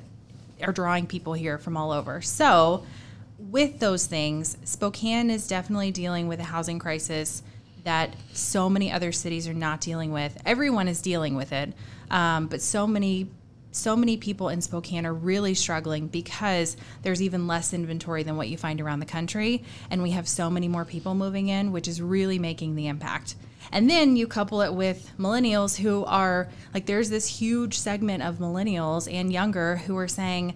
are 0.61 0.73
drawing 0.73 1.07
people 1.07 1.35
here 1.35 1.57
from 1.57 1.77
all 1.77 1.93
over. 1.93 2.21
So, 2.21 2.85
with 3.39 3.79
those 3.81 4.07
things, 4.07 4.57
Spokane 4.65 5.31
is 5.31 5.47
definitely 5.47 5.91
dealing 5.91 6.29
with 6.29 6.41
a 6.41 6.45
housing 6.45 6.79
crisis 6.79 7.43
that 7.85 8.15
so 8.33 8.71
many 8.71 8.93
other 8.93 9.13
cities 9.13 9.49
are 9.49 9.55
not 9.55 9.81
dealing 9.81 10.13
with. 10.13 10.41
Everyone 10.47 10.89
is 10.89 11.03
dealing 11.03 11.35
with 11.35 11.53
it, 11.53 11.73
um, 12.11 12.47
but 12.47 12.61
so 12.63 12.87
many 12.87 13.29
so 13.75 13.97
many 13.97 14.19
people 14.19 14.51
in 14.51 14.61
Spokane 14.61 15.07
are 15.07 15.15
really 15.15 15.55
struggling 15.55 16.07
because 16.07 16.77
there's 17.03 17.23
even 17.23 17.47
less 17.47 17.73
inventory 17.73 18.23
than 18.23 18.37
what 18.37 18.49
you 18.49 18.59
find 18.59 18.83
around 18.83 19.01
the 19.01 19.07
country, 19.07 19.65
and 19.91 20.03
we 20.03 20.11
have 20.11 20.29
so 20.29 20.51
many 20.51 20.69
more 20.69 20.85
people 20.85 21.15
moving 21.15 21.49
in, 21.49 21.73
which 21.73 21.89
is 21.89 22.03
really 22.03 22.39
making 22.39 22.75
the 22.75 22.89
impact. 22.89 23.35
And 23.73 23.89
then 23.89 24.17
you 24.17 24.27
couple 24.27 24.61
it 24.61 24.75
with 24.75 25.11
millennials 25.19 25.79
who 25.79 26.05
are 26.05 26.49
like, 26.75 26.85
there's 26.85 27.09
this 27.09 27.27
huge 27.27 27.79
segment 27.79 28.23
of 28.23 28.37
millennials 28.37 29.11
and 29.11 29.33
younger 29.33 29.77
who 29.77 29.97
are 29.97 30.09
saying, 30.09 30.55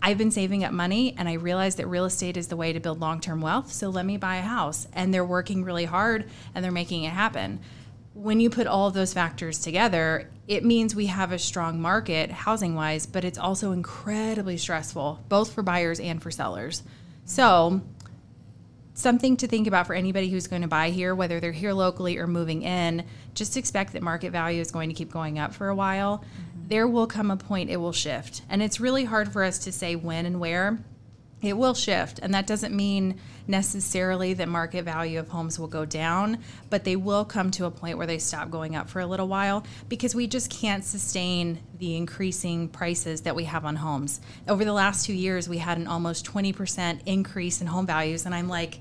I've 0.00 0.18
been 0.18 0.30
saving 0.30 0.64
up 0.64 0.72
money 0.72 1.14
and 1.18 1.28
I 1.28 1.34
realized 1.34 1.78
that 1.78 1.86
real 1.86 2.04
estate 2.04 2.36
is 2.36 2.48
the 2.48 2.56
way 2.56 2.72
to 2.72 2.80
build 2.80 3.00
long 3.00 3.20
term 3.20 3.40
wealth. 3.40 3.72
So 3.72 3.90
let 3.90 4.06
me 4.06 4.16
buy 4.16 4.36
a 4.36 4.42
house. 4.42 4.86
And 4.92 5.12
they're 5.12 5.24
working 5.24 5.64
really 5.64 5.84
hard 5.84 6.28
and 6.54 6.64
they're 6.64 6.72
making 6.72 7.04
it 7.04 7.12
happen. 7.12 7.60
When 8.14 8.40
you 8.40 8.50
put 8.50 8.66
all 8.66 8.88
of 8.88 8.94
those 8.94 9.12
factors 9.12 9.58
together, 9.60 10.30
it 10.46 10.64
means 10.64 10.94
we 10.94 11.06
have 11.06 11.30
a 11.30 11.38
strong 11.38 11.80
market 11.80 12.30
housing 12.30 12.74
wise, 12.74 13.06
but 13.06 13.24
it's 13.24 13.38
also 13.38 13.72
incredibly 13.72 14.56
stressful, 14.56 15.22
both 15.28 15.52
for 15.52 15.62
buyers 15.62 16.00
and 16.00 16.20
for 16.20 16.30
sellers. 16.30 16.82
So, 17.26 17.80
something 18.94 19.36
to 19.36 19.46
think 19.46 19.68
about 19.68 19.86
for 19.86 19.94
anybody 19.94 20.28
who's 20.28 20.48
going 20.48 20.62
to 20.62 20.68
buy 20.68 20.90
here, 20.90 21.14
whether 21.14 21.38
they're 21.38 21.52
here 21.52 21.72
locally 21.72 22.18
or 22.18 22.26
moving 22.26 22.62
in, 22.62 23.04
just 23.34 23.56
expect 23.56 23.92
that 23.92 24.02
market 24.02 24.32
value 24.32 24.60
is 24.60 24.72
going 24.72 24.88
to 24.88 24.94
keep 24.94 25.12
going 25.12 25.38
up 25.38 25.54
for 25.54 25.68
a 25.68 25.74
while 25.74 26.24
there 26.68 26.86
will 26.86 27.06
come 27.06 27.30
a 27.30 27.36
point 27.36 27.70
it 27.70 27.78
will 27.78 27.92
shift. 27.92 28.42
And 28.48 28.62
it's 28.62 28.78
really 28.78 29.04
hard 29.04 29.32
for 29.32 29.42
us 29.42 29.58
to 29.60 29.72
say 29.72 29.96
when 29.96 30.26
and 30.26 30.38
where. 30.38 30.78
It 31.40 31.56
will 31.56 31.74
shift. 31.74 32.18
And 32.20 32.34
that 32.34 32.48
doesn't 32.48 32.74
mean 32.74 33.20
necessarily 33.46 34.34
that 34.34 34.48
market 34.48 34.84
value 34.84 35.20
of 35.20 35.28
homes 35.28 35.56
will 35.58 35.68
go 35.68 35.84
down, 35.84 36.38
but 36.68 36.82
they 36.82 36.96
will 36.96 37.24
come 37.24 37.52
to 37.52 37.64
a 37.64 37.70
point 37.70 37.96
where 37.96 38.08
they 38.08 38.18
stop 38.18 38.50
going 38.50 38.74
up 38.74 38.90
for 38.90 39.00
a 39.00 39.06
little 39.06 39.28
while 39.28 39.64
because 39.88 40.16
we 40.16 40.26
just 40.26 40.50
can't 40.50 40.84
sustain 40.84 41.60
the 41.78 41.96
increasing 41.96 42.68
prices 42.68 43.22
that 43.22 43.36
we 43.36 43.44
have 43.44 43.64
on 43.64 43.76
homes. 43.76 44.20
Over 44.48 44.64
the 44.64 44.72
last 44.72 45.06
two 45.06 45.14
years, 45.14 45.48
we 45.48 45.58
had 45.58 45.78
an 45.78 45.86
almost 45.86 46.26
20% 46.26 47.02
increase 47.06 47.60
in 47.60 47.68
home 47.68 47.86
values. 47.86 48.26
And 48.26 48.34
I'm 48.34 48.48
like, 48.48 48.80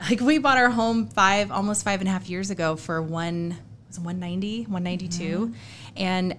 like 0.00 0.20
we 0.20 0.38
bought 0.38 0.56
our 0.56 0.70
home 0.70 1.08
five, 1.08 1.52
almost 1.52 1.84
five 1.84 2.00
and 2.00 2.08
a 2.08 2.12
half 2.12 2.28
years 2.28 2.50
ago 2.50 2.74
for 2.74 3.02
one, 3.02 3.58
was 3.86 3.98
190, 4.00 4.62
192. 4.62 5.38
Mm-hmm. 5.38 5.52
And 5.96 6.36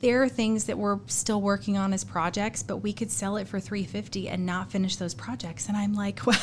there 0.00 0.22
are 0.22 0.28
things 0.28 0.64
that 0.64 0.76
we're 0.76 0.98
still 1.06 1.40
working 1.40 1.76
on 1.78 1.92
as 1.92 2.04
projects, 2.04 2.62
but 2.62 2.78
we 2.78 2.92
could 2.92 3.10
sell 3.10 3.36
it 3.36 3.48
for 3.48 3.58
350 3.58 4.28
and 4.28 4.44
not 4.44 4.70
finish 4.70 4.96
those 4.96 5.14
projects. 5.14 5.68
And 5.68 5.76
I'm 5.76 5.94
like, 5.94 6.20
well, 6.26 6.38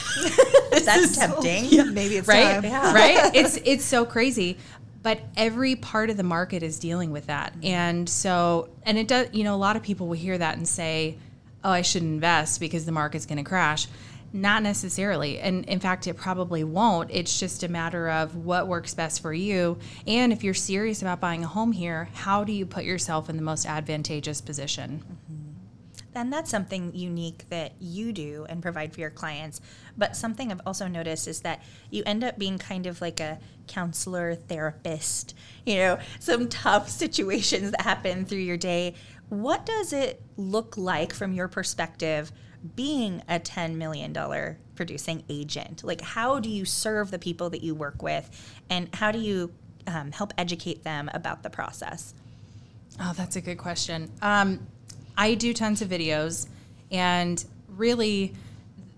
that's 0.71 1.15
tempting. 1.17 1.65
So, 1.65 1.75
yeah. 1.75 1.83
Maybe 1.83 2.17
it's 2.17 2.27
right, 2.27 2.55
time. 2.55 2.63
Yeah. 2.63 2.93
right. 2.93 3.35
It's 3.35 3.57
it's 3.63 3.85
so 3.85 4.05
crazy, 4.05 4.57
but 5.01 5.19
every 5.35 5.75
part 5.75 6.09
of 6.09 6.17
the 6.17 6.23
market 6.23 6.63
is 6.63 6.79
dealing 6.79 7.11
with 7.11 7.27
that, 7.27 7.53
mm-hmm. 7.53 7.65
and 7.65 8.09
so 8.09 8.69
and 8.83 8.97
it 8.97 9.07
does. 9.07 9.27
You 9.33 9.43
know, 9.43 9.55
a 9.55 9.57
lot 9.57 9.75
of 9.75 9.83
people 9.83 10.07
will 10.07 10.15
hear 10.15 10.37
that 10.37 10.57
and 10.57 10.67
say, 10.67 11.17
"Oh, 11.63 11.69
I 11.69 11.81
should 11.81 12.03
invest 12.03 12.59
because 12.59 12.85
the 12.85 12.91
market's 12.91 13.25
going 13.25 13.37
to 13.37 13.43
crash." 13.43 13.87
Not 14.35 14.63
necessarily. 14.63 15.39
And 15.39 15.63
in 15.65 15.79
fact, 15.79 16.07
it 16.07 16.15
probably 16.15 16.63
won't. 16.63 17.11
It's 17.11 17.39
just 17.39 17.61
a 17.61 17.67
matter 17.67 18.09
of 18.09 18.35
what 18.35 18.67
works 18.67 18.95
best 18.95 19.21
for 19.21 19.31
you. 19.31 19.77
And 20.07 20.33
if 20.33 20.43
you're 20.43 20.55
serious 20.55 21.03
about 21.03 21.19
buying 21.19 21.43
a 21.43 21.47
home 21.47 21.71
here, 21.71 22.09
how 22.13 22.43
do 22.43 22.51
you 22.51 22.65
put 22.65 22.83
yourself 22.83 23.29
in 23.29 23.37
the 23.37 23.43
most 23.43 23.67
advantageous 23.67 24.41
position? 24.41 25.03
Mm-hmm. 25.05 25.43
And 26.15 26.33
that's 26.33 26.49
something 26.49 26.93
unique 26.95 27.47
that 27.49 27.73
you 27.79 28.11
do 28.11 28.45
and 28.49 28.61
provide 28.61 28.93
for 28.93 29.01
your 29.01 29.09
clients. 29.11 29.61
But 29.97 30.15
something 30.15 30.51
I've 30.51 30.61
also 30.65 30.87
noticed 30.87 31.27
is 31.27 31.41
that 31.41 31.61
you 31.91 32.03
end 32.05 32.23
up 32.23 32.39
being 32.39 32.57
kind 32.57 32.87
of 32.87 33.01
like 33.01 33.19
a 33.19 33.39
counselor, 33.67 34.35
therapist, 34.35 35.35
you 35.65 35.75
know, 35.75 35.99
some 36.19 36.49
tough 36.49 36.89
situations 37.03 37.71
that 37.71 37.81
happen 37.81 38.25
through 38.25 38.39
your 38.39 38.57
day. 38.57 38.95
What 39.29 39.65
does 39.65 39.93
it 39.93 40.21
look 40.37 40.77
like 40.77 41.13
from 41.13 41.33
your 41.33 41.47
perspective 41.47 42.31
being 42.75 43.21
a 43.27 43.39
$10 43.39 43.75
million 43.75 44.15
producing 44.75 45.23
agent? 45.29 45.83
Like, 45.83 46.01
how 46.01 46.39
do 46.39 46.49
you 46.49 46.65
serve 46.65 47.11
the 47.11 47.19
people 47.19 47.49
that 47.51 47.63
you 47.63 47.75
work 47.75 48.01
with, 48.01 48.29
and 48.69 48.93
how 48.95 49.11
do 49.11 49.19
you 49.19 49.51
um, 49.87 50.11
help 50.11 50.33
educate 50.37 50.83
them 50.83 51.09
about 51.13 51.43
the 51.43 51.49
process? 51.49 52.13
Oh, 52.99 53.13
that's 53.15 53.35
a 53.35 53.41
good 53.41 53.57
question. 53.57 54.11
Um, 54.21 54.65
I 55.17 55.35
do 55.35 55.53
tons 55.53 55.81
of 55.81 55.89
videos, 55.89 56.47
and 56.91 57.43
really, 57.67 58.33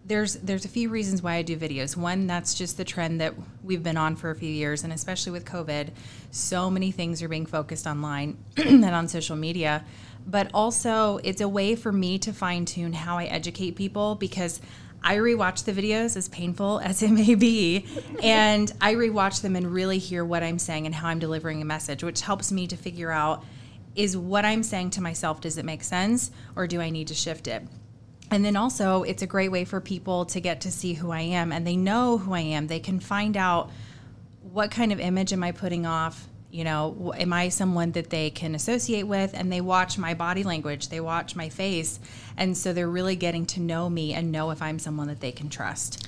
there's 0.06 0.36
there's 0.36 0.66
a 0.66 0.70
few 0.70 0.90
reasons 0.90 1.24
why 1.24 1.36
I 1.36 1.42
do 1.42 1.58
videos. 1.58 1.98
One, 1.98 2.28
that's 2.28 2.54
just 2.54 2.78
the 2.78 2.86
trend 2.86 3.22
that 3.22 3.34
we've 3.64 3.82
been 3.82 3.98
on 3.98 4.16
for 4.16 4.30
a 4.30 4.36
few 4.36 4.50
years, 4.50 4.84
and 4.84 4.94
especially 4.94 5.32
with 5.32 5.46
COVID, 5.46 5.90
so 6.32 6.70
many 6.70 6.92
things 6.92 7.24
are 7.24 7.28
being 7.28 7.46
focused 7.46 7.88
online 7.88 8.38
and 8.58 8.86
on 8.86 9.08
social 9.08 9.36
media 9.36 9.84
but 10.26 10.50
also 10.54 11.20
it's 11.24 11.42
a 11.42 11.48
way 11.48 11.76
for 11.76 11.92
me 11.92 12.18
to 12.20 12.34
fine 12.34 12.66
tune 12.66 12.94
how 12.94 13.18
I 13.18 13.26
educate 13.26 13.76
people 13.76 14.16
because 14.16 14.60
I 15.04 15.18
rewatch 15.18 15.66
the 15.66 15.72
videos 15.72 16.18
as 16.18 16.28
painful 16.28 16.80
as 16.84 17.04
it 17.04 17.12
may 17.12 17.36
be, 17.36 17.86
and 18.24 18.72
I 18.82 18.96
rewatch 18.96 19.42
them 19.42 19.56
and 19.56 19.72
really 19.72 20.00
hear 20.00 20.26
what 20.26 20.44
I'm 20.44 20.60
saying 20.60 20.86
and 20.86 20.96
how 20.96 21.10
I'm 21.10 21.20
delivering 21.20 21.62
a 21.62 21.66
message, 21.66 22.04
which 22.04 22.22
helps 22.22 22.52
me 22.52 22.68
to 22.68 22.76
figure 22.76 23.12
out 23.12 23.44
is 23.96 24.18
what 24.18 24.44
I'm 24.44 24.62
saying 24.62 24.90
to 24.92 25.02
myself, 25.02 25.40
does 25.40 25.58
it 25.58 25.64
make 25.64 25.84
sense 25.84 26.32
or 26.56 26.68
do 26.68 26.82
I 26.82 26.90
need 26.90 27.08
to 27.08 27.14
shift 27.14 27.48
it? 27.48 27.64
And 28.32 28.44
then 28.44 28.58
also, 28.58 29.04
it's 29.04 29.22
a 29.22 29.28
great 29.28 29.52
way 29.52 29.64
for 29.66 29.80
people 29.80 30.26
to 30.26 30.42
get 30.42 30.62
to 30.62 30.72
see 30.72 30.94
who 30.94 31.12
I 31.12 31.22
am 31.22 31.52
and 31.52 31.66
they 31.66 31.78
know 31.78 32.18
who 32.18 32.34
I 32.34 32.42
am. 32.42 32.68
They 32.68 32.80
can 32.80 33.00
find 33.00 33.38
out 33.38 33.72
what 34.42 34.72
kind 34.72 34.92
of 34.92 35.00
image 35.00 35.32
am 35.32 35.44
I 35.44 35.52
putting 35.52 35.86
off 35.86 36.28
You 36.56 36.64
know, 36.64 37.14
am 37.18 37.34
I 37.34 37.50
someone 37.50 37.92
that 37.92 38.10
they 38.10 38.30
can 38.30 38.56
associate 38.56 39.04
with? 39.04 39.34
And 39.34 39.52
they 39.52 39.60
watch 39.60 39.98
my 39.98 40.14
body 40.14 40.42
language, 40.44 40.88
they 40.88 41.02
watch 41.02 41.36
my 41.36 41.50
face. 41.50 42.00
And 42.38 42.56
so 42.56 42.72
they're 42.72 42.88
really 42.88 43.18
getting 43.18 43.46
to 43.48 43.60
know 43.60 43.90
me 43.90 44.14
and 44.14 44.32
know 44.32 44.52
if 44.52 44.62
I'm 44.62 44.80
someone 44.80 45.08
that 45.10 45.20
they 45.20 45.34
can 45.34 45.50
trust. 45.50 46.08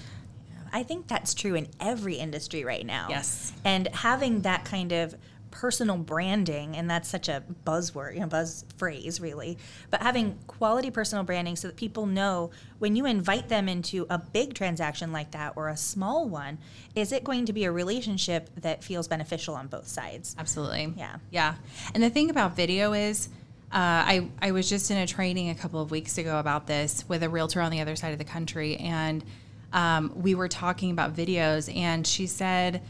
I 0.71 0.83
think 0.83 1.07
that's 1.07 1.33
true 1.33 1.55
in 1.55 1.67
every 1.81 2.15
industry 2.15 2.63
right 2.63 2.85
now. 2.85 3.07
Yes. 3.09 3.51
And 3.65 3.89
having 3.89 4.43
that 4.43 4.63
kind 4.63 4.93
of 4.93 5.15
personal 5.59 5.97
branding, 5.97 6.77
and 6.77 6.87
that's 6.87 7.09
such 7.09 7.27
a 7.27 7.43
buzzword, 7.65 8.13
you 8.13 8.19
know, 8.19 8.27
buzz 8.27 8.63
phrase 8.77 9.19
really, 9.19 9.57
but 9.89 10.03
having 10.03 10.37
quality 10.45 10.91
personal 10.91 11.23
branding 11.23 11.55
so 11.55 11.67
that 11.67 11.75
people 11.75 12.05
know 12.05 12.51
when 12.77 12.95
you 12.95 13.07
invite 13.07 13.49
them 13.49 13.67
into 13.67 14.05
a 14.11 14.19
big 14.19 14.53
transaction 14.53 15.11
like 15.11 15.31
that 15.31 15.53
or 15.55 15.69
a 15.69 15.75
small 15.75 16.29
one, 16.29 16.59
is 16.93 17.11
it 17.11 17.23
going 17.23 17.43
to 17.43 17.53
be 17.53 17.63
a 17.63 17.71
relationship 17.71 18.51
that 18.57 18.83
feels 18.83 19.07
beneficial 19.07 19.55
on 19.55 19.65
both 19.65 19.87
sides? 19.87 20.35
Absolutely. 20.37 20.93
Yeah. 20.95 21.15
Yeah. 21.31 21.55
And 21.95 22.03
the 22.03 22.11
thing 22.11 22.29
about 22.29 22.55
video 22.55 22.93
is, 22.93 23.29
uh, 23.71 24.05
I, 24.13 24.29
I 24.39 24.51
was 24.51 24.69
just 24.69 24.91
in 24.91 24.97
a 24.97 25.07
training 25.07 25.49
a 25.49 25.55
couple 25.55 25.81
of 25.81 25.89
weeks 25.89 26.19
ago 26.19 26.37
about 26.37 26.67
this 26.67 27.03
with 27.09 27.23
a 27.23 27.29
realtor 27.29 27.61
on 27.61 27.71
the 27.71 27.81
other 27.81 27.95
side 27.95 28.11
of 28.11 28.19
the 28.19 28.25
country. 28.25 28.77
And 28.77 29.23
um, 29.73 30.13
we 30.15 30.35
were 30.35 30.47
talking 30.47 30.91
about 30.91 31.15
videos, 31.15 31.75
and 31.75 32.05
she 32.05 32.27
said, 32.27 32.83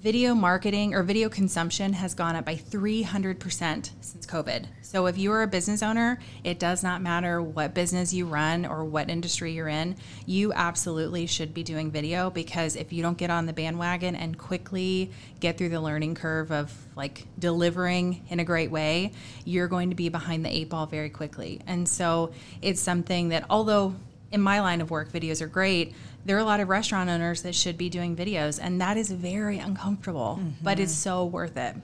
video 0.00 0.34
marketing 0.34 0.94
or 0.94 1.02
video 1.02 1.28
consumption 1.28 1.92
has 1.92 2.14
gone 2.14 2.34
up 2.34 2.46
by 2.46 2.54
300% 2.54 3.90
since 4.00 4.26
COVID. 4.26 4.64
So 4.80 5.04
if 5.04 5.18
you 5.18 5.30
are 5.32 5.42
a 5.42 5.46
business 5.46 5.82
owner, 5.82 6.18
it 6.42 6.58
does 6.58 6.82
not 6.82 7.02
matter 7.02 7.42
what 7.42 7.74
business 7.74 8.10
you 8.10 8.24
run 8.24 8.64
or 8.64 8.82
what 8.82 9.10
industry 9.10 9.52
you're 9.52 9.68
in, 9.68 9.96
you 10.24 10.54
absolutely 10.54 11.26
should 11.26 11.52
be 11.52 11.62
doing 11.62 11.90
video 11.90 12.30
because 12.30 12.76
if 12.76 12.94
you 12.94 13.02
don't 13.02 13.18
get 13.18 13.28
on 13.28 13.44
the 13.44 13.52
bandwagon 13.52 14.16
and 14.16 14.38
quickly 14.38 15.10
get 15.38 15.58
through 15.58 15.68
the 15.68 15.80
learning 15.80 16.14
curve 16.14 16.50
of 16.50 16.74
like 16.96 17.26
delivering 17.38 18.24
in 18.30 18.40
a 18.40 18.44
great 18.44 18.70
way, 18.70 19.12
you're 19.44 19.68
going 19.68 19.90
to 19.90 19.96
be 19.96 20.08
behind 20.08 20.46
the 20.46 20.50
eight 20.50 20.70
ball 20.70 20.86
very 20.86 21.10
quickly. 21.10 21.60
And 21.66 21.86
so 21.86 22.32
it's 22.62 22.80
something 22.80 23.28
that 23.28 23.44
although 23.50 23.94
in 24.32 24.40
my 24.40 24.60
line 24.60 24.80
of 24.80 24.90
work 24.90 25.12
videos 25.12 25.42
are 25.42 25.46
great, 25.46 25.94
there 26.24 26.36
are 26.36 26.40
a 26.40 26.44
lot 26.44 26.60
of 26.60 26.68
restaurant 26.68 27.08
owners 27.08 27.42
that 27.42 27.54
should 27.54 27.78
be 27.78 27.88
doing 27.88 28.14
videos, 28.14 28.58
and 28.62 28.80
that 28.80 28.96
is 28.96 29.10
very 29.10 29.58
uncomfortable, 29.58 30.40
but 30.62 30.78
it's 30.78 30.92
mm-hmm. 30.92 31.00
so 31.00 31.24
worth 31.24 31.56
it. 31.56 31.76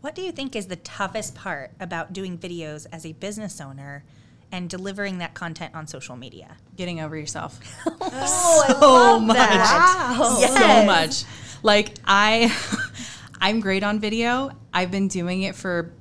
What 0.00 0.14
do 0.14 0.22
you 0.22 0.32
think 0.32 0.56
is 0.56 0.66
the 0.66 0.76
toughest 0.76 1.34
part 1.34 1.72
about 1.78 2.12
doing 2.12 2.38
videos 2.38 2.86
as 2.90 3.04
a 3.04 3.12
business 3.12 3.60
owner 3.60 4.02
and 4.50 4.68
delivering 4.68 5.18
that 5.18 5.34
content 5.34 5.74
on 5.74 5.86
social 5.86 6.16
media? 6.16 6.56
Getting 6.76 7.00
over 7.00 7.16
yourself. 7.16 7.60
Oh, 8.12 8.64
I 8.66 8.72
so 8.72 8.80
love 8.80 9.22
much. 9.22 9.36
that. 9.36 10.16
Wow. 10.18 10.36
So 10.46 10.84
much. 10.84 11.24
Like 11.62 11.94
I 12.04 12.54
I'm 13.40 13.60
great 13.60 13.84
on 13.84 14.00
video. 14.00 14.50
I've 14.72 14.90
been 14.90 15.08
doing 15.08 15.42
it 15.42 15.54
for 15.54 15.92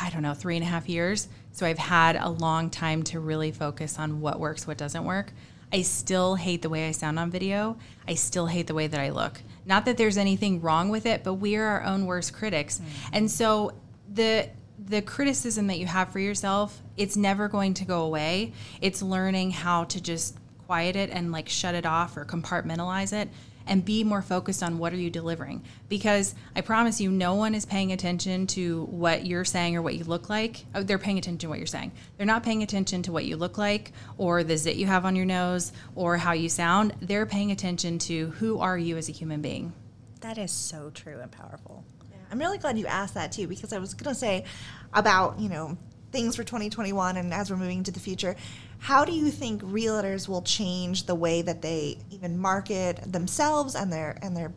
I 0.00 0.10
don't 0.10 0.22
know, 0.22 0.34
three 0.34 0.56
and 0.56 0.64
a 0.64 0.68
half 0.68 0.88
years. 0.88 1.28
So 1.52 1.66
I've 1.66 1.78
had 1.78 2.16
a 2.16 2.28
long 2.28 2.70
time 2.70 3.02
to 3.04 3.18
really 3.18 3.50
focus 3.50 3.98
on 3.98 4.20
what 4.20 4.38
works, 4.38 4.66
what 4.66 4.78
doesn't 4.78 5.04
work. 5.04 5.32
I 5.72 5.82
still 5.82 6.36
hate 6.36 6.62
the 6.62 6.68
way 6.68 6.88
I 6.88 6.92
sound 6.92 7.18
on 7.18 7.30
video. 7.30 7.76
I 8.06 8.14
still 8.14 8.46
hate 8.46 8.66
the 8.66 8.74
way 8.74 8.86
that 8.86 9.00
I 9.00 9.10
look. 9.10 9.42
Not 9.66 9.84
that 9.84 9.96
there's 9.96 10.16
anything 10.16 10.60
wrong 10.60 10.88
with 10.88 11.04
it, 11.04 11.22
but 11.24 11.34
we 11.34 11.56
are 11.56 11.64
our 11.64 11.82
own 11.82 12.06
worst 12.06 12.32
critics. 12.32 12.78
Mm. 12.78 13.10
And 13.12 13.30
so 13.30 13.74
the 14.12 14.48
the 14.88 15.02
criticism 15.02 15.66
that 15.66 15.78
you 15.78 15.86
have 15.86 16.10
for 16.10 16.20
yourself, 16.20 16.80
it's 16.96 17.16
never 17.16 17.48
going 17.48 17.74
to 17.74 17.84
go 17.84 18.02
away. 18.02 18.52
It's 18.80 19.02
learning 19.02 19.50
how 19.50 19.84
to 19.84 20.00
just 20.00 20.36
quiet 20.66 20.96
it 20.96 21.10
and 21.10 21.32
like 21.32 21.48
shut 21.48 21.74
it 21.74 21.84
off 21.84 22.16
or 22.16 22.24
compartmentalize 22.24 23.12
it 23.12 23.28
and 23.68 23.84
be 23.84 24.04
more 24.04 24.22
focused 24.22 24.62
on 24.62 24.78
what 24.78 24.92
are 24.92 24.96
you 24.96 25.10
delivering. 25.10 25.62
Because 25.88 26.34
i 26.56 26.60
promise 26.60 27.00
you 27.00 27.10
no 27.10 27.34
one 27.34 27.54
is 27.54 27.64
paying 27.64 27.92
attention 27.92 28.46
to 28.48 28.84
what 28.84 29.26
you're 29.26 29.44
saying 29.44 29.76
or 29.76 29.82
what 29.82 29.94
you 29.94 30.04
look 30.04 30.28
like. 30.28 30.64
Oh, 30.74 30.82
they're 30.82 30.98
paying 30.98 31.18
attention 31.18 31.38
to 31.38 31.48
what 31.48 31.58
you're 31.58 31.66
saying. 31.66 31.92
They're 32.16 32.26
not 32.26 32.42
paying 32.42 32.62
attention 32.62 33.02
to 33.04 33.12
what 33.12 33.24
you 33.24 33.36
look 33.36 33.58
like 33.58 33.92
or 34.16 34.42
the 34.42 34.56
zit 34.56 34.76
you 34.76 34.86
have 34.86 35.04
on 35.04 35.16
your 35.16 35.26
nose 35.26 35.72
or 35.94 36.16
how 36.16 36.32
you 36.32 36.48
sound. 36.48 36.94
They're 37.00 37.26
paying 37.26 37.52
attention 37.52 37.98
to 38.00 38.30
who 38.38 38.58
are 38.58 38.78
you 38.78 38.96
as 38.96 39.08
a 39.08 39.12
human 39.12 39.40
being. 39.42 39.72
That 40.20 40.38
is 40.38 40.50
so 40.50 40.90
true 40.90 41.20
and 41.20 41.30
powerful. 41.30 41.84
I'm 42.30 42.38
really 42.38 42.58
glad 42.58 42.78
you 42.78 42.86
asked 42.86 43.14
that 43.14 43.32
too 43.32 43.46
because 43.46 43.72
I 43.72 43.78
was 43.78 43.94
going 43.94 44.12
to 44.12 44.18
say 44.18 44.44
about, 44.92 45.40
you 45.40 45.48
know, 45.48 45.78
things 46.12 46.36
for 46.36 46.44
2021 46.44 47.16
and 47.16 47.32
as 47.32 47.50
we're 47.50 47.56
moving 47.56 47.78
into 47.78 47.90
the 47.90 48.00
future. 48.00 48.36
How 48.78 49.04
do 49.04 49.12
you 49.12 49.30
think 49.30 49.62
realtors 49.62 50.28
will 50.28 50.42
change 50.42 51.04
the 51.04 51.14
way 51.14 51.42
that 51.42 51.62
they 51.62 51.98
even 52.10 52.38
market 52.38 53.00
themselves 53.12 53.74
and 53.74 53.92
their 53.92 54.18
and 54.22 54.36
their 54.36 54.52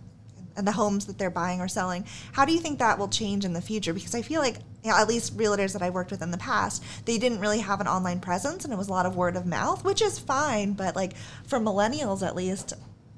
and 0.56 0.68
the 0.68 0.74
homes 0.74 1.06
that 1.06 1.18
they're 1.18 1.30
buying 1.30 1.62
or 1.62 1.68
selling? 1.68 2.06
How 2.34 2.46
do 2.46 2.54
you 2.54 2.60
think 2.60 2.80
that 2.80 3.00
will 3.00 3.08
change 3.08 3.46
in 3.46 3.54
the 3.54 3.62
future? 3.62 3.94
Because 3.94 4.16
I 4.16 4.22
feel 4.22 4.42
like 4.42 4.58
you 4.84 4.90
know, 4.90 4.98
at 4.98 5.08
least 5.08 5.38
realtors 5.38 5.74
that 5.74 5.82
I 5.82 5.90
worked 5.90 6.12
with 6.12 6.22
in 6.22 6.32
the 6.32 6.38
past, 6.38 6.84
they 7.06 7.18
didn't 7.18 7.40
really 7.40 7.60
have 7.60 7.82
an 7.82 7.88
online 7.88 8.20
presence 8.20 8.64
and 8.64 8.74
it 8.74 8.78
was 8.78 8.88
a 8.88 8.92
lot 8.92 9.06
of 9.06 9.16
word 9.16 9.36
of 9.36 9.46
mouth, 9.46 9.84
which 9.84 10.02
is 10.02 10.18
fine, 10.18 10.74
but 10.74 10.96
like 10.96 11.16
for 11.46 11.60
millennials 11.60 12.26
at 12.26 12.36
least 12.36 12.74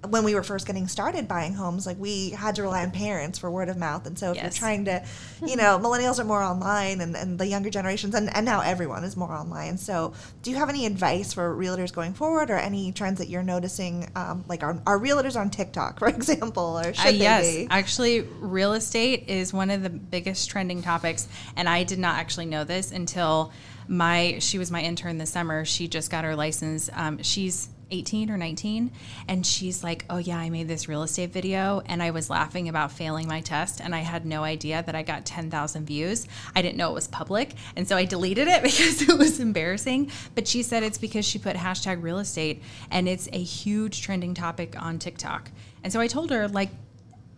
when 0.09 0.23
we 0.23 0.35
were 0.35 0.43
first 0.43 0.67
getting 0.67 0.87
started 0.87 1.27
buying 1.27 1.53
homes, 1.53 1.85
like 1.85 1.97
we 1.99 2.31
had 2.31 2.55
to 2.55 2.61
rely 2.63 2.83
on 2.83 2.91
parents 2.91 3.39
for 3.39 3.49
word 3.49 3.69
of 3.69 3.77
mouth. 3.77 4.05
And 4.05 4.17
so 4.19 4.31
if 4.31 4.41
you're 4.41 4.51
trying 4.51 4.85
to, 4.85 5.03
you 5.45 5.55
know, 5.55 5.79
millennials 5.79 6.19
are 6.19 6.23
more 6.23 6.41
online 6.43 6.99
and, 7.01 7.15
and 7.15 7.39
the 7.39 7.47
younger 7.47 7.69
generations 7.69 8.13
and, 8.15 8.29
and 8.35 8.45
now 8.45 8.61
everyone 8.61 9.03
is 9.03 9.15
more 9.15 9.31
online. 9.31 9.77
So 9.77 10.13
do 10.41 10.51
you 10.51 10.57
have 10.57 10.69
any 10.69 10.85
advice 10.85 11.33
for 11.33 11.55
realtors 11.55 11.93
going 11.93 12.13
forward 12.13 12.49
or 12.49 12.57
any 12.57 12.91
trends 12.91 13.19
that 13.19 13.29
you're 13.29 13.43
noticing? 13.43 14.09
Um, 14.15 14.43
like 14.47 14.61
are, 14.63 14.81
are 14.85 14.99
realtors 14.99 15.39
on 15.39 15.49
TikTok, 15.49 15.99
for 16.03 16.07
example, 16.09 16.79
or 16.79 16.93
should 16.93 17.07
Uh, 17.07 17.11
they 17.11 17.17
yes, 17.17 17.45
be? 17.45 17.67
actually, 17.69 18.21
real 18.39 18.73
estate 18.73 19.25
is 19.29 19.53
one 19.53 19.69
of 19.69 19.83
the 19.83 19.89
biggest 19.89 20.49
trending 20.49 20.81
topics, 20.81 21.27
and 21.55 21.69
I 21.69 21.83
did 21.83 21.99
not 21.99 22.15
actually 22.15 22.45
know 22.47 22.63
this 22.63 22.91
until 22.91 23.51
my 23.87 24.37
she 24.39 24.57
was 24.57 24.71
my 24.71 24.81
intern 24.81 25.17
this 25.17 25.29
summer. 25.29 25.65
She 25.65 25.87
just 25.87 26.09
got 26.09 26.23
her 26.23 26.35
license. 26.35 26.89
Um, 26.93 27.21
she's 27.21 27.67
18 27.93 28.31
or 28.31 28.37
19 28.37 28.91
and 29.27 29.45
she's 29.45 29.83
like 29.83 30.03
oh 30.09 30.17
yeah 30.17 30.37
i 30.37 30.49
made 30.49 30.67
this 30.67 30.89
real 30.89 31.03
estate 31.03 31.31
video 31.31 31.81
and 31.85 32.01
i 32.01 32.09
was 32.09 32.29
laughing 32.29 32.67
about 32.67 32.91
failing 32.91 33.27
my 33.27 33.39
test 33.39 33.79
and 33.79 33.93
i 33.93 33.99
had 33.99 34.25
no 34.25 34.43
idea 34.43 34.81
that 34.83 34.95
i 34.95 35.03
got 35.03 35.25
10000 35.25 35.85
views. 35.85 36.27
I 36.55 36.61
didn't 36.61 36.77
know 36.77 36.89
it 36.89 36.93
was 36.93 37.07
public 37.07 37.53
and 37.75 37.87
so 37.87 37.95
i 37.95 38.05
deleted 38.05 38.47
it 38.47 38.63
because 38.69 39.01
it 39.01 39.17
was 39.17 39.39
embarrassing. 39.39 40.11
But 40.35 40.47
she 40.47 40.63
said 40.63 40.83
it's 40.83 40.97
because 40.97 41.25
she 41.25 41.37
put 41.37 41.55
hashtag 41.55 42.01
real 42.01 42.19
estate 42.19 42.63
and 42.89 43.07
it's 43.07 43.29
a 43.31 43.41
huge 43.41 44.01
trending 44.01 44.33
topic 44.33 44.81
on 44.81 44.99
tiktok. 44.99 45.51
And 45.83 45.93
so 45.93 45.99
i 45.99 46.07
told 46.07 46.31
her 46.31 46.47
like 46.47 46.69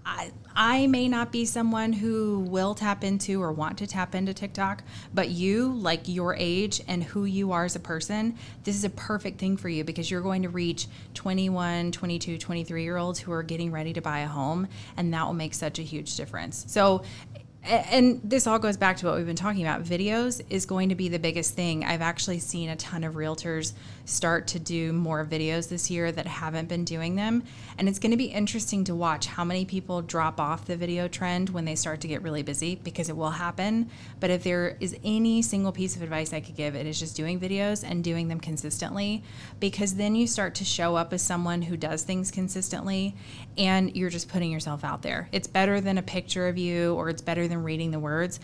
I, 0.05 0.31
I 0.55 0.87
may 0.87 1.07
not 1.07 1.31
be 1.31 1.45
someone 1.45 1.91
who 1.91 2.41
will 2.41 2.75
tap 2.75 3.03
into 3.03 3.41
or 3.41 3.51
want 3.51 3.79
to 3.79 3.87
tap 3.87 4.13
into 4.13 4.33
TikTok, 4.33 4.83
but 5.13 5.29
you, 5.29 5.73
like 5.73 6.07
your 6.07 6.35
age 6.35 6.81
and 6.87 7.03
who 7.03 7.25
you 7.25 7.51
are 7.51 7.65
as 7.65 7.75
a 7.75 7.79
person, 7.79 8.37
this 8.63 8.75
is 8.75 8.83
a 8.83 8.89
perfect 8.89 9.39
thing 9.39 9.57
for 9.57 9.67
you 9.67 9.83
because 9.83 10.11
you're 10.11 10.21
going 10.21 10.43
to 10.43 10.49
reach 10.49 10.87
21, 11.15 11.91
22, 11.91 12.37
23 12.37 12.83
year 12.83 12.97
olds 12.97 13.19
who 13.19 13.31
are 13.31 13.43
getting 13.43 13.71
ready 13.71 13.93
to 13.93 14.01
buy 14.01 14.19
a 14.19 14.27
home, 14.27 14.67
and 14.95 15.13
that 15.13 15.25
will 15.25 15.33
make 15.33 15.53
such 15.53 15.79
a 15.79 15.83
huge 15.83 16.15
difference. 16.15 16.65
So, 16.67 17.03
and 17.65 18.21
this 18.23 18.45
all 18.47 18.59
goes 18.59 18.77
back 18.77 18.97
to 18.97 19.05
what 19.05 19.15
we've 19.15 19.25
been 19.25 19.35
talking 19.35 19.61
about. 19.61 19.83
Videos 19.83 20.41
is 20.49 20.65
going 20.65 20.89
to 20.89 20.95
be 20.95 21.09
the 21.09 21.19
biggest 21.19 21.55
thing. 21.55 21.83
I've 21.83 22.01
actually 22.01 22.39
seen 22.39 22.69
a 22.69 22.75
ton 22.75 23.03
of 23.03 23.15
realtors 23.15 23.73
start 24.05 24.47
to 24.47 24.59
do 24.59 24.93
more 24.93 25.25
videos 25.25 25.67
this 25.67 25.89
year 25.89 26.11
that 26.11 26.27
haven't 26.27 26.69
been 26.69 26.85
doing 26.85 27.15
them. 27.15 27.43
And 27.77 27.89
it's 27.89 27.97
going 27.97 28.11
to 28.11 28.17
be 28.17 28.25
interesting 28.25 28.83
to 28.85 28.95
watch 28.95 29.25
how 29.25 29.43
many 29.43 29.65
people 29.65 30.01
drop 30.01 30.39
off 30.39 30.65
the 30.65 30.77
video 30.77 31.07
trend 31.07 31.49
when 31.49 31.65
they 31.65 31.75
start 31.75 32.01
to 32.01 32.07
get 32.07 32.21
really 32.21 32.43
busy 32.43 32.75
because 32.75 33.09
it 33.09 33.17
will 33.17 33.31
happen. 33.31 33.89
But 34.19 34.29
if 34.29 34.43
there 34.43 34.77
is 34.79 34.95
any 35.03 35.41
single 35.41 35.71
piece 35.71 35.95
of 35.95 36.03
advice 36.03 36.33
I 36.33 36.41
could 36.41 36.55
give, 36.55 36.75
it 36.75 36.85
is 36.85 36.99
just 36.99 37.15
doing 37.15 37.39
videos 37.39 37.83
and 37.87 38.03
doing 38.03 38.27
them 38.27 38.39
consistently 38.39 39.23
because 39.59 39.95
then 39.95 40.15
you 40.15 40.27
start 40.27 40.55
to 40.55 40.65
show 40.65 40.95
up 40.95 41.13
as 41.13 41.21
someone 41.21 41.63
who 41.63 41.77
does 41.77 42.03
things 42.03 42.29
consistently 42.29 43.15
and 43.57 43.95
you're 43.95 44.09
just 44.09 44.29
putting 44.29 44.51
yourself 44.51 44.83
out 44.83 45.01
there. 45.01 45.29
It's 45.31 45.47
better 45.47 45.81
than 45.81 45.97
a 45.97 46.03
picture 46.03 46.47
of 46.47 46.57
you 46.57 46.93
or 46.93 47.09
it's 47.09 47.21
better 47.21 47.47
than 47.47 47.54
reading 47.63 47.91
the 47.91 47.99
words 47.99 48.39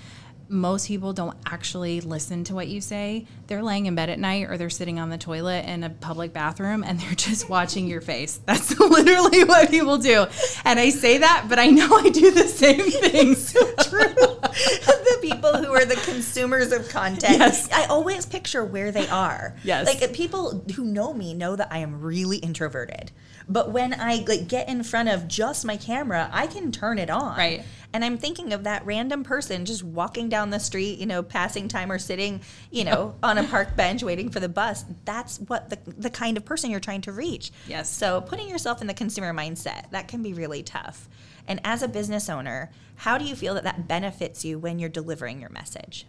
most 0.51 0.87
people 0.87 1.13
don't 1.13 1.37
actually 1.45 2.01
listen 2.01 2.43
to 2.43 2.53
what 2.53 2.67
you 2.67 2.81
say. 2.81 3.25
They're 3.47 3.63
laying 3.63 3.85
in 3.85 3.95
bed 3.95 4.09
at 4.09 4.19
night 4.19 4.49
or 4.49 4.57
they're 4.57 4.69
sitting 4.69 4.99
on 4.99 5.09
the 5.09 5.17
toilet 5.17 5.65
in 5.65 5.83
a 5.83 5.89
public 5.89 6.33
bathroom 6.33 6.83
and 6.83 6.99
they're 6.99 7.15
just 7.15 7.49
watching 7.49 7.87
your 7.87 8.01
face. 8.01 8.39
That's 8.45 8.77
literally 8.77 9.45
what 9.45 9.69
people 9.69 9.97
do. 9.97 10.25
And 10.65 10.77
I 10.79 10.89
say 10.89 11.19
that, 11.19 11.45
but 11.47 11.57
I 11.57 11.67
know 11.67 11.95
I 11.95 12.09
do 12.09 12.31
the 12.31 12.47
same 12.47 12.91
thing. 12.91 13.35
True. 13.89 14.13
the 14.13 15.17
people 15.21 15.57
who 15.57 15.71
are 15.73 15.85
the 15.85 15.95
consumers 15.95 16.73
of 16.73 16.89
content. 16.89 17.39
Yes. 17.39 17.71
I 17.71 17.85
always 17.85 18.25
picture 18.25 18.65
where 18.65 18.91
they 18.91 19.07
are. 19.07 19.55
Yes. 19.63 19.87
Like 19.87 20.13
people 20.13 20.65
who 20.75 20.83
know 20.83 21.13
me 21.13 21.33
know 21.33 21.55
that 21.55 21.69
I 21.71 21.77
am 21.77 22.01
really 22.01 22.37
introverted. 22.37 23.11
But 23.47 23.71
when 23.71 23.93
I 23.93 24.23
like 24.27 24.47
get 24.47 24.69
in 24.69 24.83
front 24.83 25.09
of 25.09 25.27
just 25.27 25.65
my 25.65 25.77
camera, 25.77 26.29
I 26.31 26.47
can 26.47 26.71
turn 26.71 26.99
it 26.99 27.09
on. 27.09 27.37
Right. 27.37 27.63
And 27.93 28.05
I'm 28.05 28.17
thinking 28.17 28.53
of 28.53 28.63
that 28.63 28.85
random 28.85 29.23
person 29.23 29.65
just 29.65 29.83
walking 29.83 30.29
down 30.29 30.49
the 30.49 30.59
street, 30.59 30.99
you 30.99 31.05
know, 31.05 31.21
passing 31.21 31.67
time 31.67 31.91
or 31.91 31.99
sitting, 31.99 32.41
you 32.69 32.85
know, 32.85 33.15
on 33.21 33.37
a 33.37 33.43
park 33.43 33.75
bench 33.77 34.01
waiting 34.01 34.29
for 34.29 34.39
the 34.39 34.47
bus. 34.47 34.85
That's 35.03 35.39
what 35.39 35.69
the, 35.69 35.77
the 35.91 36.09
kind 36.09 36.37
of 36.37 36.45
person 36.45 36.71
you're 36.71 36.79
trying 36.79 37.01
to 37.01 37.11
reach. 37.11 37.51
Yes. 37.67 37.89
So 37.89 38.21
putting 38.21 38.47
yourself 38.47 38.81
in 38.81 38.87
the 38.87 38.93
consumer 38.93 39.33
mindset, 39.33 39.91
that 39.91 40.07
can 40.07 40.23
be 40.23 40.33
really 40.33 40.63
tough. 40.63 41.09
And 41.47 41.59
as 41.63 41.83
a 41.83 41.87
business 41.87 42.29
owner, 42.29 42.71
how 42.95 43.17
do 43.17 43.25
you 43.25 43.35
feel 43.35 43.55
that 43.55 43.63
that 43.63 43.87
benefits 43.87 44.45
you 44.45 44.57
when 44.57 44.79
you're 44.79 44.89
delivering 44.89 45.41
your 45.41 45.49
message? 45.49 46.05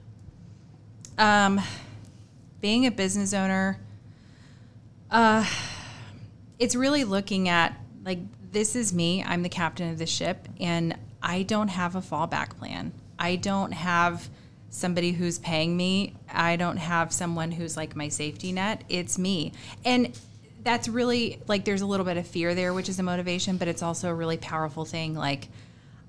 Um, 1.18 1.61
being 2.61 2.87
a 2.87 2.91
business 2.91 3.35
owner, 3.35 3.80
uh, 5.11 5.45
it's 6.59 6.74
really 6.74 7.05
looking 7.05 7.49
at 7.49 7.76
like 8.05 8.20
this 8.53 8.76
is 8.76 8.93
me. 8.93 9.22
I'm 9.24 9.43
the 9.43 9.49
captain 9.49 9.91
of 9.91 9.99
the 9.99 10.07
ship, 10.07 10.49
and 10.61 10.97
I 11.23 11.43
don't 11.43 11.68
have 11.68 11.95
a 11.95 12.01
fallback 12.01 12.59
plan. 12.59 12.93
I 13.18 13.37
don't 13.37 13.73
have 13.73 14.29
somebody 14.70 15.12
who's 15.12 15.39
paying 15.39 15.77
me. 15.77 16.14
I 16.33 16.57
don't 16.57 16.79
have 16.79 17.12
someone 17.12 17.53
who's 17.53 17.77
like 17.77 17.95
my 17.95 18.09
safety 18.09 18.53
net. 18.53 18.85
It's 18.89 19.18
me, 19.18 19.53
and 19.85 20.18
that's 20.64 20.89
really 20.89 21.41
like 21.47 21.64
there's 21.64 21.83
a 21.83 21.87
little 21.87 22.07
bit 22.07 22.16
of 22.16 22.27
fear 22.27 22.55
there, 22.55 22.75
which 22.75 22.89
is 22.89 22.99
a 22.99 23.03
motivation, 23.03 23.57
but 23.57 23.68
it's 23.68 23.83
also 23.83 24.09
a 24.09 24.14
really 24.14 24.37
powerful 24.37 24.85
thing. 24.85 25.14
Like 25.14 25.49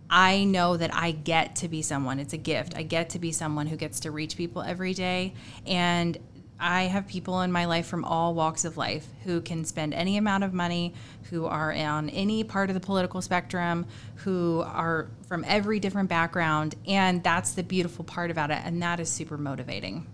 I 0.10 0.44
know 0.44 0.78
that 0.78 0.94
I 0.94 1.12
get 1.12 1.56
to 1.58 1.68
be 1.68 1.82
someone. 1.82 2.20
It's 2.20 2.34
a 2.34 2.38
gift. 2.38 2.76
I 2.76 2.84
get 2.84 3.10
to 3.12 3.20
be 3.20 3.32
someone 3.32 3.68
who 3.68 3.76
gets 3.76 4.02
to 4.02 4.12
reach 4.12 4.38
people 4.38 4.62
every 4.62 4.94
day. 4.94 5.34
And 5.66 6.18
I 6.64 6.84
have 6.84 7.08
people 7.08 7.42
in 7.42 7.52
my 7.52 7.66
life 7.66 7.86
from 7.88 8.06
all 8.06 8.34
walks 8.34 8.64
of 8.64 8.78
life 8.78 9.06
who 9.26 9.42
can 9.42 9.66
spend 9.66 9.94
any 9.94 10.16
amount 10.16 10.46
of 10.46 10.54
money, 10.54 10.94
who 11.30 11.46
are 11.46 11.74
on 11.74 12.10
any 12.10 12.46
part 12.46 12.70
of 12.70 12.74
the 12.74 12.80
political 12.80 13.22
spectrum, 13.22 13.86
who 14.16 14.64
are 14.66 15.10
from 15.28 15.44
every 15.46 15.82
different 15.82 16.08
background. 16.08 16.76
And 16.88 17.22
that's 17.22 17.52
the 17.52 17.64
beautiful 17.64 18.06
part 18.06 18.32
about 18.32 18.50
it. 18.50 18.60
And 18.64 18.82
that 18.82 19.02
is 19.02 19.10
super 19.10 19.38
motivating. 19.38 20.08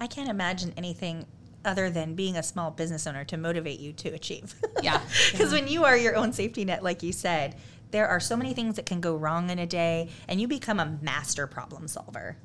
I 0.00 0.08
can't 0.08 0.28
imagine 0.28 0.74
anything 0.76 1.26
other 1.64 1.88
than 1.88 2.16
being 2.16 2.36
a 2.36 2.42
small 2.42 2.72
business 2.72 3.06
owner 3.06 3.24
to 3.26 3.36
motivate 3.36 3.78
you 3.78 3.92
to 3.92 4.08
achieve. 4.08 4.56
Yeah. 4.82 5.00
Because 5.30 5.52
when 5.52 5.68
you 5.68 5.84
are 5.84 5.96
your 5.96 6.16
own 6.16 6.32
safety 6.32 6.64
net, 6.64 6.82
like 6.82 7.04
you 7.04 7.12
said, 7.12 7.54
there 7.92 8.08
are 8.08 8.18
so 8.18 8.36
many 8.36 8.54
things 8.54 8.74
that 8.74 8.86
can 8.86 9.00
go 9.00 9.14
wrong 9.14 9.50
in 9.50 9.60
a 9.60 9.66
day, 9.66 10.08
and 10.26 10.40
you 10.40 10.48
become 10.48 10.80
a 10.80 10.98
master 11.00 11.46
problem 11.46 11.86
solver. 11.86 12.36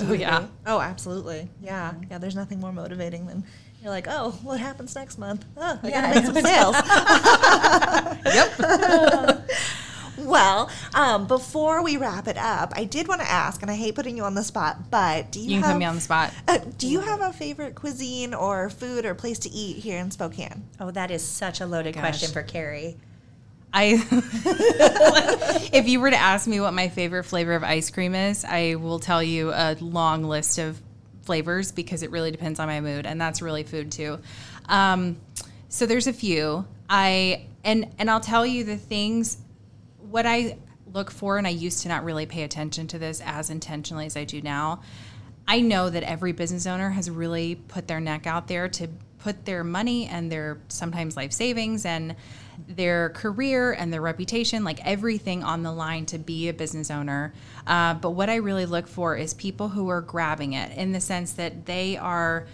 Oh, 0.00 0.12
yeah. 0.12 0.46
Oh, 0.66 0.80
absolutely. 0.80 1.48
Yeah. 1.60 1.92
Yeah. 2.10 2.18
There's 2.18 2.36
nothing 2.36 2.60
more 2.60 2.72
motivating 2.72 3.26
than 3.26 3.44
you're 3.82 3.90
like, 3.90 4.06
oh, 4.08 4.30
what 4.42 4.60
happens 4.60 4.94
next 4.94 5.18
month? 5.18 5.44
Oh, 5.56 5.78
I 5.82 5.88
Yeah. 5.88 6.12
gotta 6.14 6.14
make 6.14 6.24
some 6.24 6.44
sales. 6.44 6.76
yep. 8.34 9.48
well, 10.18 10.70
um, 10.94 11.26
before 11.26 11.82
we 11.82 11.96
wrap 11.96 12.28
it 12.28 12.36
up, 12.36 12.72
I 12.76 12.84
did 12.84 13.08
want 13.08 13.20
to 13.22 13.28
ask, 13.30 13.60
and 13.62 13.70
I 13.70 13.74
hate 13.74 13.94
putting 13.94 14.16
you 14.16 14.22
on 14.24 14.34
the 14.34 14.44
spot, 14.44 14.90
but 14.90 15.32
do 15.32 15.40
you, 15.40 15.46
You 15.46 15.54
can 15.56 15.62
have, 15.64 15.72
put 15.72 15.78
me 15.78 15.84
on 15.84 15.94
the 15.96 16.00
spot. 16.00 16.32
Uh, 16.46 16.58
do 16.78 16.86
you 16.88 17.00
have 17.00 17.20
a 17.20 17.32
favorite 17.32 17.74
cuisine 17.74 18.34
or 18.34 18.70
food 18.70 19.04
or 19.04 19.14
place 19.14 19.38
to 19.40 19.50
eat 19.50 19.78
here 19.78 19.98
in 19.98 20.10
Spokane? 20.10 20.64
Oh, 20.80 20.90
that 20.92 21.10
is 21.10 21.22
such 21.26 21.60
a 21.60 21.66
loaded 21.66 21.94
Gosh. 21.94 22.02
question 22.02 22.30
for 22.30 22.42
Keri. 22.42 22.96
I 23.74 24.04
if 25.72 25.88
you 25.88 26.00
were 26.00 26.10
to 26.10 26.16
ask 26.16 26.46
me 26.46 26.60
what 26.60 26.74
my 26.74 26.88
favorite 26.88 27.24
flavor 27.24 27.54
of 27.54 27.64
ice 27.64 27.90
cream 27.90 28.14
is, 28.14 28.44
I 28.44 28.74
will 28.74 28.98
tell 28.98 29.22
you 29.22 29.52
a 29.52 29.76
long 29.80 30.24
list 30.24 30.58
of 30.58 30.80
flavors 31.22 31.72
because 31.72 32.02
it 32.02 32.10
really 32.10 32.30
depends 32.30 32.60
on 32.60 32.68
my 32.68 32.80
mood, 32.80 33.06
and 33.06 33.20
that's 33.20 33.40
really 33.40 33.62
food 33.62 33.90
too. 33.90 34.18
Um, 34.68 35.16
so 35.68 35.86
there's 35.86 36.06
a 36.06 36.12
few. 36.12 36.66
I 36.88 37.46
and 37.64 37.88
and 37.98 38.10
I'll 38.10 38.20
tell 38.20 38.44
you 38.44 38.64
the 38.64 38.76
things 38.76 39.38
what 40.10 40.26
I 40.26 40.58
look 40.92 41.10
for, 41.10 41.38
and 41.38 41.46
I 41.46 41.50
used 41.50 41.82
to 41.82 41.88
not 41.88 42.04
really 42.04 42.26
pay 42.26 42.42
attention 42.42 42.86
to 42.88 42.98
this 42.98 43.22
as 43.24 43.48
intentionally 43.48 44.06
as 44.06 44.16
I 44.16 44.24
do 44.24 44.42
now. 44.42 44.82
I 45.48 45.60
know 45.60 45.90
that 45.90 46.02
every 46.02 46.32
business 46.32 46.66
owner 46.66 46.90
has 46.90 47.10
really 47.10 47.56
put 47.56 47.88
their 47.88 48.00
neck 48.00 48.26
out 48.26 48.46
there 48.48 48.68
to 48.68 48.88
put 49.18 49.44
their 49.44 49.64
money 49.64 50.06
and 50.06 50.30
their 50.30 50.58
sometimes 50.68 51.16
life 51.16 51.32
savings 51.32 51.84
and 51.84 52.14
their 52.68 53.10
career 53.10 53.72
and 53.72 53.92
their 53.92 54.00
reputation, 54.00 54.64
like 54.64 54.84
everything 54.84 55.42
on 55.42 55.62
the 55.62 55.72
line 55.72 56.06
to 56.06 56.18
be 56.18 56.48
a 56.48 56.52
business 56.52 56.90
owner. 56.90 57.32
Uh, 57.66 57.94
but 57.94 58.10
what 58.10 58.28
I 58.28 58.36
really 58.36 58.66
look 58.66 58.86
for 58.86 59.16
is 59.16 59.34
people 59.34 59.68
who 59.68 59.88
are 59.88 60.00
grabbing 60.00 60.52
it 60.52 60.76
in 60.76 60.92
the 60.92 61.00
sense 61.00 61.32
that 61.34 61.66
they 61.66 61.96
are 61.96 62.46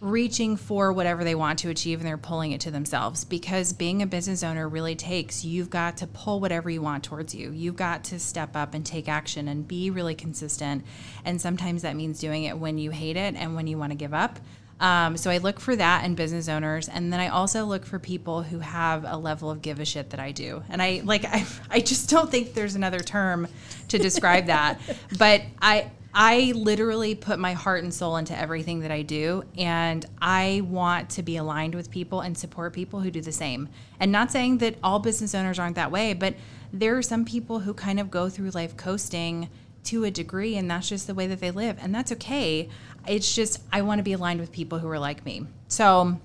reaching 0.00 0.56
for 0.56 0.92
whatever 0.92 1.24
they 1.24 1.34
want 1.34 1.58
to 1.60 1.70
achieve 1.70 1.98
and 1.98 2.06
they're 2.06 2.18
pulling 2.18 2.52
it 2.52 2.60
to 2.60 2.70
themselves. 2.70 3.24
Because 3.24 3.72
being 3.72 4.02
a 4.02 4.06
business 4.06 4.42
owner 4.42 4.68
really 4.68 4.94
takes 4.94 5.44
you've 5.44 5.70
got 5.70 5.96
to 5.98 6.06
pull 6.06 6.40
whatever 6.40 6.68
you 6.68 6.82
want 6.82 7.04
towards 7.04 7.34
you. 7.34 7.50
You've 7.50 7.76
got 7.76 8.04
to 8.04 8.18
step 8.18 8.54
up 8.54 8.74
and 8.74 8.84
take 8.84 9.08
action 9.08 9.48
and 9.48 9.66
be 9.66 9.90
really 9.90 10.14
consistent. 10.14 10.84
And 11.24 11.40
sometimes 11.40 11.82
that 11.82 11.96
means 11.96 12.18
doing 12.18 12.44
it 12.44 12.58
when 12.58 12.76
you 12.76 12.90
hate 12.90 13.16
it 13.16 13.34
and 13.34 13.54
when 13.54 13.66
you 13.66 13.78
want 13.78 13.92
to 13.92 13.96
give 13.96 14.12
up 14.12 14.38
um, 14.84 15.16
so 15.16 15.30
I 15.30 15.38
look 15.38 15.60
for 15.60 15.74
that 15.76 16.04
in 16.04 16.14
business 16.14 16.46
owners, 16.46 16.90
and 16.90 17.10
then 17.10 17.18
I 17.18 17.28
also 17.28 17.64
look 17.64 17.86
for 17.86 17.98
people 17.98 18.42
who 18.42 18.58
have 18.58 19.06
a 19.06 19.16
level 19.16 19.50
of 19.50 19.62
give 19.62 19.80
a 19.80 19.86
shit 19.86 20.10
that 20.10 20.20
I 20.20 20.30
do. 20.30 20.62
And 20.68 20.82
I 20.82 21.00
like 21.04 21.24
I, 21.24 21.46
I 21.70 21.80
just 21.80 22.10
don't 22.10 22.30
think 22.30 22.52
there's 22.52 22.74
another 22.74 23.00
term 23.00 23.48
to 23.88 23.96
describe 23.96 24.46
that. 24.46 24.78
But 25.18 25.42
I 25.62 25.90
I 26.12 26.52
literally 26.54 27.14
put 27.14 27.38
my 27.38 27.54
heart 27.54 27.82
and 27.82 27.94
soul 27.94 28.18
into 28.18 28.38
everything 28.38 28.80
that 28.80 28.90
I 28.90 29.00
do, 29.00 29.44
and 29.56 30.04
I 30.20 30.60
want 30.66 31.08
to 31.10 31.22
be 31.22 31.38
aligned 31.38 31.74
with 31.74 31.90
people 31.90 32.20
and 32.20 32.36
support 32.36 32.74
people 32.74 33.00
who 33.00 33.10
do 33.10 33.22
the 33.22 33.32
same. 33.32 33.70
And 33.98 34.12
not 34.12 34.30
saying 34.30 34.58
that 34.58 34.76
all 34.82 34.98
business 34.98 35.34
owners 35.34 35.58
aren't 35.58 35.76
that 35.76 35.90
way, 35.90 36.12
but 36.12 36.34
there 36.74 36.98
are 36.98 37.02
some 37.02 37.24
people 37.24 37.60
who 37.60 37.72
kind 37.72 37.98
of 37.98 38.10
go 38.10 38.28
through 38.28 38.50
life 38.50 38.76
coasting 38.76 39.48
to 39.84 40.04
a 40.04 40.10
degree 40.10 40.56
and 40.56 40.70
that's 40.70 40.88
just 40.88 41.06
the 41.06 41.14
way 41.14 41.26
that 41.26 41.40
they 41.40 41.50
live 41.50 41.76
and 41.80 41.94
that's 41.94 42.10
okay 42.12 42.68
it's 43.06 43.34
just 43.34 43.62
i 43.72 43.82
want 43.82 43.98
to 43.98 44.02
be 44.02 44.12
aligned 44.12 44.40
with 44.40 44.50
people 44.52 44.78
who 44.78 44.88
are 44.88 44.98
like 44.98 45.24
me 45.24 45.46
so 45.68 46.18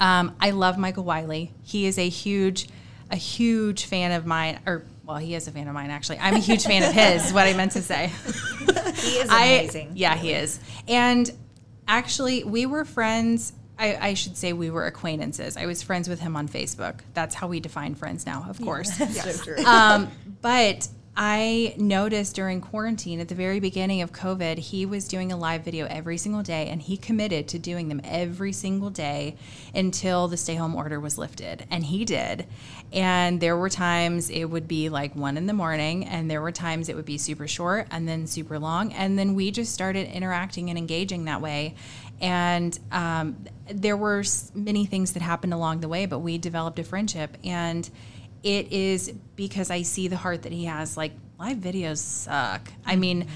um, 0.00 0.34
i 0.40 0.50
love 0.50 0.78
michael 0.78 1.04
wiley 1.04 1.52
he 1.62 1.86
is 1.86 1.98
a 1.98 2.08
huge 2.08 2.68
a 3.10 3.16
huge 3.16 3.84
fan 3.86 4.12
of 4.12 4.26
mine 4.26 4.58
or 4.66 4.84
well 5.04 5.16
he 5.16 5.34
is 5.34 5.48
a 5.48 5.50
fan 5.52 5.66
of 5.68 5.74
mine 5.74 5.90
actually 5.90 6.18
i'm 6.18 6.34
a 6.34 6.38
huge 6.38 6.64
fan 6.64 6.82
of 6.82 6.92
his 6.92 7.26
is 7.26 7.32
what 7.32 7.46
i 7.46 7.52
meant 7.54 7.72
to 7.72 7.82
say 7.82 8.10
He 8.98 9.18
is 9.18 9.28
I- 9.30 9.44
amazing. 9.46 9.92
yeah 9.94 10.16
he 10.16 10.32
is 10.32 10.58
and 10.88 11.30
actually 11.86 12.44
we 12.44 12.66
were 12.66 12.84
friends 12.84 13.52
I, 13.80 14.08
I 14.08 14.14
should 14.14 14.36
say 14.36 14.52
we 14.52 14.70
were 14.70 14.86
acquaintances. 14.86 15.56
I 15.56 15.66
was 15.66 15.84
friends 15.84 16.08
with 16.08 16.18
him 16.18 16.34
on 16.34 16.48
Facebook. 16.48 16.98
That's 17.14 17.32
how 17.32 17.46
we 17.46 17.60
define 17.60 17.94
friends 17.94 18.26
now, 18.26 18.44
of 18.48 18.60
course. 18.60 18.90
So 19.12 19.44
true. 19.44 19.64
um, 19.64 20.10
but 20.42 20.88
I 21.20 21.74
noticed 21.76 22.36
during 22.36 22.60
quarantine 22.60 23.18
at 23.18 23.26
the 23.26 23.34
very 23.34 23.58
beginning 23.58 24.02
of 24.02 24.12
COVID, 24.12 24.56
he 24.56 24.86
was 24.86 25.08
doing 25.08 25.32
a 25.32 25.36
live 25.36 25.64
video 25.64 25.88
every 25.90 26.16
single 26.16 26.44
day, 26.44 26.68
and 26.68 26.80
he 26.80 26.96
committed 26.96 27.48
to 27.48 27.58
doing 27.58 27.88
them 27.88 28.00
every 28.04 28.52
single 28.52 28.88
day 28.88 29.34
until 29.74 30.28
the 30.28 30.36
stay 30.36 30.54
home 30.54 30.76
order 30.76 31.00
was 31.00 31.18
lifted. 31.18 31.66
And 31.72 31.82
he 31.82 32.04
did. 32.04 32.46
And 32.92 33.40
there 33.40 33.56
were 33.56 33.68
times 33.68 34.30
it 34.30 34.44
would 34.44 34.68
be 34.68 34.90
like 34.90 35.16
one 35.16 35.36
in 35.36 35.46
the 35.46 35.52
morning, 35.52 36.04
and 36.04 36.30
there 36.30 36.40
were 36.40 36.52
times 36.52 36.88
it 36.88 36.94
would 36.94 37.04
be 37.04 37.18
super 37.18 37.48
short 37.48 37.88
and 37.90 38.06
then 38.06 38.28
super 38.28 38.60
long. 38.60 38.92
And 38.92 39.18
then 39.18 39.34
we 39.34 39.50
just 39.50 39.74
started 39.74 40.08
interacting 40.12 40.68
and 40.70 40.78
engaging 40.78 41.24
that 41.24 41.40
way. 41.40 41.74
And 42.20 42.78
um, 42.92 43.44
there 43.66 43.96
were 43.96 44.22
many 44.54 44.86
things 44.86 45.14
that 45.14 45.22
happened 45.22 45.52
along 45.52 45.80
the 45.80 45.88
way, 45.88 46.06
but 46.06 46.20
we 46.20 46.38
developed 46.38 46.78
a 46.78 46.84
friendship. 46.84 47.36
And 47.42 47.90
it 48.42 48.72
is 48.72 49.12
because 49.36 49.70
I 49.70 49.82
see 49.82 50.08
the 50.08 50.16
heart 50.16 50.42
that 50.42 50.52
he 50.52 50.64
has. 50.64 50.96
Like 50.96 51.12
live 51.38 51.58
videos 51.58 51.98
suck. 51.98 52.72
I 52.84 52.96
mean, 52.96 53.26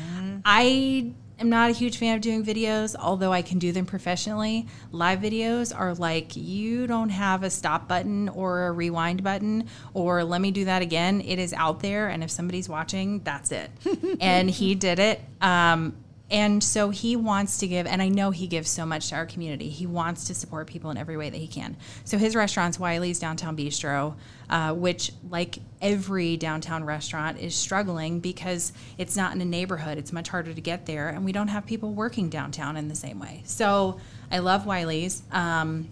I 0.44 1.12
am 1.38 1.48
not 1.48 1.70
a 1.70 1.72
huge 1.72 1.98
fan 1.98 2.16
of 2.16 2.20
doing 2.22 2.44
videos, 2.44 2.96
although 2.98 3.32
I 3.32 3.42
can 3.42 3.58
do 3.58 3.72
them 3.72 3.86
professionally. 3.86 4.66
Live 4.90 5.20
videos 5.20 5.76
are 5.76 5.94
like 5.94 6.36
you 6.36 6.86
don't 6.86 7.10
have 7.10 7.42
a 7.42 7.50
stop 7.50 7.88
button 7.88 8.28
or 8.28 8.66
a 8.66 8.72
rewind 8.72 9.22
button 9.22 9.68
or 9.94 10.24
let 10.24 10.40
me 10.40 10.50
do 10.50 10.64
that 10.64 10.82
again. 10.82 11.20
It 11.20 11.38
is 11.38 11.52
out 11.52 11.80
there, 11.80 12.08
and 12.08 12.22
if 12.22 12.30
somebody's 12.30 12.68
watching, 12.68 13.20
that's 13.20 13.52
it. 13.52 13.70
and 14.20 14.50
he 14.50 14.74
did 14.74 14.98
it. 14.98 15.20
Um, 15.40 15.96
and 16.32 16.64
so 16.64 16.88
he 16.88 17.14
wants 17.14 17.58
to 17.58 17.68
give, 17.68 17.86
and 17.86 18.00
I 18.00 18.08
know 18.08 18.30
he 18.30 18.46
gives 18.46 18.70
so 18.70 18.86
much 18.86 19.10
to 19.10 19.16
our 19.16 19.26
community. 19.26 19.68
He 19.68 19.86
wants 19.86 20.24
to 20.24 20.34
support 20.34 20.66
people 20.66 20.90
in 20.90 20.96
every 20.96 21.18
way 21.18 21.28
that 21.28 21.36
he 21.36 21.46
can. 21.46 21.76
So 22.04 22.16
his 22.16 22.34
restaurant's 22.34 22.78
Wiley's 22.78 23.18
Downtown 23.18 23.54
Bistro, 23.54 24.14
uh, 24.48 24.72
which, 24.72 25.12
like 25.28 25.58
every 25.82 26.38
downtown 26.38 26.84
restaurant, 26.84 27.38
is 27.38 27.54
struggling 27.54 28.18
because 28.18 28.72
it's 28.96 29.14
not 29.14 29.34
in 29.34 29.42
a 29.42 29.44
neighborhood. 29.44 29.98
It's 29.98 30.10
much 30.10 30.30
harder 30.30 30.54
to 30.54 30.60
get 30.62 30.86
there, 30.86 31.10
and 31.10 31.22
we 31.22 31.32
don't 31.32 31.48
have 31.48 31.66
people 31.66 31.92
working 31.92 32.30
downtown 32.30 32.78
in 32.78 32.88
the 32.88 32.96
same 32.96 33.20
way. 33.20 33.42
So 33.44 34.00
I 34.30 34.38
love 34.38 34.64
Wiley's. 34.64 35.22
Um, 35.32 35.90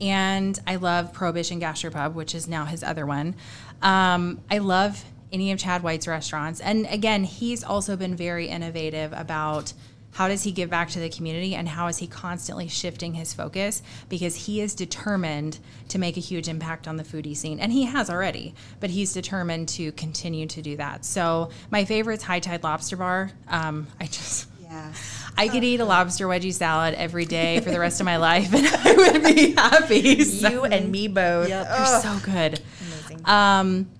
and 0.00 0.58
I 0.66 0.76
love 0.76 1.12
Prohibition 1.12 1.60
Gastropub, 1.60 2.14
which 2.14 2.34
is 2.34 2.48
now 2.48 2.64
his 2.64 2.82
other 2.82 3.04
one. 3.04 3.34
Um, 3.82 4.40
I 4.50 4.58
love 4.58 5.04
any 5.32 5.52
of 5.52 5.58
Chad 5.58 5.82
White's 5.82 6.06
restaurants, 6.06 6.60
and 6.60 6.86
again, 6.90 7.24
he's 7.24 7.62
also 7.64 7.96
been 7.96 8.16
very 8.16 8.48
innovative 8.48 9.12
about 9.12 9.72
how 10.12 10.26
does 10.26 10.42
he 10.42 10.50
give 10.50 10.68
back 10.68 10.88
to 10.90 10.98
the 10.98 11.08
community 11.08 11.54
and 11.54 11.68
how 11.68 11.86
is 11.86 11.98
he 11.98 12.06
constantly 12.08 12.66
shifting 12.66 13.14
his 13.14 13.32
focus 13.32 13.80
because 14.08 14.34
he 14.34 14.60
is 14.60 14.74
determined 14.74 15.60
to 15.88 15.98
make 16.00 16.16
a 16.16 16.20
huge 16.20 16.48
impact 16.48 16.88
on 16.88 16.96
the 16.96 17.04
foodie 17.04 17.36
scene 17.36 17.60
and 17.60 17.70
he 17.72 17.84
has 17.84 18.10
already 18.10 18.52
but 18.80 18.90
he's 18.90 19.12
determined 19.12 19.68
to 19.68 19.92
continue 19.92 20.46
to 20.48 20.60
do 20.62 20.76
that 20.76 21.04
so 21.04 21.48
my 21.70 21.84
favorite 21.84 22.14
is 22.14 22.22
high 22.24 22.40
tide 22.40 22.64
lobster 22.64 22.96
bar 22.96 23.30
um, 23.46 23.86
i 24.00 24.06
just 24.06 24.48
Yeah. 24.60 24.92
I 25.38 25.46
could 25.46 25.62
eat 25.62 25.78
a 25.78 25.84
lobster 25.84 26.26
wedgie 26.26 26.52
salad 26.52 26.94
every 26.94 27.24
day 27.24 27.60
for 27.60 27.70
the 27.70 27.78
rest 27.78 28.00
of 28.00 28.04
my 28.04 28.16
life, 28.16 28.52
and 28.52 28.66
I 28.66 28.92
would 29.12 29.22
be 29.22 29.52
happy. 29.52 30.24
So- 30.24 30.48
You 30.50 30.64
and 30.64 30.90
me 30.90 31.06
both. 31.06 31.48
Yep. 31.48 31.68
they're 31.68 32.00
so 32.02 32.18
good. 32.24 32.60
Amazing. 32.80 33.28
Um, 33.28 33.90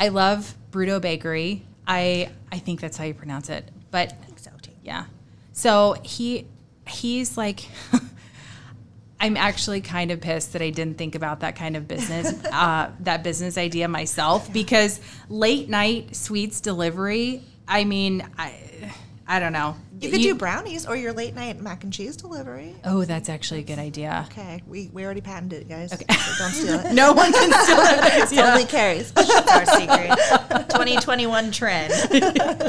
I 0.00 0.08
love 0.08 0.54
Bruto 0.78 1.00
Bakery. 1.00 1.62
I 1.86 2.30
I 2.52 2.58
think 2.58 2.80
that's 2.80 2.96
how 2.96 3.04
you 3.04 3.14
pronounce 3.14 3.48
it, 3.50 3.68
but 3.90 4.12
I 4.12 4.24
think 4.26 4.38
so 4.38 4.50
too. 4.62 4.70
yeah. 4.84 5.06
So 5.52 5.96
he 6.04 6.46
he's 6.86 7.36
like 7.36 7.68
I'm 9.20 9.36
actually 9.36 9.80
kind 9.80 10.12
of 10.12 10.20
pissed 10.20 10.52
that 10.52 10.62
I 10.62 10.70
didn't 10.70 10.96
think 10.96 11.16
about 11.16 11.40
that 11.40 11.56
kind 11.56 11.76
of 11.76 11.88
business 11.88 12.32
uh, 12.52 12.92
that 13.00 13.24
business 13.24 13.58
idea 13.58 13.88
myself 13.88 14.52
because 14.52 15.00
late 15.28 15.68
night 15.68 16.14
sweets 16.14 16.60
delivery, 16.60 17.42
I 17.66 17.82
mean, 17.82 18.24
I 18.38 18.54
I 19.26 19.40
don't 19.40 19.52
know. 19.52 19.74
You 20.00 20.10
could 20.10 20.22
do 20.22 20.34
brownies 20.34 20.86
or 20.86 20.96
your 20.96 21.12
late 21.12 21.34
night 21.34 21.60
mac 21.60 21.84
and 21.84 21.92
cheese 21.92 22.16
delivery. 22.16 22.74
Oh, 22.84 23.04
that's 23.04 23.28
actually 23.28 23.60
a 23.60 23.64
good 23.64 23.78
idea. 23.78 24.26
Okay, 24.30 24.62
we, 24.66 24.90
we 24.92 25.04
already 25.04 25.20
patented 25.20 25.62
it, 25.62 25.68
guys. 25.68 25.92
Okay. 25.92 26.04
So 26.14 26.44
don't 26.44 26.52
steal 26.52 26.80
it. 26.86 26.92
No 26.94 27.12
one 27.12 27.32
can 27.32 27.52
steal 27.64 27.76
that 27.76 28.22
idea. 28.22 28.42
Totally 28.42 28.64
carries. 28.64 29.12
That's 29.12 29.50
our 29.50 29.66
secret. 29.66 30.08
2021 30.70 31.50
trend. 31.50 31.92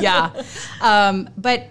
yeah. 0.01 0.31
Um, 0.81 1.29
but 1.37 1.67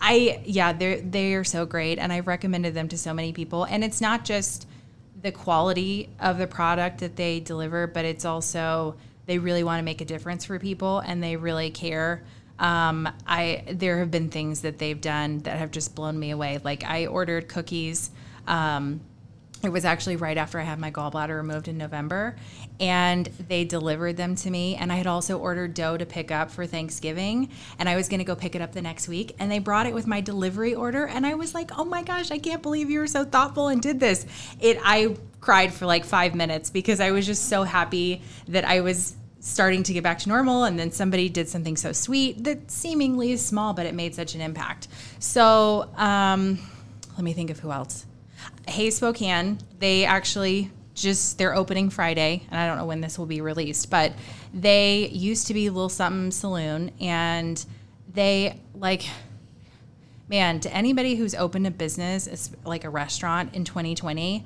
I, 0.00 0.42
yeah, 0.44 0.72
they're, 0.72 1.00
they 1.00 1.34
are 1.34 1.44
so 1.44 1.66
great. 1.66 1.98
And 1.98 2.12
I've 2.12 2.26
recommended 2.26 2.74
them 2.74 2.88
to 2.88 2.98
so 2.98 3.12
many 3.12 3.32
people. 3.32 3.64
And 3.64 3.82
it's 3.84 4.00
not 4.00 4.24
just 4.24 4.66
the 5.20 5.32
quality 5.32 6.08
of 6.18 6.38
the 6.38 6.46
product 6.46 7.00
that 7.00 7.16
they 7.16 7.40
deliver, 7.40 7.86
but 7.86 8.04
it's 8.04 8.24
also, 8.24 8.96
they 9.26 9.38
really 9.38 9.64
want 9.64 9.78
to 9.80 9.82
make 9.84 10.00
a 10.00 10.04
difference 10.04 10.44
for 10.44 10.58
people 10.58 11.00
and 11.00 11.22
they 11.22 11.36
really 11.36 11.70
care. 11.70 12.24
Um, 12.60 13.08
I, 13.26 13.64
there 13.66 13.98
have 13.98 14.10
been 14.10 14.28
things 14.28 14.60
that 14.60 14.78
they've 14.78 15.00
done 15.00 15.40
that 15.40 15.58
have 15.58 15.70
just 15.70 15.94
blown 15.94 16.18
me 16.18 16.30
away. 16.30 16.60
Like 16.62 16.84
I 16.84 17.06
ordered 17.06 17.48
cookies, 17.48 18.10
um, 18.46 19.00
it 19.62 19.68
was 19.68 19.84
actually 19.84 20.16
right 20.16 20.38
after 20.38 20.58
I 20.58 20.62
had 20.62 20.78
my 20.78 20.90
gallbladder 20.90 21.36
removed 21.36 21.68
in 21.68 21.76
November, 21.76 22.36
and 22.78 23.26
they 23.26 23.64
delivered 23.64 24.16
them 24.16 24.34
to 24.36 24.50
me. 24.50 24.76
And 24.76 24.90
I 24.90 24.96
had 24.96 25.06
also 25.06 25.38
ordered 25.38 25.74
dough 25.74 25.98
to 25.98 26.06
pick 26.06 26.30
up 26.30 26.50
for 26.50 26.66
Thanksgiving, 26.66 27.50
and 27.78 27.88
I 27.88 27.96
was 27.96 28.08
going 28.08 28.20
to 28.20 28.24
go 28.24 28.34
pick 28.34 28.54
it 28.54 28.62
up 28.62 28.72
the 28.72 28.80
next 28.80 29.06
week. 29.06 29.34
And 29.38 29.52
they 29.52 29.58
brought 29.58 29.86
it 29.86 29.92
with 29.92 30.06
my 30.06 30.22
delivery 30.22 30.74
order, 30.74 31.06
and 31.06 31.26
I 31.26 31.34
was 31.34 31.54
like, 31.54 31.78
"Oh 31.78 31.84
my 31.84 32.02
gosh, 32.02 32.30
I 32.30 32.38
can't 32.38 32.62
believe 32.62 32.90
you 32.90 33.00
were 33.00 33.06
so 33.06 33.24
thoughtful 33.24 33.68
and 33.68 33.82
did 33.82 34.00
this." 34.00 34.24
It 34.60 34.78
I 34.82 35.16
cried 35.40 35.74
for 35.74 35.84
like 35.84 36.04
five 36.04 36.34
minutes 36.34 36.70
because 36.70 37.00
I 37.00 37.10
was 37.10 37.26
just 37.26 37.48
so 37.48 37.62
happy 37.64 38.22
that 38.48 38.64
I 38.64 38.80
was 38.80 39.14
starting 39.40 39.82
to 39.82 39.92
get 39.92 40.02
back 40.02 40.18
to 40.18 40.28
normal 40.28 40.64
and 40.64 40.78
then 40.78 40.92
somebody 40.92 41.28
did 41.28 41.48
something 41.48 41.76
so 41.76 41.92
sweet 41.92 42.44
that 42.44 42.70
seemingly 42.70 43.32
is 43.32 43.44
small 43.44 43.72
but 43.72 43.86
it 43.86 43.94
made 43.94 44.14
such 44.14 44.34
an 44.34 44.40
impact. 44.40 44.88
So 45.18 45.90
um, 45.96 46.58
let 47.12 47.24
me 47.24 47.32
think 47.32 47.50
of 47.50 47.58
who 47.58 47.72
else. 47.72 48.06
Hey 48.68 48.90
Spokane, 48.90 49.58
they 49.78 50.04
actually 50.04 50.70
just 50.94 51.38
they're 51.38 51.54
opening 51.54 51.88
Friday, 51.88 52.42
and 52.50 52.60
I 52.60 52.66
don't 52.66 52.76
know 52.76 52.84
when 52.84 53.00
this 53.00 53.18
will 53.18 53.26
be 53.26 53.40
released, 53.40 53.90
but 53.90 54.12
they 54.52 55.08
used 55.08 55.46
to 55.46 55.54
be 55.54 55.70
Little 55.70 55.88
Something 55.88 56.30
Saloon, 56.30 56.90
and 57.00 57.64
they 58.12 58.60
like 58.74 59.06
man, 60.30 60.60
to 60.60 60.72
anybody 60.72 61.16
who's 61.16 61.34
opened 61.34 61.66
a 61.66 61.70
business, 61.72 62.52
like 62.64 62.84
a 62.84 62.88
restaurant 62.88 63.52
in 63.52 63.64
2020, 63.64 64.44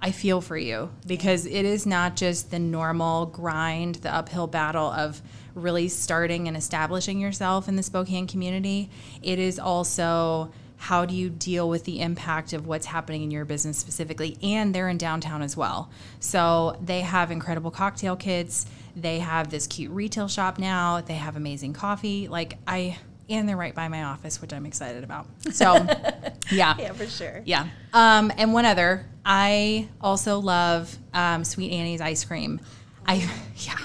I 0.00 0.12
feel 0.12 0.40
for 0.40 0.56
you 0.56 0.90
because 1.06 1.44
it 1.44 1.64
is 1.64 1.84
not 1.86 2.14
just 2.16 2.50
the 2.50 2.58
normal 2.58 3.26
grind, 3.26 3.96
the 3.96 4.14
uphill 4.14 4.46
battle 4.46 4.90
of 4.90 5.20
really 5.54 5.88
starting 5.88 6.46
and 6.46 6.56
establishing 6.56 7.18
yourself 7.20 7.68
in 7.68 7.74
the 7.76 7.82
Spokane 7.82 8.26
community. 8.28 8.90
It 9.22 9.38
is 9.40 9.58
also 9.58 10.52
how 10.76 11.04
do 11.04 11.14
you 11.16 11.28
deal 11.28 11.68
with 11.68 11.84
the 11.84 12.00
impact 12.00 12.52
of 12.52 12.66
what's 12.68 12.86
happening 12.86 13.24
in 13.24 13.32
your 13.32 13.44
business 13.44 13.76
specifically 13.78 14.38
and 14.40 14.72
they're 14.72 14.88
in 14.88 14.98
downtown 14.98 15.42
as 15.42 15.56
well. 15.56 15.90
So 16.20 16.78
they 16.80 17.00
have 17.00 17.32
incredible 17.32 17.72
cocktail 17.72 18.14
kits. 18.14 18.66
They 18.94 19.18
have 19.18 19.50
this 19.50 19.66
cute 19.66 19.90
retail 19.90 20.28
shop 20.28 20.58
now. 20.58 21.00
They 21.00 21.14
have 21.14 21.34
amazing 21.36 21.72
coffee. 21.72 22.28
Like 22.28 22.58
i 22.68 22.96
and 23.30 23.46
they're 23.46 23.58
right 23.58 23.74
by 23.74 23.88
my 23.88 24.04
office 24.04 24.40
which 24.40 24.52
i'm 24.52 24.64
excited 24.64 25.02
about. 25.02 25.26
So 25.50 25.74
yeah. 26.52 26.76
Yeah, 26.78 26.92
for 26.92 27.06
sure. 27.06 27.42
yeah. 27.44 27.66
Um, 27.92 28.32
and 28.38 28.52
one 28.52 28.64
other, 28.64 29.04
I 29.30 29.86
also 30.00 30.38
love 30.38 30.96
um, 31.12 31.44
Sweet 31.44 31.70
Annie's 31.70 32.00
ice 32.00 32.24
cream. 32.24 32.60
I 33.06 33.16
yeah. 33.56 33.78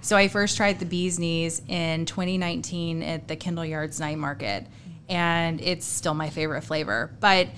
So 0.00 0.16
I 0.16 0.28
first 0.28 0.56
tried 0.56 0.78
the 0.78 0.86
bee's 0.86 1.18
knees 1.18 1.60
in 1.68 2.06
2019 2.06 3.02
at 3.02 3.28
the 3.28 3.36
Kendall 3.36 3.66
Yards 3.66 4.00
Night 4.00 4.16
Market, 4.16 4.66
and 5.10 5.60
it's 5.60 5.84
still 5.84 6.14
my 6.14 6.30
favorite 6.30 6.62
flavor. 6.62 7.14
But 7.20 7.48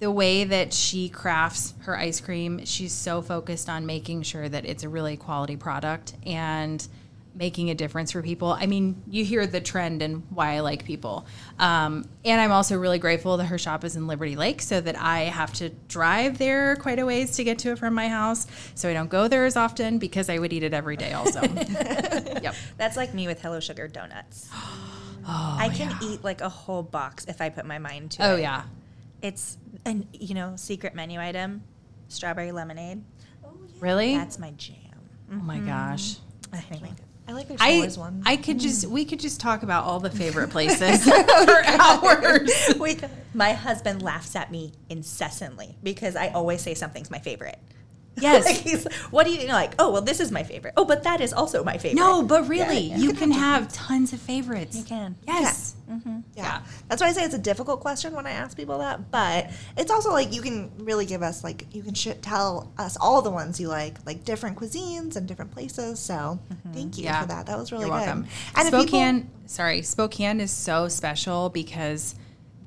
the 0.00 0.10
way 0.10 0.42
that 0.42 0.72
she 0.72 1.08
crafts 1.08 1.74
her 1.82 1.96
ice 1.96 2.20
cream, 2.20 2.64
she's 2.64 2.92
so 2.92 3.22
focused 3.22 3.68
on 3.68 3.86
making 3.86 4.22
sure 4.22 4.48
that 4.48 4.64
it's 4.64 4.82
a 4.82 4.88
really 4.88 5.16
quality 5.16 5.56
product 5.56 6.14
and 6.26 6.86
making 7.34 7.70
a 7.70 7.74
difference 7.74 8.12
for 8.12 8.22
people. 8.22 8.48
I 8.48 8.66
mean, 8.66 9.02
you 9.08 9.24
hear 9.24 9.46
the 9.46 9.60
trend 9.60 10.02
and 10.02 10.22
why 10.30 10.54
I 10.54 10.60
like 10.60 10.84
people. 10.84 11.26
Um, 11.58 12.06
and 12.24 12.40
I'm 12.40 12.52
also 12.52 12.76
really 12.78 12.98
grateful 12.98 13.38
that 13.38 13.46
her 13.46 13.56
shop 13.58 13.84
is 13.84 13.96
in 13.96 14.06
Liberty 14.06 14.36
Lake 14.36 14.60
so 14.60 14.80
that 14.82 14.98
I 14.98 15.20
have 15.20 15.52
to 15.54 15.70
drive 15.88 16.36
there 16.38 16.76
quite 16.76 16.98
a 16.98 17.06
ways 17.06 17.36
to 17.36 17.44
get 17.44 17.58
to 17.60 17.70
it 17.72 17.78
from 17.78 17.94
my 17.94 18.08
house. 18.08 18.46
So 18.74 18.88
I 18.88 18.92
don't 18.92 19.08
go 19.08 19.28
there 19.28 19.46
as 19.46 19.56
often 19.56 19.98
because 19.98 20.28
I 20.28 20.38
would 20.38 20.52
eat 20.52 20.62
it 20.62 20.74
every 20.74 20.96
day 20.96 21.12
also. 21.14 21.40
yep. 22.42 22.54
That's 22.76 22.96
like 22.98 23.14
me 23.14 23.26
with 23.26 23.40
Hello 23.40 23.60
Sugar 23.60 23.88
donuts. 23.88 24.50
I 25.26 25.70
can 25.72 25.96
eat 26.02 26.22
like 26.24 26.40
a 26.40 26.48
whole 26.48 26.82
box 26.82 27.24
if 27.26 27.40
I 27.40 27.48
put 27.48 27.64
my 27.64 27.78
mind 27.78 28.10
to 28.12 28.24
Oh, 28.24 28.30
it. 28.30 28.32
Oh 28.32 28.36
yeah. 28.36 28.64
It's 29.22 29.56
an 29.86 30.06
you 30.12 30.34
know 30.34 30.54
secret 30.56 30.94
menu 30.94 31.20
item, 31.20 31.62
strawberry 32.08 32.52
lemonade. 32.52 33.02
Really? 33.80 34.14
That's 34.16 34.38
my 34.38 34.50
jam. 34.52 34.76
oh 35.32 35.36
my 35.36 35.58
gosh. 35.60 36.16
Anyway, 36.70 36.90
I 37.28 37.32
like 37.32 37.48
their 37.48 37.56
I, 37.60 37.72
s'mores 37.72 37.98
one. 37.98 38.22
I 38.26 38.36
could 38.36 38.58
just, 38.58 38.86
mm. 38.86 38.90
we 38.90 39.04
could 39.04 39.20
just 39.20 39.40
talk 39.40 39.62
about 39.62 39.84
all 39.84 40.00
the 40.00 40.10
favorite 40.22 40.50
places 40.50 41.04
for 41.04 41.64
hours. 41.66 42.50
we, 42.78 42.98
my 43.34 43.52
husband 43.52 44.02
laughs 44.02 44.34
at 44.36 44.50
me 44.50 44.72
incessantly 44.88 45.76
because 45.82 46.16
I 46.16 46.28
always 46.28 46.62
say 46.62 46.74
something's 46.74 47.10
my 47.10 47.18
favorite. 47.18 47.58
Yes. 48.20 48.44
like 48.44 48.56
he's, 48.56 48.84
what 49.10 49.24
do 49.26 49.32
you 49.32 49.46
know? 49.46 49.54
Like, 49.54 49.74
oh 49.78 49.90
well, 49.90 50.02
this 50.02 50.20
is 50.20 50.30
my 50.30 50.42
favorite. 50.42 50.74
Oh, 50.76 50.84
but 50.84 51.02
that 51.04 51.20
is 51.20 51.32
also 51.32 51.64
my 51.64 51.78
favorite. 51.78 51.98
No, 51.98 52.22
but 52.22 52.46
really, 52.48 52.78
Yeah. 52.90 52.98
you 52.98 53.12
can 53.14 53.30
have 53.30 53.72
tons 53.72 54.12
of 54.12 54.20
favorites. 54.20 54.76
You 54.76 54.84
can. 54.84 55.16
Yes. 55.26 55.74
Mm-hmm. 55.90 56.20
yeah. 56.36 56.42
yeah. 56.44 56.62
That's 56.88 57.00
why 57.02 57.08
I 57.08 57.12
say 57.12 57.24
it's 57.24 57.34
a 57.34 57.38
difficult 57.38 57.80
question 57.80 58.14
when 58.14 58.26
I 58.26 58.30
ask 58.32 58.56
people 58.56 58.78
that, 58.78 59.10
but 59.10 59.50
it's 59.76 59.90
also 59.90 60.10
like 60.10 60.32
you 60.32 60.40
can 60.42 60.70
really 60.78 61.06
give 61.06 61.22
us 61.22 61.42
like 61.42 61.66
you 61.74 61.82
can 61.82 61.94
sh- 61.94 62.08
tell 62.22 62.70
us 62.78 62.96
all 63.00 63.22
the 63.22 63.30
ones 63.30 63.58
you 63.60 63.68
like, 63.68 63.96
like 64.06 64.24
different 64.24 64.56
cuisines 64.58 65.16
and 65.16 65.26
different 65.26 65.50
places. 65.50 65.98
So 65.98 66.14
mm-hmm. 66.14 66.72
thank 66.72 66.98
you 66.98 67.04
Yeah. 67.04 67.22
for 67.22 67.28
that. 67.28 67.46
That 67.46 67.58
was 67.58 67.72
really 67.72 67.86
You're 67.86 67.98
good. 67.98 68.04
welcome. 68.06 68.26
And 68.56 68.68
if 68.68 68.72
people- 68.74 68.80
Spokane, 68.88 69.30
sorry, 69.46 69.82
Spokane 69.82 70.40
is 70.40 70.50
so 70.50 70.88
special 70.88 71.48
because 71.48 72.14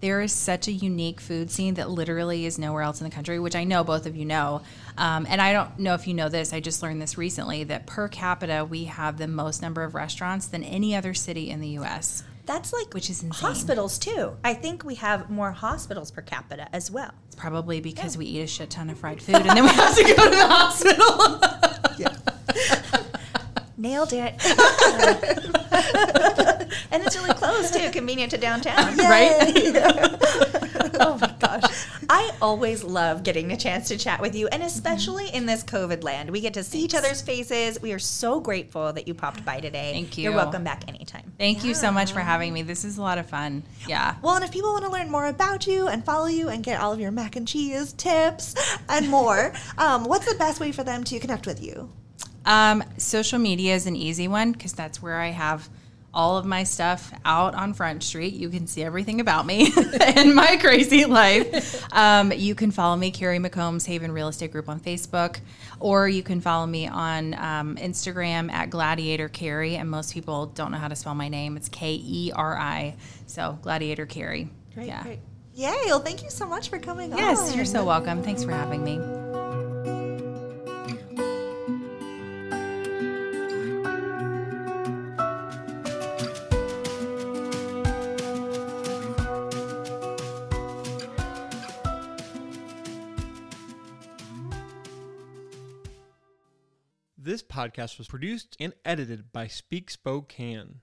there 0.05 0.21
is 0.21 0.31
such 0.31 0.67
a 0.67 0.71
unique 0.71 1.19
food 1.19 1.49
scene 1.49 1.73
that 1.73 1.89
literally 1.89 2.45
is 2.45 2.59
nowhere 2.59 2.83
else 2.83 3.01
in 3.01 3.05
the 3.05 3.15
country, 3.15 3.39
which 3.39 3.55
I 3.55 3.63
know 3.63 3.83
both 3.83 4.05
of 4.05 4.15
you 4.15 4.23
know. 4.23 4.61
Um, 4.99 5.25
and 5.27 5.41
I 5.41 5.51
don't 5.51 5.79
know 5.79 5.95
if 5.95 6.05
you 6.05 6.13
know 6.13 6.29
this, 6.29 6.53
I 6.53 6.59
just 6.59 6.83
learned 6.83 7.01
this 7.01 7.17
recently 7.17 7.63
that 7.63 7.87
per 7.87 8.07
capita, 8.07 8.67
we 8.69 8.83
have 8.83 9.17
the 9.17 9.27
most 9.27 9.63
number 9.63 9.83
of 9.83 9.95
restaurants 9.95 10.45
than 10.45 10.63
any 10.63 10.95
other 10.95 11.15
city 11.15 11.49
in 11.49 11.59
the 11.59 11.69
US. 11.79 12.23
That's 12.45 12.71
like 12.71 12.93
Which 12.93 13.09
is 13.09 13.23
insane. 13.23 13.49
hospitals 13.49 13.97
too. 13.97 14.37
I 14.43 14.53
think 14.53 14.83
we 14.83 14.93
have 14.93 15.31
more 15.31 15.51
hospitals 15.51 16.11
per 16.11 16.21
capita 16.21 16.67
as 16.71 16.91
well. 16.91 17.09
It's 17.25 17.35
probably 17.35 17.81
because 17.81 18.15
we 18.15 18.27
eat 18.27 18.41
a 18.41 18.47
shit 18.47 18.69
ton 18.69 18.91
of 18.91 18.99
fried 18.99 19.19
food 19.19 19.37
and 19.37 19.49
then 19.57 19.63
we 19.63 19.69
have 19.71 19.95
to 19.95 20.03
go 20.03 20.23
to 20.23 20.29
the 20.29 20.47
hospital. 20.47 21.41
Nailed 23.77 24.13
it. 24.13 24.35
and 26.95 27.03
it's 27.05 27.17
really 27.17 27.33
close 27.33 27.71
too, 27.71 27.91
convenient 27.91 28.31
to 28.31 28.37
downtown. 28.37 28.95
right? 28.97 29.35
oh 31.01 31.17
my 31.19 31.35
gosh. 31.39 31.87
I 32.09 32.31
always 32.41 32.83
love 32.85 33.23
getting 33.23 33.49
the 33.49 33.57
chance 33.57 33.89
to 33.89 33.97
chat 33.97 34.21
with 34.21 34.33
you, 34.33 34.47
and 34.47 34.63
especially 34.63 35.27
in 35.29 35.45
this 35.45 35.63
COVID 35.63 36.03
land. 36.03 36.29
We 36.29 36.39
get 36.39 36.53
to 36.53 36.63
see 36.63 36.79
each 36.79 36.95
other's 36.95 37.21
faces. 37.21 37.81
We 37.81 37.91
are 37.91 37.99
so 37.99 38.39
grateful 38.39 38.93
that 38.93 39.07
you 39.07 39.13
popped 39.13 39.43
by 39.43 39.59
today. 39.59 39.91
Thank 39.91 40.17
you. 40.17 40.25
You're 40.25 40.33
welcome 40.33 40.63
back 40.63 40.87
anytime. 40.87 41.33
Thank 41.37 41.65
you 41.65 41.73
so 41.73 41.91
much 41.91 42.13
for 42.13 42.21
having 42.21 42.53
me. 42.53 42.61
This 42.61 42.85
is 42.85 42.97
a 42.97 43.01
lot 43.01 43.17
of 43.17 43.25
fun. 43.25 43.63
Yeah. 43.87 44.15
Well, 44.21 44.35
and 44.35 44.45
if 44.45 44.51
people 44.51 44.71
want 44.71 44.85
to 44.85 44.91
learn 44.91 45.11
more 45.11 45.25
about 45.25 45.67
you 45.67 45.87
and 45.87 46.05
follow 46.05 46.27
you 46.27 46.47
and 46.47 46.63
get 46.63 46.79
all 46.79 46.93
of 46.93 46.99
your 47.01 47.11
mac 47.11 47.35
and 47.35 47.45
cheese 47.45 47.91
tips 47.93 48.55
and 48.87 49.09
more, 49.09 49.53
um, 49.77 50.05
what's 50.05 50.31
the 50.31 50.37
best 50.37 50.61
way 50.61 50.71
for 50.71 50.85
them 50.85 51.03
to 51.05 51.19
connect 51.19 51.45
with 51.45 51.61
you? 51.61 51.89
Um, 52.45 52.83
social 52.97 53.39
media 53.39 53.75
is 53.75 53.85
an 53.85 53.97
easy 53.97 54.29
one 54.29 54.53
because 54.53 54.71
that's 54.71 55.01
where 55.01 55.19
I 55.19 55.31
have 55.31 55.67
all 56.15 56.37
of 56.37 56.45
my 56.45 56.63
stuff 56.63 57.13
out 57.25 57.53
on 57.53 57.73
Front 57.73 58.01
Street. 58.01 58.33
You 58.33 58.49
can 58.49 58.65
see 58.65 58.81
everything 58.83 59.19
about 59.19 59.45
me 59.45 59.71
and 60.01 60.33
my 60.33 60.57
crazy 60.57 61.05
life. 61.05 61.83
Um, 61.93 62.31
you 62.31 62.55
can 62.55 62.71
follow 62.71 62.95
me, 62.95 63.11
Keri 63.11 63.37
McCombs 63.37 63.85
Haven 63.85 64.11
Real 64.11 64.29
Estate 64.29 64.51
Group 64.51 64.69
on 64.69 64.79
Facebook, 64.79 65.39
or 65.79 66.07
you 66.07 66.23
can 66.23 66.41
follow 66.41 66.65
me 66.65 66.87
on 66.87 67.33
um, 67.35 67.75
Instagram 67.75 68.49
at 68.51 68.69
Gladiator 68.69 69.27
Keri. 69.29 69.75
And 69.75 69.89
most 69.89 70.13
people 70.13 70.47
don't 70.47 70.71
know 70.71 70.77
how 70.77 70.87
to 70.87 70.95
spell 70.95 71.13
my 71.13 71.27
name. 71.27 71.57
It's 71.57 71.69
K 71.69 71.93
E 72.01 72.31
R 72.33 72.57
I. 72.57 72.95
So 73.27 73.59
Gladiator 73.61 74.05
Keri. 74.05 74.49
Great, 74.73 74.87
yeah. 74.87 75.03
great. 75.03 75.19
Yay! 75.53 75.83
Well, 75.85 75.99
thank 75.99 76.23
you 76.23 76.29
so 76.29 76.45
much 76.45 76.69
for 76.69 76.79
coming 76.79 77.13
on. 77.13 77.19
Yes, 77.19 77.55
you're 77.55 77.63
so 77.63 77.85
welcome. 77.85 78.23
Thanks 78.23 78.43
for 78.43 78.51
having 78.51 78.83
me. 78.83 79.44
Podcast 97.65 97.97
was 97.97 98.07
produced 98.07 98.55
and 98.59 98.73
edited 98.83 99.31
by 99.31 99.47
Speak 99.47 99.89
Spokane. 99.89 100.81